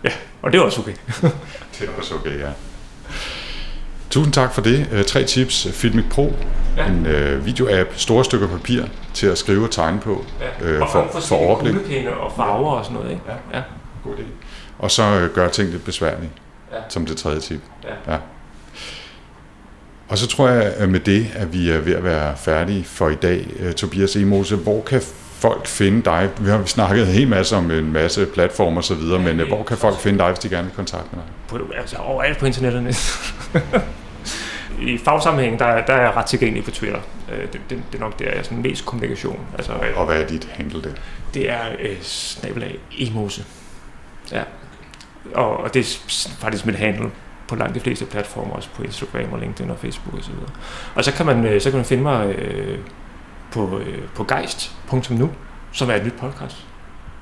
ja, 0.05 0.11
og 0.43 0.53
det 0.53 0.59
er 0.59 0.62
også 0.62 0.81
okay. 0.81 0.95
det 1.78 1.89
er 1.89 1.93
også 1.99 2.14
okay, 2.14 2.39
ja. 2.39 2.51
Tusind 4.11 4.32
tak 4.32 4.52
for 4.52 4.62
det. 4.62 4.88
Uh, 4.92 5.02
tre 5.02 5.24
tips. 5.24 5.68
Filmic 5.72 6.04
Pro, 6.11 6.32
ja. 6.76 6.86
en 6.86 7.06
uh, 7.06 7.46
videoapp, 7.46 7.90
store 7.96 8.24
stykker 8.24 8.48
papir 8.48 8.82
til 9.14 9.26
at 9.26 9.38
skrive 9.38 9.64
og 9.64 9.70
tegne 9.70 10.00
på, 10.00 10.24
ja. 10.61 10.72
uh, 10.72 10.88
for, 10.88 11.08
for, 11.12 11.20
for 11.20 11.36
overblik. 11.36 11.74
Og 12.20 12.32
farver 12.36 12.70
og 12.70 12.84
sådan 12.84 12.96
noget, 12.96 13.11
ikke? 13.11 13.22
Ja, 13.28 13.58
ja. 13.58 13.62
god 14.04 14.14
idé. 14.14 14.22
Og 14.78 14.90
så 14.90 15.02
uh, 15.24 15.34
gøre 15.34 15.50
ting 15.50 15.70
lidt 15.70 15.84
besværligt 15.84 16.30
ja. 16.72 16.76
som 16.88 17.06
det 17.06 17.16
tredje 17.16 17.40
tip. 17.40 17.61
Ja. 17.84 18.12
ja. 18.12 18.18
Og 20.08 20.18
så 20.18 20.26
tror 20.26 20.48
jeg 20.48 20.62
at 20.62 20.88
med 20.88 21.00
det, 21.00 21.26
at 21.34 21.52
vi 21.52 21.70
er 21.70 21.78
ved 21.78 21.94
at 21.94 22.04
være 22.04 22.36
færdige 22.36 22.84
for 22.84 23.08
i 23.08 23.14
dag. 23.14 23.46
Uh, 23.61 23.72
Tobias 23.72 24.16
Emose, 24.16 24.56
hvor 24.56 24.80
kan 24.80 25.02
folk 25.40 25.66
finde 25.66 26.02
dig? 26.02 26.30
Vi 26.40 26.50
har 26.50 26.64
snakket 26.64 27.06
en 27.06 27.12
hel 27.12 27.28
masse 27.28 27.56
om 27.56 27.70
en 27.70 27.92
masse 27.92 28.26
platformer 28.26 28.76
og 28.76 28.84
så 28.84 28.94
videre, 28.94 29.20
ja, 29.20 29.32
men 29.34 29.46
hvor 29.48 29.62
kan 29.62 29.76
folk 29.76 29.98
finde 29.98 30.18
dig, 30.18 30.28
hvis 30.28 30.38
de 30.38 30.48
gerne 30.48 30.64
vil 30.64 30.76
kontakte 30.76 31.08
med 31.16 31.22
dig? 31.22 31.32
På, 31.48 31.72
altså 31.76 31.96
overalt 31.96 32.38
på 32.38 32.46
internettet. 32.46 32.96
I 34.81 34.99
fagsammenhæng, 34.99 35.59
der, 35.59 35.85
der 35.87 35.93
er 35.93 36.03
jeg 36.03 36.16
ret 36.16 36.26
tilgængelig 36.26 36.64
på 36.64 36.70
Twitter. 36.70 37.01
Øh, 37.33 37.41
det, 37.41 37.61
det, 37.70 37.83
det 37.93 37.95
er 37.95 37.99
nok 37.99 38.18
der, 38.18 38.24
jeg 38.24 38.37
er 38.37 38.43
sådan 38.43 38.62
mest 38.62 38.87
kommunikation. 38.87 39.47
Altså, 39.55 39.72
og 39.97 40.07
hvad 40.07 40.22
er 40.22 40.26
dit 40.26 40.49
handle 40.53 40.83
der? 40.83 40.91
Det 41.35 41.51
er 41.51 41.61
øh, 41.81 42.01
snabelag 42.01 42.78
emose. 42.99 43.45
Ja, 44.33 44.43
og, 45.35 45.57
og 45.57 45.74
det 45.74 45.81
er 45.81 46.28
faktisk 46.41 46.66
mit 46.66 46.76
handle 46.76 47.11
på 47.49 47.57
langt 47.57 47.74
de 47.74 47.81
fleste 47.81 48.05
platformer, 48.05 48.55
også 48.55 48.68
på 48.74 48.83
Instagram 48.83 49.33
og 49.33 49.39
LinkedIn 49.39 49.70
og 49.70 49.78
Facebook 49.78 50.14
osv. 50.14 50.33
Og, 50.33 50.49
og 50.95 51.05
så 51.05 51.12
kan 51.12 51.26
man, 51.26 51.45
øh, 51.45 51.61
så 51.61 51.70
kan 51.70 51.76
man 51.76 51.85
finde 51.85 52.03
mig 52.03 52.35
øh, 52.35 52.78
på, 53.53 53.78
øh, 53.78 54.09
på 54.14 54.24
geist.nu, 54.24 55.31
som 55.72 55.91
er 55.91 55.95
et 55.95 56.05
nyt 56.05 56.14
podcast 56.18 56.66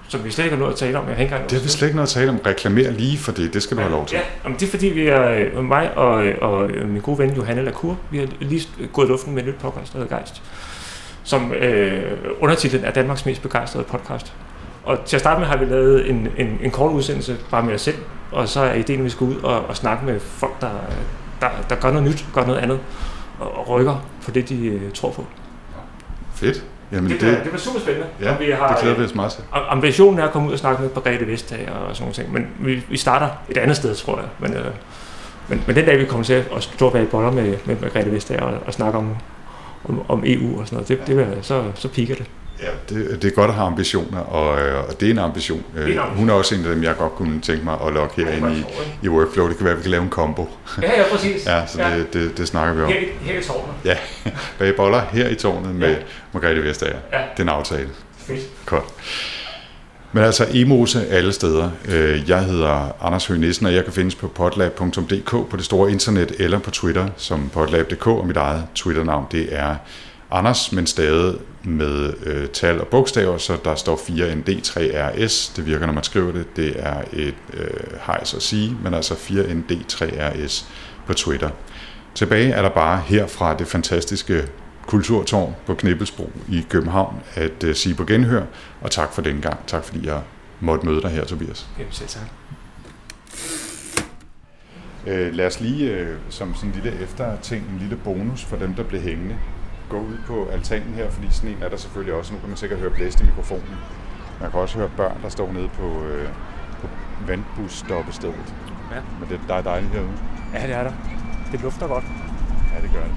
som 0.09 0.25
vi 0.25 0.31
slet 0.31 0.45
ikke 0.45 0.57
har 0.57 0.61
noget 0.61 0.73
at 0.73 0.79
tale 0.79 0.99
om. 0.99 1.09
Jeg 1.09 1.17
har 1.17 1.39
det 1.39 1.53
har 1.53 1.61
vi 1.61 1.69
slet 1.69 1.89
ikke 1.89 1.97
noget 1.97 2.09
at 2.09 2.13
tale 2.13 2.31
om. 2.31 2.41
Reklamere 2.47 2.93
lige 2.93 3.19
for 3.19 3.33
det. 3.33 3.55
Det 3.55 3.63
skal 3.63 3.77
du 3.77 3.83
have 3.83 3.93
lov 3.93 4.07
til. 4.07 4.19
Ja, 4.45 4.53
det 4.53 4.63
er 4.63 4.71
fordi, 4.71 4.87
vi 4.87 5.07
er, 5.07 5.31
øh, 5.31 5.65
mig 5.65 5.97
og, 5.97 6.25
og 6.41 6.71
min 6.85 7.03
gode 7.03 7.19
ven 7.19 7.35
Johanne 7.35 7.63
Lacour, 7.63 7.99
vi 8.11 8.19
har 8.19 8.27
lige 8.41 8.69
gået 8.93 9.07
i 9.07 9.11
luften 9.11 9.35
med 9.35 9.43
et 9.43 9.49
nyt 9.49 9.55
podcast, 9.55 9.93
der 9.93 9.99
hedder 9.99 10.17
Geist, 10.17 10.43
som 11.23 11.53
øh, 11.53 12.03
undertitlen 12.41 12.85
er 12.85 12.91
Danmarks 12.91 13.27
mest 13.27 13.43
begejstrede 13.43 13.85
podcast. 13.85 14.33
Og 14.85 14.99
til 15.05 15.17
at 15.17 15.21
starte 15.21 15.41
med 15.41 15.49
har 15.49 15.57
vi 15.57 15.65
lavet 15.65 16.11
en, 16.11 16.29
en, 16.39 16.59
en 16.63 16.71
kort 16.71 16.93
udsendelse 16.93 17.37
bare 17.51 17.63
med 17.63 17.75
os 17.75 17.81
selv, 17.81 17.97
og 18.33 18.49
så 18.49 18.61
er 18.61 18.75
ideen, 18.75 18.99
at 18.99 19.05
vi 19.05 19.11
skal 19.11 19.27
ud 19.27 19.37
og, 19.37 19.67
og 19.67 19.77
snakke 19.77 20.07
med 20.07 20.21
folk, 20.21 20.61
der, 20.61 20.71
der, 21.41 21.49
der 21.69 21.77
gør 21.77 21.91
noget 21.91 22.09
nyt, 22.09 22.25
gør 22.35 22.47
noget 22.47 22.59
andet, 22.59 22.81
og, 23.41 23.59
og 23.59 23.69
rykker 23.69 24.07
på 24.25 24.31
det, 24.31 24.49
de 24.49 24.81
tror 24.95 25.11
på. 25.11 25.27
Fedt. 26.35 26.65
Jamen 26.93 27.11
det, 27.11 27.21
det, 27.21 27.41
det 27.45 27.53
var 27.53 27.59
super 27.59 27.81
spændende. 27.81 28.07
Ja, 28.23 28.37
vi 28.37 28.51
har, 28.51 28.69
det 28.69 28.79
glæder 28.81 28.97
vi 28.97 29.05
os 29.05 29.15
meget 29.15 29.33
til. 29.33 29.43
Ambitionen 29.53 30.19
er 30.19 30.25
at 30.25 30.33
komme 30.33 30.49
ud 30.49 30.53
og 30.53 30.59
snakke 30.59 30.83
med 30.83 30.91
Margrethe 30.95 31.27
Vestager 31.27 31.73
og 31.73 31.97
sådan 31.97 32.05
noget 32.05 32.15
ting, 32.15 32.33
men 32.33 32.47
vi, 32.59 32.83
vi 32.89 32.97
starter 32.97 33.29
et 33.49 33.57
andet 33.57 33.77
sted, 33.77 33.95
tror 33.95 34.17
jeg. 34.17 34.29
Men, 34.39 34.53
øh, 34.53 34.67
men, 35.49 35.63
men 35.67 35.77
den 35.77 35.85
dag, 35.85 35.99
vi 35.99 36.05
kommer 36.05 36.25
til 36.25 36.33
at 36.57 36.63
stå 36.63 36.91
bag 36.91 37.09
boller 37.09 37.31
med, 37.31 37.57
med 37.65 37.77
Margrethe 37.81 38.13
Vestager 38.13 38.43
og, 38.43 38.59
og 38.67 38.73
snakke 38.73 38.99
om, 38.99 39.17
om, 39.89 40.03
om 40.09 40.23
EU 40.27 40.61
og 40.61 40.67
sådan 40.67 40.77
noget, 40.77 40.89
det, 40.89 41.07
det, 41.07 41.17
det, 41.17 41.39
så, 41.43 41.63
så 41.75 41.89
piker 41.89 42.15
det. 42.15 42.27
Ja, 42.63 42.69
det, 42.89 43.23
det 43.23 43.31
er 43.31 43.35
godt 43.35 43.49
at 43.49 43.55
have 43.55 43.67
ambitioner, 43.67 44.19
og, 44.19 44.61
øh, 44.61 44.89
og 44.89 45.01
det 45.01 45.07
er 45.07 45.11
en 45.11 45.19
ambition. 45.19 45.65
Det 45.75 45.81
er 45.81 45.83
ambition. 45.83 46.17
Hun 46.17 46.31
er 46.31 46.35
også 46.35 46.55
en 46.55 46.65
af 46.65 46.75
dem, 46.75 46.83
jeg 46.83 46.97
godt 46.97 47.15
kunne 47.15 47.41
tænke 47.41 47.65
mig 47.65 47.79
at 47.87 47.93
lokke 47.93 48.25
her 48.25 48.33
ind 48.33 48.57
i, 48.57 48.65
i 49.03 49.09
workflow. 49.09 49.49
Det 49.49 49.57
kan 49.57 49.65
være, 49.65 49.73
at 49.73 49.79
vi 49.79 49.83
kan 49.83 49.91
lave 49.91 50.03
en 50.03 50.11
combo. 50.11 50.49
Ja, 50.83 51.01
ja, 51.01 51.05
præcis. 51.13 51.47
ja, 51.47 51.67
så 51.67 51.83
ja. 51.83 51.99
Det, 51.99 52.13
det, 52.13 52.39
det 52.39 52.49
snakker 52.49 52.75
vi 52.75 52.83
om. 52.83 52.89
Her, 52.89 53.01
her 53.21 53.41
i 53.41 53.43
tårnet. 53.43 53.75
Ja, 53.85 53.97
bag 54.59 54.77
boller 54.77 55.01
her 55.13 55.29
i 55.29 55.35
tårnet 55.35 55.75
med 55.75 55.91
ja. 55.91 55.97
Margrethe 56.33 56.63
Vestager. 56.63 56.99
Ja. 57.13 57.19
Det 57.19 57.39
er 57.39 57.43
en 57.43 57.49
aftale. 57.49 57.89
Fedt. 58.19 58.67
Godt. 58.67 58.85
Men 60.13 60.25
altså 60.25 60.47
Emose 60.53 61.07
alle 61.07 61.33
steder. 61.33 61.71
Øh, 61.89 62.29
jeg 62.29 62.45
hedder 62.45 63.05
Anders 63.07 63.27
Høgh 63.27 63.41
Nissen, 63.41 63.67
og 63.67 63.75
jeg 63.75 63.85
kan 63.85 63.93
findes 63.93 64.15
på 64.15 64.29
potlab.dk 64.29 65.31
på 65.31 65.57
det 65.57 65.65
store 65.65 65.91
internet 65.91 66.33
eller 66.39 66.59
på 66.59 66.71
Twitter 66.71 67.09
som 67.17 67.51
potlab.dk, 67.53 68.07
og 68.07 68.27
mit 68.27 68.37
eget 68.37 68.65
Twitter-navn 68.75 69.27
det 69.33 69.49
er 69.51 69.77
Anders, 70.31 70.73
men 70.73 70.87
stadig 70.87 71.39
med 71.65 72.15
øh, 72.27 72.49
tal 72.49 72.81
og 72.81 72.87
bogstaver, 72.87 73.39
så 73.39 73.59
der 73.65 73.75
står 73.75 73.97
4ND3RS. 73.97 75.57
Det 75.57 75.67
virker, 75.67 75.87
når 75.87 75.93
man 75.93 76.05
skriver 76.05 76.33
det. 76.33 76.57
Det 76.57 76.75
er 76.77 77.03
et 77.13 77.35
øh, 77.55 77.71
hejs 78.07 78.35
at 78.35 78.43
sige, 78.43 78.77
men 78.83 78.95
altså 78.95 79.15
4ND3RS 79.15 80.65
på 81.07 81.15
Twitter. 81.15 81.51
Tilbage 82.15 82.53
er 82.53 82.63
der 82.63 82.69
bare 82.69 83.01
her 83.07 83.27
fra 83.27 83.57
det 83.57 83.67
fantastiske 83.67 84.49
kulturtårn 84.87 85.55
på 85.67 85.75
Knibbelsbro 85.75 86.31
i 86.49 86.67
København 86.69 87.23
at 87.35 87.65
øh, 87.65 87.75
sige 87.75 87.95
på 87.95 88.05
genhør, 88.05 88.43
og 88.81 88.91
tak 88.91 89.13
for 89.13 89.23
den 89.23 89.41
gang. 89.41 89.67
Tak 89.67 89.85
fordi 89.85 90.07
jeg 90.07 90.21
måtte 90.61 90.87
møde 90.87 91.03
dig 91.03 91.11
her, 91.11 91.25
Tobias. 91.25 91.67
Jamen 91.79 91.93
selv 91.93 92.09
tak. 92.09 92.23
Øh, 95.07 95.35
lad 95.35 95.47
os 95.47 95.61
lige 95.61 95.91
øh, 95.91 96.17
som 96.29 96.55
sådan 96.55 96.71
en 96.71 96.81
lille 96.83 97.03
efterting, 97.03 97.65
en 97.73 97.79
lille 97.79 97.97
bonus 97.97 98.45
for 98.45 98.57
dem, 98.57 98.75
der 98.75 98.83
blev 98.83 99.01
hængende 99.01 99.37
gå 99.89 99.99
ud 99.99 100.19
på 100.27 100.49
altanen 100.53 100.95
her, 100.95 101.11
fordi 101.11 101.31
sådan 101.31 101.51
en 101.51 101.63
er 101.63 101.69
der 101.69 101.77
selvfølgelig 101.77 102.15
også. 102.15 102.33
Nu 102.33 102.39
kan 102.39 102.49
man 102.49 102.57
sikkert 102.57 102.79
høre 102.81 102.91
blæst 102.91 103.21
i 103.21 103.25
mikrofonen. 103.25 103.77
Man 104.41 104.51
kan 104.51 104.61
også 104.61 104.79
høre 104.79 104.91
børn, 104.97 105.23
der 105.23 105.29
står 105.29 105.53
nede 105.53 105.69
på, 105.69 106.05
øh, 106.05 106.29
på 106.81 106.89
vandbusstoppestedet. 107.27 108.55
Ja. 108.95 109.01
Men 109.21 109.29
det, 109.29 109.41
der 109.49 109.55
er 109.55 109.63
dejligt 109.63 109.93
herude. 109.93 110.19
Ja, 110.55 110.67
det 110.67 110.75
er 110.75 110.83
der. 110.83 110.93
Det 111.53 111.63
lufter 111.63 111.87
godt. 111.87 112.05
Ja, 112.75 112.83
det 112.83 112.91
gør 112.95 113.05
det. 113.05 113.17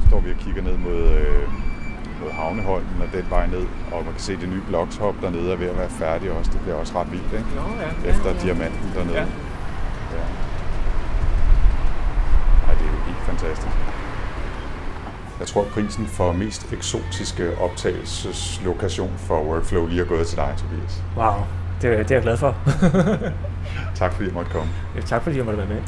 Så 0.00 0.06
står 0.08 0.20
vi 0.20 0.30
og 0.30 0.36
kigger 0.36 0.62
ned 0.62 0.76
mod, 0.76 1.02
øh, 1.02 1.48
mod 2.22 2.30
Havneholmen 2.30 3.02
og 3.02 3.08
den 3.12 3.30
vej 3.30 3.46
ned, 3.46 3.66
og 3.92 4.04
man 4.04 4.12
kan 4.12 4.22
se 4.22 4.36
det 4.36 4.48
nye 4.48 4.62
blokshop 4.68 5.14
dernede 5.22 5.52
er 5.52 5.56
ved 5.56 5.66
at 5.66 5.78
være 5.78 5.90
færdig 5.90 6.30
også. 6.32 6.50
Det 6.50 6.60
bliver 6.60 6.76
også 6.76 7.00
ret 7.00 7.12
vildt, 7.12 7.32
ikke? 7.32 7.46
Nå, 7.54 7.62
ja. 7.80 8.10
Efter 8.10 8.30
ja, 8.30 8.36
ja. 8.36 8.42
diamanten 8.42 8.92
dernede. 8.94 9.14
Ja. 9.14 9.26
ja. 10.16 10.24
Ej, 12.68 12.74
det 12.74 12.86
er 12.86 12.92
jo 12.92 13.00
helt 13.06 13.22
fantastisk. 13.26 14.03
Jeg 15.38 15.46
tror, 15.46 15.64
prisen 15.64 16.06
for 16.06 16.32
mest 16.32 16.72
eksotiske 16.72 17.58
optagelseslokation 17.58 19.12
for 19.16 19.42
Workflow 19.42 19.86
lige 19.86 20.00
er 20.00 20.04
gået 20.04 20.26
til 20.26 20.36
dig, 20.36 20.54
Tobias. 20.58 21.02
Wow, 21.16 21.32
det, 21.82 21.98
det 21.98 22.10
er 22.10 22.14
jeg 22.14 22.22
glad 22.22 22.36
for. 22.36 22.56
tak 24.00 24.12
fordi 24.12 24.28
jeg 24.28 24.34
måtte 24.34 24.50
komme. 24.50 24.68
Ja, 24.96 25.00
tak 25.00 25.22
fordi 25.22 25.36
jeg 25.36 25.44
måtte 25.44 25.58
være 25.58 25.68
med. 25.68 25.82